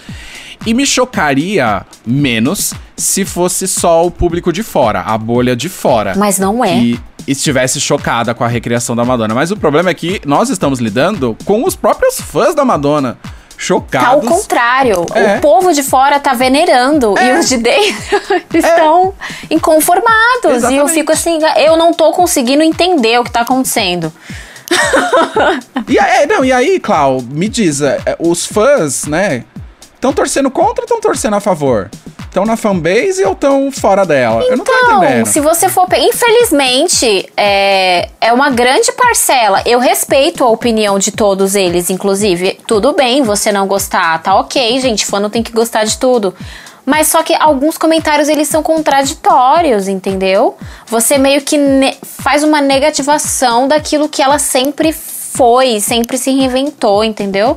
E 0.64 0.72
me 0.74 0.86
chocaria 0.86 1.84
menos 2.06 2.72
se 2.96 3.24
fosse 3.24 3.66
só 3.66 4.06
o 4.06 4.10
público 4.10 4.52
de 4.52 4.62
fora, 4.62 5.00
a 5.00 5.18
bolha 5.18 5.56
de 5.56 5.68
fora. 5.68 6.14
Mas 6.16 6.38
não 6.38 6.64
é. 6.64 6.74
Que 6.78 7.00
estivesse 7.26 7.80
chocada 7.80 8.32
com 8.34 8.44
a 8.44 8.48
recriação 8.48 8.94
da 8.96 9.04
Madonna. 9.04 9.34
Mas 9.34 9.50
o 9.50 9.56
problema 9.56 9.90
é 9.90 9.94
que 9.94 10.20
nós 10.24 10.50
estamos 10.50 10.78
lidando 10.80 11.36
com 11.44 11.64
os 11.64 11.74
próprios 11.76 12.20
fãs 12.20 12.54
da 12.54 12.64
Madonna. 12.64 13.16
Tá 13.62 13.66
Chocados. 13.66 14.08
ao 14.08 14.20
contrário. 14.20 15.06
É. 15.14 15.36
O 15.36 15.40
povo 15.40 15.72
de 15.72 15.84
fora 15.84 16.18
tá 16.18 16.34
venerando 16.34 17.14
e 17.16 17.38
os 17.38 17.48
de 17.48 17.58
dentro 17.58 17.94
estão 18.52 19.14
inconformados. 19.48 20.44
E 20.44 20.48
eu 20.48 20.56
Exatamente. 20.56 20.92
fico 20.92 21.12
assim, 21.12 21.38
eu 21.58 21.76
não 21.76 21.94
tô 21.94 22.10
conseguindo 22.12 22.62
entender 22.62 23.20
o 23.20 23.24
que 23.24 23.30
tá 23.30 23.40
acontecendo. 23.42 24.12
E 25.88 25.98
aí, 25.98 26.26
não, 26.26 26.44
e 26.44 26.52
aí, 26.52 26.80
Clau, 26.80 27.20
me 27.20 27.48
diz, 27.48 27.82
é, 27.82 28.00
é, 28.06 28.16
os 28.18 28.46
fãs, 28.46 29.04
né, 29.04 29.44
estão 29.94 30.12
torcendo 30.12 30.50
contra 30.50 30.82
ou 30.82 30.84
estão 30.84 31.00
torcendo 31.00 31.34
a 31.34 31.40
favor? 31.40 31.90
Estão 32.32 32.46
na 32.46 32.56
fanbase 32.56 33.22
ou 33.26 33.32
estão 33.34 33.70
fora 33.70 34.06
dela? 34.06 34.42
Eu 34.44 34.56
não 34.56 34.64
tô 34.64 34.72
Então, 34.72 35.04
entendendo. 35.04 35.26
se 35.26 35.38
você 35.38 35.68
for. 35.68 35.86
Infelizmente, 35.94 37.30
é, 37.36 38.08
é 38.18 38.32
uma 38.32 38.48
grande 38.48 38.90
parcela. 38.92 39.62
Eu 39.66 39.78
respeito 39.78 40.42
a 40.42 40.48
opinião 40.48 40.98
de 40.98 41.12
todos 41.12 41.54
eles, 41.54 41.90
inclusive. 41.90 42.58
Tudo 42.66 42.94
bem 42.94 43.20
você 43.22 43.52
não 43.52 43.66
gostar, 43.66 44.22
tá 44.22 44.34
ok, 44.34 44.80
gente. 44.80 45.04
Fã 45.04 45.20
não 45.20 45.28
tem 45.28 45.42
que 45.42 45.52
gostar 45.52 45.84
de 45.84 45.98
tudo. 45.98 46.34
Mas 46.86 47.08
só 47.08 47.22
que 47.22 47.34
alguns 47.34 47.76
comentários 47.76 48.30
eles 48.30 48.48
são 48.48 48.62
contraditórios, 48.62 49.86
entendeu? 49.86 50.56
Você 50.86 51.18
meio 51.18 51.42
que 51.42 51.58
faz 52.02 52.42
uma 52.42 52.62
negativação 52.62 53.68
daquilo 53.68 54.08
que 54.08 54.22
ela 54.22 54.38
sempre 54.38 54.90
foi, 55.32 55.80
sempre 55.80 56.18
se 56.18 56.30
reinventou, 56.30 57.02
entendeu? 57.02 57.56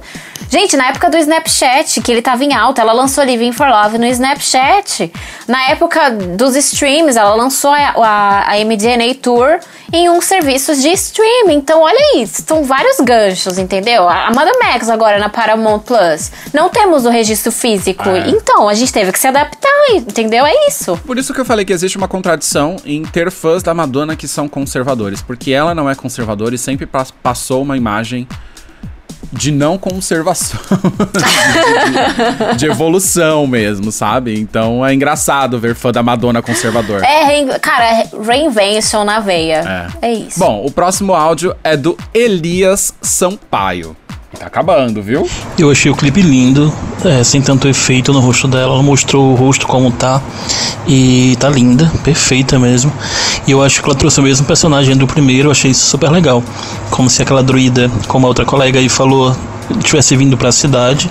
Gente, 0.49 0.77
na 0.77 0.89
época 0.89 1.09
do 1.09 1.17
Snapchat, 1.17 2.01
que 2.01 2.11
ele 2.11 2.21
tava 2.21 2.43
em 2.43 2.53
alta, 2.53 2.79
ela 2.81 2.93
lançou 2.93 3.23
Living 3.23 3.51
for 3.51 3.67
Love 3.67 3.97
no 3.97 4.05
Snapchat. 4.05 5.11
Na 5.47 5.69
época 5.69 6.11
dos 6.11 6.55
streams, 6.55 7.17
ela 7.17 7.33
lançou 7.33 7.71
a, 7.71 7.93
a, 7.97 8.51
a 8.53 8.63
MDNA 8.63 9.15
Tour 9.21 9.59
em 9.91 10.07
um 10.09 10.21
serviço 10.21 10.75
de 10.75 10.89
streaming. 10.89 11.55
Então, 11.55 11.81
olha 11.81 12.21
isso, 12.21 12.43
são 12.45 12.63
vários 12.63 12.97
ganchos, 12.99 13.57
entendeu? 13.57 14.07
A 14.07 14.27
Amanda 14.27 14.51
Max 14.61 14.87
agora 14.87 15.17
na 15.17 15.29
Paramount 15.29 15.79
Plus. 15.79 16.31
Não 16.53 16.69
temos 16.69 17.05
o 17.05 17.09
registro 17.09 17.51
físico. 17.51 18.07
É. 18.07 18.29
Então, 18.29 18.69
a 18.69 18.73
gente 18.75 18.93
teve 18.93 19.11
que 19.11 19.19
se 19.19 19.27
adaptar, 19.27 19.69
entendeu? 19.95 20.45
É 20.45 20.67
isso. 20.67 20.95
Por 21.05 21.17
isso 21.17 21.33
que 21.33 21.41
eu 21.41 21.45
falei 21.45 21.65
que 21.65 21.73
existe 21.73 21.97
uma 21.97 22.07
contradição 22.07 22.75
em 22.85 23.03
ter 23.03 23.31
fãs 23.31 23.63
da 23.63 23.73
Madonna 23.73 24.15
que 24.15 24.27
são 24.27 24.47
conservadores. 24.47 25.23
Porque 25.23 25.51
ela 25.51 25.73
não 25.73 25.89
é 25.89 25.95
conservadora 25.95 26.53
e 26.53 26.57
sempre 26.57 26.85
pas- 26.85 27.09
passou 27.11 27.64
uma 27.65 27.75
imagem 27.75 28.25
de 29.33 29.51
não 29.51 29.77
conservação. 29.77 30.59
de, 31.11 32.51
de- 32.53 32.57
de 32.57 32.65
evolução 32.67 33.45
mesmo, 33.47 33.91
sabe? 33.91 34.39
Então 34.39 34.85
é 34.85 34.93
engraçado 34.93 35.59
ver 35.59 35.75
fã 35.75 35.91
da 35.91 36.01
Madonna 36.01 36.41
conservador. 36.41 37.03
É, 37.03 37.23
rein- 37.25 37.59
cara, 37.59 37.83
é 37.85 38.09
reinvention 38.23 39.03
na 39.03 39.19
veia. 39.19 39.89
É, 40.01 40.13
isso. 40.13 40.39
Bom, 40.39 40.63
o 40.65 40.71
próximo 40.71 41.13
áudio 41.13 41.53
é 41.63 41.75
do 41.75 41.97
Elias 42.13 42.93
Sampaio. 43.01 43.95
Tá 44.39 44.47
acabando, 44.47 45.01
viu? 45.01 45.29
Eu 45.57 45.71
achei 45.71 45.89
o 45.89 45.95
clipe 45.95 46.21
lindo, 46.21 46.71
é, 47.03 47.23
sem 47.23 47.41
tanto 47.41 47.67
efeito 47.67 48.11
no 48.11 48.19
rosto 48.19 48.47
dela. 48.47 48.73
Ela 48.73 48.83
mostrou 48.83 49.31
o 49.31 49.35
rosto 49.35 49.65
como 49.65 49.91
tá. 49.91 50.21
E 50.87 51.35
tá 51.39 51.49
linda, 51.49 51.91
perfeita 52.03 52.59
mesmo. 52.59 52.91
E 53.47 53.51
eu 53.51 53.63
acho 53.63 53.81
que 53.81 53.87
ela 53.87 53.95
trouxe 53.95 54.19
o 54.19 54.23
mesmo 54.23 54.45
personagem 54.45 54.95
do 54.95 55.07
primeiro, 55.07 55.47
eu 55.47 55.51
achei 55.51 55.71
isso 55.71 55.85
super 55.85 56.11
legal. 56.11 56.43
Como 56.89 57.09
se 57.09 57.21
aquela 57.21 57.41
druida, 57.41 57.89
como 58.07 58.25
a 58.25 58.29
outra 58.29 58.45
colega 58.45 58.79
aí 58.79 58.89
falou, 58.89 59.35
tivesse 59.83 60.15
vindo 60.15 60.37
pra 60.37 60.51
cidade. 60.51 61.09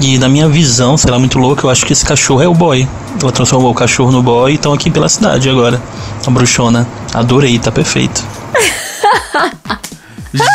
E 0.00 0.18
na 0.18 0.28
minha 0.28 0.48
visão, 0.48 0.96
sei 0.96 1.10
lá, 1.10 1.18
muito 1.18 1.38
louca, 1.38 1.66
eu 1.66 1.70
acho 1.70 1.84
que 1.84 1.92
esse 1.92 2.04
cachorro 2.04 2.42
é 2.42 2.48
o 2.48 2.54
boy. 2.54 2.88
Ela 3.20 3.32
transformou 3.32 3.70
o 3.70 3.74
cachorro 3.74 4.10
no 4.10 4.22
boy 4.22 4.52
e 4.52 4.54
estão 4.54 4.72
aqui 4.72 4.90
pela 4.90 5.08
cidade 5.08 5.48
agora. 5.48 5.80
A 6.26 6.30
bruxona. 6.30 6.86
Adorei, 7.12 7.58
tá 7.58 7.70
perfeito. 7.70 8.24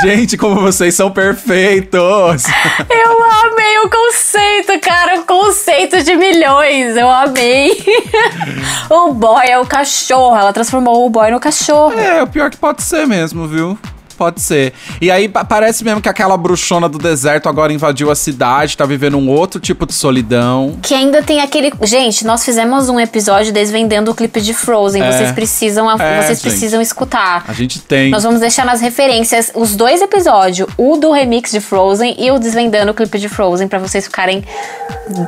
Gente, 0.03 0.37
como 0.37 0.59
vocês 0.59 0.93
são 0.93 1.09
perfeitos! 1.09 2.43
Eu 2.89 3.23
amei 3.23 3.79
o 3.79 3.89
conceito, 3.89 4.79
cara. 4.81 5.21
O 5.21 5.25
conceito 5.25 6.03
de 6.03 6.15
milhões. 6.17 6.97
Eu 6.97 7.09
amei. 7.09 7.81
o 8.89 9.13
boy 9.13 9.45
é 9.47 9.57
o 9.57 9.65
cachorro. 9.65 10.35
Ela 10.35 10.51
transformou 10.51 11.05
o 11.05 11.09
boy 11.09 11.31
no 11.31 11.39
cachorro. 11.39 11.97
É, 11.97 12.21
o 12.21 12.27
pior 12.27 12.49
que 12.49 12.57
pode 12.57 12.83
ser 12.83 13.07
mesmo, 13.07 13.47
viu? 13.47 13.79
Pode 14.19 14.41
ser. 14.41 14.73
E 14.99 15.09
aí 15.09 15.29
pa- 15.29 15.45
parece 15.45 15.81
mesmo 15.81 16.01
que 16.01 16.09
aquela 16.09 16.35
bruxona 16.35 16.89
do 16.89 16.97
deserto 16.97 17.47
agora 17.47 17.71
invadiu 17.71 18.11
a 18.11 18.15
cidade, 18.15 18.75
tá 18.75 18.85
vivendo 18.85 19.17
um 19.17 19.29
outro 19.29 19.61
tipo 19.61 19.85
de 19.85 19.93
solidão. 19.93 20.77
Que 20.81 20.93
ainda 20.93 21.23
tem 21.23 21.39
aquele. 21.39 21.71
Gente, 21.83 22.25
nós 22.25 22.43
fizemos 22.43 22.89
um 22.89 22.99
episódio 22.99 23.53
desvendando 23.53 24.11
o 24.11 24.13
clipe 24.13 24.41
de 24.41 24.53
Frozen. 24.53 25.01
É. 25.01 25.09
Vocês 25.11 25.31
precisam, 25.31 25.89
É, 25.89 26.21
vocês 26.21 26.39
gente. 26.39 26.41
precisam 26.49 26.81
escutar. 26.81 27.45
A 27.47 27.53
gente 27.53 27.79
tem. 27.79 28.09
Nós 28.11 28.23
vamos 28.23 28.41
deixar 28.41 28.65
nas 28.65 28.81
referências 28.81 29.51
os 29.55 29.73
dois 29.73 30.01
episódios, 30.01 30.67
o 30.77 30.97
do 30.97 31.11
remix 31.13 31.51
de 31.51 31.61
Frozen 31.61 32.17
e 32.19 32.29
o 32.29 32.37
desvendando 32.37 32.91
o 32.91 32.93
clipe 32.93 33.17
de 33.17 33.29
Frozen, 33.29 33.69
pra 33.69 33.79
vocês 33.79 34.03
ficarem 34.03 34.43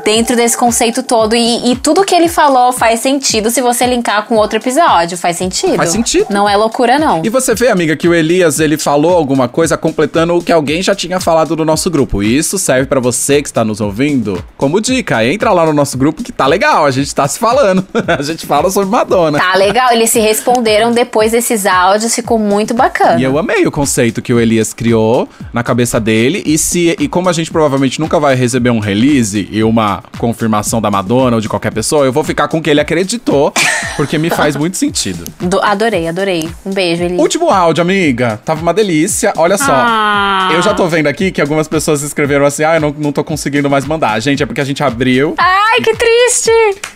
dentro 0.04 0.36
desse 0.36 0.58
conceito 0.58 1.02
todo. 1.02 1.34
E, 1.36 1.72
e 1.72 1.76
tudo 1.78 2.04
que 2.04 2.14
ele 2.14 2.28
falou 2.28 2.74
faz 2.74 3.00
sentido 3.00 3.50
se 3.50 3.62
você 3.62 3.86
linkar 3.86 4.26
com 4.26 4.36
outro 4.36 4.58
episódio. 4.60 5.18
Faz 5.18 5.38
sentido. 5.38 5.76
Faz 5.78 5.92
sentido. 5.92 6.28
Não 6.30 6.48
é 6.48 6.58
loucura, 6.58 7.00
não. 7.00 7.22
E 7.24 7.30
você 7.30 7.56
vê, 7.56 7.70
amiga, 7.70 7.96
que 7.96 8.08
o 8.08 8.14
Elias 8.14 8.60
ele 8.60 8.78
falou 8.82 9.16
alguma 9.16 9.48
coisa 9.48 9.78
completando 9.78 10.36
o 10.36 10.42
que 10.42 10.52
alguém 10.52 10.82
já 10.82 10.96
tinha 10.96 11.20
falado 11.20 11.56
no 11.56 11.66
nosso 11.66 11.90
grupo. 11.90 12.22
E 12.24 12.38
isso 12.38 12.58
serve 12.58 12.88
pra 12.88 13.00
você 13.00 13.42
que 13.42 13.48
está 13.48 13.64
nos 13.64 13.82
ouvindo 13.82 14.44
como 14.58 14.80
dica. 14.82 15.26
Entra 15.26 15.52
lá 15.52 15.66
no 15.66 15.74
nosso 15.74 15.98
grupo 15.98 16.24
que 16.24 16.32
tá 16.32 16.46
legal, 16.48 16.86
a 16.86 16.92
gente 16.92 17.14
tá 17.14 17.28
se 17.28 17.40
falando. 17.40 17.86
a 18.08 18.22
gente 18.22 18.46
fala 18.46 18.70
sobre 18.70 18.90
Madonna. 18.90 19.40
Tá 19.40 19.56
legal, 19.56 19.92
eles 19.92 20.10
se 20.10 20.20
responderam 20.20 20.92
depois 20.92 21.32
desses 21.32 21.66
áudios, 21.66 22.14
ficou 22.16 22.38
muito 22.40 22.74
bacana. 22.74 23.20
E 23.20 23.24
eu 23.24 23.38
amei 23.38 23.66
o 23.66 23.72
conceito 23.72 24.22
que 24.22 24.34
o 24.34 24.40
Elias 24.40 24.74
criou 24.74 25.28
na 25.54 25.64
cabeça 25.64 26.00
dele. 26.00 26.44
E 26.46 26.58
se 26.58 26.96
e 27.00 27.08
como 27.08 27.30
a 27.30 27.34
gente 27.34 27.52
provavelmente 27.52 28.00
nunca 28.00 28.20
vai 28.20 28.36
receber 28.36 28.70
um 28.70 28.80
release 28.80 29.48
e 29.52 29.64
uma 29.64 30.04
confirmação 30.18 30.82
da 30.82 30.90
Madonna 30.92 31.38
ou 31.38 31.42
de 31.42 31.50
qualquer 31.50 31.72
pessoa, 31.74 32.06
eu 32.06 32.12
vou 32.12 32.24
ficar 32.24 32.48
com 32.48 32.58
o 32.58 32.62
que 32.62 32.70
ele 32.70 32.80
acreditou, 32.82 33.54
porque 33.96 34.18
me 34.18 34.30
faz 34.30 34.56
muito 34.56 34.78
sentido. 34.78 35.26
Do- 35.40 35.62
adorei, 35.62 36.08
adorei. 36.08 36.50
Um 36.66 36.72
beijo, 36.72 37.04
Eli. 37.04 37.18
Último 37.18 37.50
áudio, 37.50 37.82
amiga. 37.82 38.40
Tava 38.44 38.62
uma 38.62 38.71
delícia. 38.72 39.34
Olha 39.38 39.58
só. 39.58 39.72
Ah. 39.74 40.50
Eu 40.54 40.62
já 40.62 40.74
tô 40.74 40.88
vendo 40.88 41.08
aqui 41.08 41.32
que 41.32 41.42
algumas 41.42 41.68
pessoas 41.68 42.02
escreveram 42.02 42.46
assim: 42.46 42.64
ah, 42.64 42.76
eu 42.76 42.82
não, 42.82 42.96
não 42.98 43.12
tô 43.12 43.24
conseguindo 43.24 43.70
mais 43.70 43.86
mandar. 43.86 44.20
Gente, 44.20 44.44
é 44.44 44.46
porque 44.46 44.62
a 44.62 44.66
gente 44.66 44.84
abriu 44.84 45.36
Ai, 45.38 45.82
que 45.82 45.96
triste! 45.96 46.52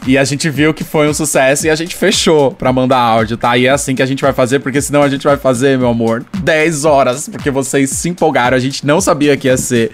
e 0.07 0.17
a 0.17 0.23
gente 0.23 0.49
viu 0.49 0.73
que 0.73 0.83
foi 0.83 1.07
um 1.07 1.13
sucesso 1.13 1.67
e 1.67 1.69
a 1.69 1.75
gente 1.75 1.95
fechou 1.95 2.51
pra 2.51 2.71
mandar 2.71 2.99
áudio, 2.99 3.37
tá? 3.37 3.57
E 3.57 3.65
é 3.65 3.69
assim 3.69 3.95
que 3.95 4.01
a 4.01 4.05
gente 4.05 4.21
vai 4.21 4.33
fazer, 4.33 4.59
porque 4.59 4.81
senão 4.81 5.01
a 5.01 5.09
gente 5.09 5.23
vai 5.23 5.37
fazer, 5.37 5.77
meu 5.77 5.89
amor, 5.89 6.25
10 6.39 6.85
horas, 6.85 7.29
porque 7.29 7.49
vocês 7.49 7.89
se 7.89 8.09
empolgaram. 8.09 8.55
A 8.55 8.59
gente 8.59 8.85
não 8.85 9.01
sabia 9.01 9.35
que 9.37 9.47
ia 9.47 9.57
ser 9.57 9.91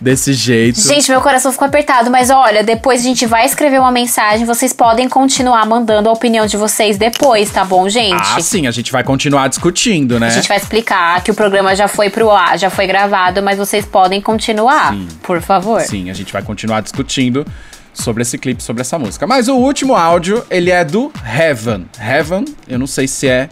desse 0.00 0.32
jeito. 0.32 0.80
Gente, 0.80 1.10
meu 1.10 1.20
coração 1.20 1.52
ficou 1.52 1.68
apertado, 1.68 2.10
mas 2.10 2.30
olha, 2.30 2.64
depois 2.64 3.00
a 3.00 3.04
gente 3.04 3.26
vai 3.26 3.44
escrever 3.44 3.78
uma 3.78 3.92
mensagem, 3.92 4.46
vocês 4.46 4.72
podem 4.72 5.08
continuar 5.08 5.66
mandando 5.66 6.08
a 6.08 6.12
opinião 6.12 6.46
de 6.46 6.56
vocês 6.56 6.96
depois, 6.96 7.50
tá 7.50 7.64
bom, 7.64 7.88
gente? 7.88 8.14
Ah, 8.14 8.40
sim, 8.40 8.66
a 8.66 8.70
gente 8.70 8.90
vai 8.90 9.04
continuar 9.04 9.48
discutindo, 9.48 10.18
né? 10.18 10.28
A 10.28 10.30
gente 10.30 10.48
vai 10.48 10.56
explicar 10.56 11.22
que 11.22 11.30
o 11.30 11.34
programa 11.34 11.76
já 11.76 11.86
foi 11.86 12.08
pro 12.08 12.30
ar, 12.30 12.58
já 12.58 12.70
foi 12.70 12.86
gravado, 12.86 13.42
mas 13.42 13.58
vocês 13.58 13.84
podem 13.84 14.20
continuar, 14.20 14.92
Sim. 14.92 15.08
por 15.22 15.40
favor. 15.42 15.80
Sim, 15.82 16.10
a 16.10 16.14
gente 16.14 16.32
vai 16.32 16.42
continuar 16.42 16.80
discutindo 16.80 17.46
sobre 17.92 18.22
esse 18.22 18.38
clipe, 18.38 18.62
sobre 18.62 18.80
essa 18.80 18.98
música. 18.98 19.26
Mas 19.26 19.48
o 19.48 19.56
último 19.56 19.94
áudio, 19.94 20.44
ele 20.50 20.70
é 20.70 20.84
do 20.84 21.12
Heaven. 21.24 21.86
Heaven, 22.00 22.44
eu 22.68 22.78
não 22.78 22.86
sei 22.86 23.06
se 23.06 23.28
é 23.28 23.48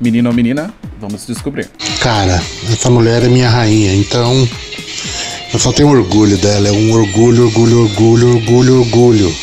menino 0.00 0.30
ou 0.30 0.34
menina, 0.34 0.72
vamos 0.98 1.26
descobrir. 1.26 1.68
Cara, 2.00 2.40
essa 2.72 2.88
mulher 2.88 3.22
é 3.22 3.28
minha 3.28 3.48
rainha, 3.48 3.94
então 3.94 4.48
eu 5.52 5.58
só 5.58 5.72
tenho 5.72 5.88
orgulho 5.90 6.36
dela. 6.38 6.68
É 6.68 6.72
um 6.72 6.92
orgulho, 6.92 7.46
orgulho, 7.46 7.82
orgulho, 7.84 8.36
orgulho, 8.36 8.80
orgulho. 8.80 9.36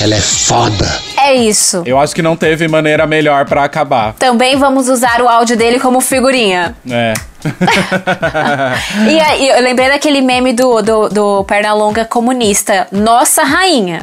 Ela 0.00 0.14
é 0.14 0.20
foda. 0.20 0.86
É 1.16 1.34
isso. 1.34 1.82
Eu 1.84 1.98
acho 1.98 2.14
que 2.14 2.22
não 2.22 2.36
teve 2.36 2.68
maneira 2.68 3.04
melhor 3.06 3.44
pra 3.46 3.64
acabar. 3.64 4.12
Também 4.14 4.56
vamos 4.56 4.88
usar 4.88 5.20
o 5.20 5.28
áudio 5.28 5.56
dele 5.56 5.80
como 5.80 6.00
figurinha. 6.00 6.76
É. 6.88 7.14
E 9.08 9.20
aí, 9.20 9.48
eu 9.48 9.62
lembrei 9.62 9.88
daquele 9.88 10.20
meme 10.20 10.52
do, 10.52 10.82
do, 10.82 11.08
do 11.08 11.44
Pernalonga 11.44 12.04
comunista. 12.04 12.86
Nossa 12.92 13.42
rainha. 13.42 14.00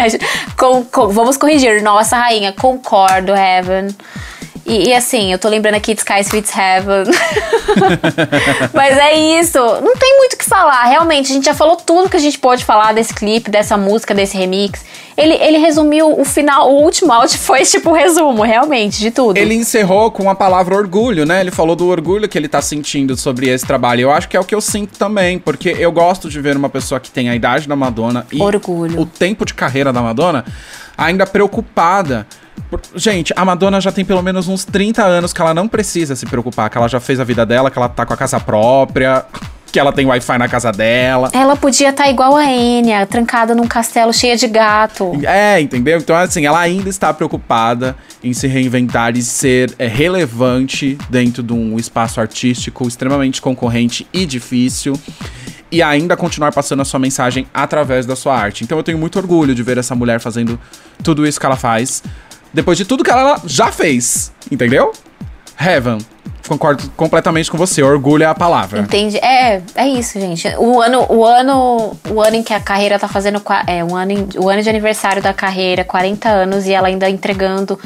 Com- 0.56 0.84
com- 0.84 1.08
vamos 1.08 1.36
corrigir. 1.36 1.82
Nossa 1.82 2.16
rainha. 2.16 2.52
Concordo, 2.52 3.32
Heaven. 3.34 3.88
E, 4.70 4.90
e 4.90 4.94
assim, 4.94 5.32
eu 5.32 5.38
tô 5.38 5.48
lembrando 5.48 5.74
aqui 5.74 5.94
de 5.94 5.98
Sky 5.98 6.20
Sweets 6.20 6.52
Heaven. 6.56 7.12
Mas 8.72 8.96
é 8.96 9.40
isso. 9.40 9.58
Não 9.58 9.96
tem 9.96 10.16
muito 10.16 10.34
o 10.34 10.36
que 10.36 10.44
falar. 10.44 10.84
Realmente, 10.84 11.32
a 11.32 11.34
gente 11.34 11.44
já 11.44 11.54
falou 11.54 11.74
tudo 11.74 12.08
que 12.08 12.16
a 12.16 12.20
gente 12.20 12.38
pode 12.38 12.64
falar 12.64 12.94
desse 12.94 13.12
clipe, 13.12 13.50
dessa 13.50 13.76
música, 13.76 14.14
desse 14.14 14.36
remix. 14.36 14.84
Ele, 15.16 15.34
ele 15.34 15.58
resumiu 15.58 16.18
o 16.18 16.24
final, 16.24 16.70
o 16.70 16.84
último 16.84 17.12
áudio 17.12 17.36
foi 17.42 17.64
tipo 17.64 17.90
o 17.90 17.92
resumo, 17.92 18.44
realmente, 18.44 19.00
de 19.00 19.10
tudo. 19.10 19.36
Ele 19.36 19.54
encerrou 19.54 20.08
com 20.12 20.30
a 20.30 20.36
palavra 20.36 20.76
orgulho, 20.76 21.26
né? 21.26 21.40
Ele 21.40 21.50
falou 21.50 21.74
do 21.74 21.88
orgulho 21.88 22.28
que 22.28 22.38
ele 22.38 22.46
tá 22.46 22.62
sentindo 22.62 23.16
sobre 23.16 23.48
esse 23.48 23.66
trabalho. 23.66 24.02
Eu 24.02 24.12
acho 24.12 24.28
que 24.28 24.36
é 24.36 24.40
o 24.40 24.44
que 24.44 24.54
eu 24.54 24.60
sinto 24.60 24.96
também, 24.96 25.36
porque 25.36 25.70
eu 25.80 25.90
gosto 25.90 26.30
de 26.30 26.40
ver 26.40 26.56
uma 26.56 26.68
pessoa 26.68 27.00
que 27.00 27.10
tem 27.10 27.28
a 27.28 27.34
idade 27.34 27.66
da 27.66 27.74
Madonna 27.74 28.24
e 28.30 28.40
Orgulho. 28.40 29.00
o 29.00 29.04
tempo 29.04 29.44
de 29.44 29.52
carreira 29.52 29.92
da 29.92 30.00
Madonna 30.00 30.44
ainda 30.96 31.26
preocupada. 31.26 32.24
Gente, 32.94 33.32
a 33.36 33.44
Madonna 33.44 33.80
já 33.80 33.92
tem 33.92 34.04
pelo 34.04 34.22
menos 34.22 34.48
uns 34.48 34.64
30 34.64 35.02
anos 35.02 35.32
que 35.32 35.40
ela 35.40 35.54
não 35.54 35.68
precisa 35.68 36.14
se 36.16 36.26
preocupar, 36.26 36.70
que 36.70 36.78
ela 36.78 36.88
já 36.88 37.00
fez 37.00 37.20
a 37.20 37.24
vida 37.24 37.44
dela, 37.44 37.70
que 37.70 37.78
ela 37.78 37.88
tá 37.88 38.06
com 38.06 38.12
a 38.12 38.16
casa 38.16 38.38
própria, 38.38 39.24
que 39.70 39.78
ela 39.78 39.92
tem 39.92 40.06
Wi-Fi 40.06 40.38
na 40.38 40.48
casa 40.48 40.72
dela. 40.72 41.30
Ela 41.32 41.56
podia 41.56 41.90
estar 41.90 42.10
igual 42.10 42.36
a 42.36 42.44
Enya, 42.44 43.06
trancada 43.06 43.54
num 43.54 43.66
castelo 43.66 44.12
cheia 44.12 44.36
de 44.36 44.46
gato. 44.48 45.12
É, 45.24 45.60
entendeu? 45.60 45.98
Então, 45.98 46.16
assim, 46.16 46.44
ela 46.44 46.58
ainda 46.58 46.88
está 46.88 47.12
preocupada 47.14 47.96
em 48.22 48.32
se 48.32 48.46
reinventar 48.46 49.16
e 49.16 49.22
ser 49.22 49.72
é, 49.78 49.86
relevante 49.86 50.98
dentro 51.08 51.42
de 51.42 51.52
um 51.52 51.78
espaço 51.78 52.20
artístico 52.20 52.86
extremamente 52.86 53.40
concorrente 53.40 54.06
e 54.12 54.26
difícil. 54.26 54.98
E 55.72 55.82
ainda 55.82 56.16
continuar 56.16 56.52
passando 56.52 56.82
a 56.82 56.84
sua 56.84 56.98
mensagem 56.98 57.46
através 57.54 58.04
da 58.04 58.16
sua 58.16 58.36
arte. 58.36 58.64
Então 58.64 58.76
eu 58.76 58.82
tenho 58.82 58.98
muito 58.98 59.18
orgulho 59.18 59.54
de 59.54 59.62
ver 59.62 59.78
essa 59.78 59.94
mulher 59.94 60.18
fazendo 60.18 60.58
tudo 61.02 61.24
isso 61.24 61.38
que 61.38 61.46
ela 61.46 61.56
faz. 61.56 62.02
Depois 62.52 62.76
de 62.76 62.84
tudo 62.84 63.04
que 63.04 63.10
ela 63.10 63.40
já 63.44 63.70
fez, 63.70 64.32
entendeu? 64.50 64.92
Heaven, 65.58 65.98
concordo 66.48 66.90
completamente 66.96 67.50
com 67.50 67.56
você. 67.56 67.82
Orgulho 67.82 68.24
é 68.24 68.26
a 68.26 68.34
palavra. 68.34 68.80
Entende? 68.80 69.18
É, 69.18 69.62
é 69.74 69.88
isso, 69.88 70.18
gente. 70.18 70.48
O 70.58 70.80
ano, 70.80 71.06
o 71.08 71.24
ano, 71.24 71.96
o 72.10 72.20
ano 72.20 72.36
em 72.36 72.42
que 72.42 72.52
a 72.52 72.60
carreira 72.60 72.98
tá 72.98 73.06
fazendo 73.06 73.42
é 73.66 73.84
um 73.84 73.94
ano, 73.94 74.28
o 74.36 74.48
ano 74.48 74.62
de 74.62 74.68
aniversário 74.68 75.22
da 75.22 75.32
carreira, 75.32 75.84
40 75.84 76.28
anos 76.28 76.66
e 76.66 76.72
ela 76.72 76.88
ainda 76.88 77.08
entregando 77.08 77.78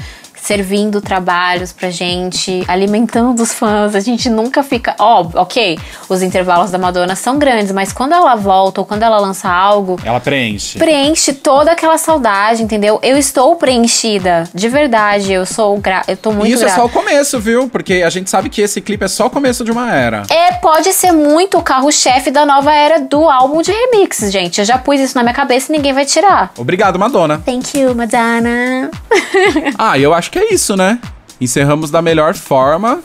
servindo 0.44 1.00
trabalhos 1.00 1.72
pra 1.72 1.88
gente, 1.90 2.62
alimentando 2.68 3.42
os 3.42 3.52
fãs. 3.52 3.94
A 3.94 4.00
gente 4.00 4.28
nunca 4.28 4.62
fica. 4.62 4.94
Óbvio, 4.98 5.40
ok, 5.40 5.78
os 6.08 6.22
intervalos 6.22 6.70
da 6.70 6.76
Madonna 6.76 7.16
são 7.16 7.38
grandes, 7.38 7.72
mas 7.72 7.92
quando 7.94 8.12
ela 8.12 8.34
volta 8.34 8.82
ou 8.82 8.86
quando 8.86 9.02
ela 9.02 9.18
lança 9.18 9.48
algo, 9.48 9.98
Ela 10.04 10.20
preenche. 10.20 10.78
preenche 10.78 11.32
toda 11.32 11.72
aquela 11.72 11.96
saudade, 11.96 12.62
entendeu? 12.62 13.00
Eu 13.02 13.16
estou 13.16 13.56
preenchida, 13.56 14.44
de 14.54 14.68
verdade. 14.68 15.32
Eu 15.32 15.46
sou 15.46 15.76
gra 15.78 16.02
eu 16.06 16.16
tô 16.16 16.30
muito 16.30 16.48
E 16.50 16.52
isso 16.52 16.62
é 16.62 16.66
grata. 16.66 16.80
só 16.80 16.86
o 16.86 16.90
começo, 16.90 17.40
viu? 17.40 17.68
Porque 17.68 18.02
a 18.04 18.10
gente 18.10 18.28
sabe 18.28 18.50
que 18.50 18.60
esse 18.60 18.80
clipe 18.82 19.04
é 19.04 19.08
só 19.08 19.26
o 19.26 19.30
começo 19.30 19.64
de 19.64 19.72
uma 19.72 19.90
era. 19.94 20.24
É, 20.28 20.52
pode 20.52 20.92
ser 20.92 21.12
muito 21.12 21.56
o 21.56 21.62
carro-chefe 21.62 22.30
da 22.30 22.44
nova 22.44 22.72
era 22.74 23.00
do 23.00 23.30
álbum 23.30 23.62
de 23.62 23.72
remixes, 23.72 24.30
gente. 24.30 24.58
Eu 24.60 24.64
já 24.66 24.76
pus 24.76 25.00
isso 25.00 25.16
na 25.16 25.22
minha 25.22 25.34
cabeça 25.34 25.72
e 25.72 25.76
ninguém 25.76 25.94
vai 25.94 26.04
tirar. 26.04 26.52
Obrigado, 26.58 26.98
Madonna. 26.98 27.40
Thank 27.46 27.78
you, 27.78 27.94
Madonna. 27.94 28.90
Ah, 29.78 29.98
eu 29.98 30.12
acho 30.14 30.30
que 30.34 30.38
é 30.40 30.52
isso, 30.52 30.76
né? 30.76 30.98
Encerramos 31.40 31.92
da 31.92 32.02
melhor 32.02 32.34
forma. 32.34 33.00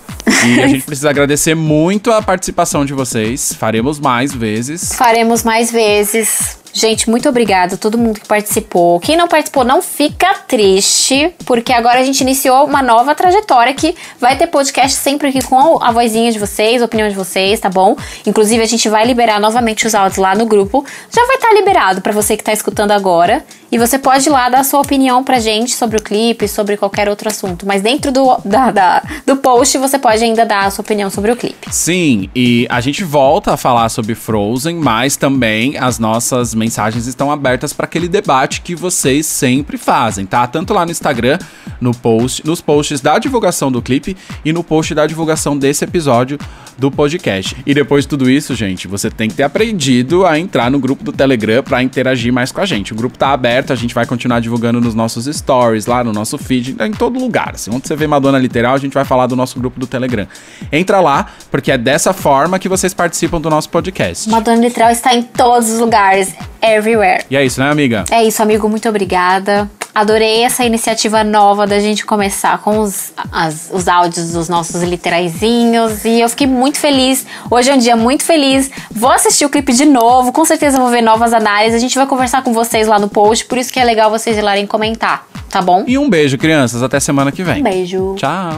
E 0.47 0.61
a 0.61 0.65
gente 0.67 0.83
precisa 0.83 1.11
agradecer 1.11 1.53
muito 1.53 2.11
a 2.11 2.23
participação 2.23 2.83
de 2.83 2.91
vocês. 2.91 3.53
Faremos 3.53 3.99
mais 3.99 4.33
vezes. 4.33 4.95
Faremos 4.95 5.43
mais 5.43 5.69
vezes. 5.69 6.57
Gente, 6.73 7.07
muito 7.07 7.29
obrigada 7.29 7.75
a 7.75 7.77
todo 7.77 7.99
mundo 7.99 8.19
que 8.19 8.27
participou. 8.27 8.99
Quem 8.99 9.15
não 9.15 9.27
participou, 9.27 9.63
não 9.63 9.79
fica 9.79 10.33
triste, 10.47 11.31
porque 11.45 11.71
agora 11.71 11.99
a 11.99 12.03
gente 12.03 12.21
iniciou 12.21 12.65
uma 12.65 12.81
nova 12.81 13.13
trajetória 13.13 13.75
que 13.75 13.95
vai 14.19 14.35
ter 14.35 14.47
podcast 14.47 14.97
sempre 14.97 15.27
aqui 15.27 15.43
com 15.43 15.83
a 15.83 15.91
vozinha 15.91 16.31
de 16.31 16.39
vocês, 16.39 16.81
a 16.81 16.85
opinião 16.85 17.09
de 17.09 17.15
vocês, 17.15 17.59
tá 17.59 17.69
bom? 17.69 17.95
Inclusive, 18.25 18.63
a 18.63 18.67
gente 18.67 18.89
vai 18.89 19.05
liberar 19.05 19.39
novamente 19.39 19.85
os 19.85 19.93
áudios 19.93 20.17
lá 20.17 20.33
no 20.33 20.47
grupo. 20.47 20.83
Já 21.11 21.25
vai 21.27 21.35
estar 21.35 21.53
liberado 21.53 22.01
pra 22.01 22.11
você 22.11 22.35
que 22.35 22.43
tá 22.43 22.53
escutando 22.53 22.91
agora. 22.91 23.45
E 23.71 23.77
você 23.77 23.99
pode 23.99 24.27
ir 24.27 24.31
lá 24.31 24.49
dar 24.49 24.63
sua 24.65 24.79
opinião 24.81 25.23
pra 25.23 25.39
gente 25.39 25.75
sobre 25.75 25.97
o 25.97 26.01
clipe, 26.01 26.47
sobre 26.47 26.75
qualquer 26.75 27.07
outro 27.07 27.29
assunto. 27.29 27.67
Mas 27.67 27.81
dentro 27.83 28.11
do, 28.11 28.37
da, 28.43 28.71
da- 28.71 29.03
do 29.25 29.37
post, 29.37 29.77
você 29.77 29.99
pode 29.99 30.23
ainda 30.23 30.45
dar 30.45 30.65
a 30.65 30.71
sua 30.71 30.81
opinião 30.81 31.09
sobre 31.09 31.31
o 31.31 31.35
clipe. 31.35 31.67
Sim, 31.71 32.29
e 32.35 32.65
a 32.69 32.81
gente 32.81 33.03
volta 33.03 33.53
a 33.53 33.57
falar 33.57 33.89
sobre 33.89 34.15
Frozen, 34.15 34.75
mas 34.77 35.15
também 35.15 35.77
as 35.77 35.99
nossas 35.99 36.55
mensagens 36.55 37.05
estão 37.05 37.31
abertas 37.31 37.71
para 37.71 37.85
aquele 37.85 38.07
debate 38.07 38.61
que 38.61 38.73
vocês 38.75 39.25
sempre 39.27 39.77
fazem, 39.77 40.25
tá? 40.25 40.47
Tanto 40.47 40.73
lá 40.73 40.83
no 40.85 40.91
Instagram, 40.91 41.37
no 41.79 41.93
post, 41.93 42.45
nos 42.45 42.61
posts 42.61 43.01
da 43.01 43.19
divulgação 43.19 43.71
do 43.71 43.81
clipe 43.81 44.17
e 44.43 44.51
no 44.51 44.63
post 44.63 44.95
da 44.95 45.05
divulgação 45.05 45.57
desse 45.57 45.83
episódio 45.83 46.39
do 46.79 46.89
podcast. 46.89 47.55
E 47.65 47.73
depois 47.73 48.05
de 48.05 48.09
tudo 48.09 48.29
isso, 48.29 48.55
gente, 48.55 48.87
você 48.87 49.09
tem 49.09 49.29
que 49.29 49.35
ter 49.35 49.43
aprendido 49.43 50.25
a 50.25 50.39
entrar 50.39 50.71
no 50.71 50.79
grupo 50.79 51.03
do 51.03 51.11
Telegram 51.11 51.61
pra 51.61 51.83
interagir 51.83 52.31
mais 52.31 52.51
com 52.51 52.61
a 52.61 52.65
gente. 52.65 52.93
O 52.93 52.95
grupo 52.95 53.17
tá 53.17 53.29
aberto, 53.29 53.73
a 53.73 53.75
gente 53.75 53.93
vai 53.93 54.05
continuar 54.05 54.39
divulgando 54.39 54.79
nos 54.79 54.95
nossos 54.95 55.25
stories, 55.25 55.85
lá 55.85 56.03
no 56.03 56.13
nosso 56.13 56.37
feed, 56.37 56.75
em 56.79 56.91
todo 56.91 57.19
lugar. 57.19 57.51
Assim, 57.55 57.71
onde 57.71 57.87
você 57.87 57.95
vê 57.95 58.07
Madonna 58.07 58.39
Literal, 58.39 58.73
a 58.73 58.77
gente 58.77 58.93
vai 58.93 59.05
falar 59.05 59.27
do 59.27 59.35
nosso 59.35 59.59
grupo 59.59 59.79
do 59.79 59.85
Telegram. 59.85 60.27
Entra 60.71 60.99
lá, 60.99 61.27
porque 61.51 61.71
é 61.71 61.77
dessa 61.77 62.13
forma 62.13 62.57
que 62.57 62.69
vocês 62.69 62.93
participam 62.93 63.41
do 63.41 63.49
nosso 63.49 63.69
podcast. 63.69 64.29
Madonna 64.29 64.61
Literal 64.61 64.91
está 64.91 65.13
em 65.13 65.21
todos 65.21 65.69
os 65.69 65.79
lugares, 65.79 66.33
everywhere. 66.61 67.25
E 67.29 67.35
é 67.35 67.45
isso, 67.45 67.59
né, 67.59 67.69
amiga? 67.69 68.05
É 68.11 68.23
isso, 68.23 68.41
amigo. 68.41 68.69
Muito 68.69 68.87
obrigada. 68.87 69.69
Adorei 69.93 70.43
essa 70.43 70.63
iniciativa 70.63 71.23
nova 71.23 71.65
da 71.67 71.79
gente 71.79 72.05
começar 72.05 72.59
com 72.59 72.79
os, 72.79 73.11
as- 73.31 73.69
os 73.73 73.87
áudios 73.87 74.31
dos 74.31 74.47
nossos 74.47 74.81
literaizinhos. 74.83 76.05
E 76.05 76.21
eu 76.21 76.29
fiquei 76.29 76.47
muito 76.47 76.77
feliz. 76.79 77.25
Hoje 77.49 77.69
é 77.69 77.73
um 77.73 77.77
dia 77.77 77.95
muito 77.95 78.23
feliz. 78.23 78.69
Vou 78.91 79.11
assistir 79.11 79.45
o 79.45 79.49
clipe 79.49 79.73
de 79.73 79.85
novo. 79.85 80.31
Com 80.31 80.45
certeza 80.45 80.77
vou 80.79 80.89
ver 80.89 81.01
novas 81.01 81.33
análises. 81.33 81.75
A 81.75 81.79
gente 81.79 81.95
vai 81.97 82.05
conversar 82.07 82.43
com 82.43 82.53
vocês 82.53 82.87
lá 82.87 82.97
no 82.99 83.09
post. 83.09 83.45
Por 83.45 83.57
isso 83.57 83.73
que 83.73 83.79
é 83.79 83.83
legal 83.83 84.09
vocês 84.09 84.37
ir 84.37 84.41
lá 84.41 84.57
e 84.57 84.65
comentar. 84.67 85.25
Tá 85.49 85.61
bom? 85.61 85.83
E 85.87 85.97
um 85.97 86.09
beijo, 86.09 86.37
crianças. 86.37 86.83
Até 86.83 86.99
semana 86.99 87.31
que 87.31 87.43
vem. 87.43 87.59
Um 87.59 87.63
beijo. 87.63 88.15
Tchau. 88.15 88.51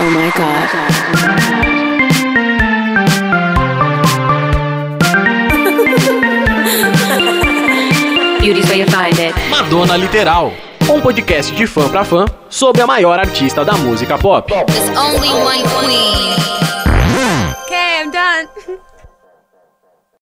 Oh 0.00 0.04
my 0.04 0.30
god. 0.32 1.93
Madonna 9.50 9.98
Literal, 9.98 10.50
um 10.88 10.98
podcast 10.98 11.54
de 11.54 11.66
fã 11.66 11.90
pra 11.90 12.04
fã 12.04 12.24
sobre 12.48 12.80
a 12.80 12.86
maior 12.86 13.18
artista 13.18 13.62
da 13.62 13.74
música 13.74 14.16
pop. 14.16 14.50
There's 14.50 14.88
only 14.96 15.28
one 15.28 15.62
queen. 15.78 16.34
Okay, 17.66 18.00
I'm 18.02 18.10
done. 18.10 18.78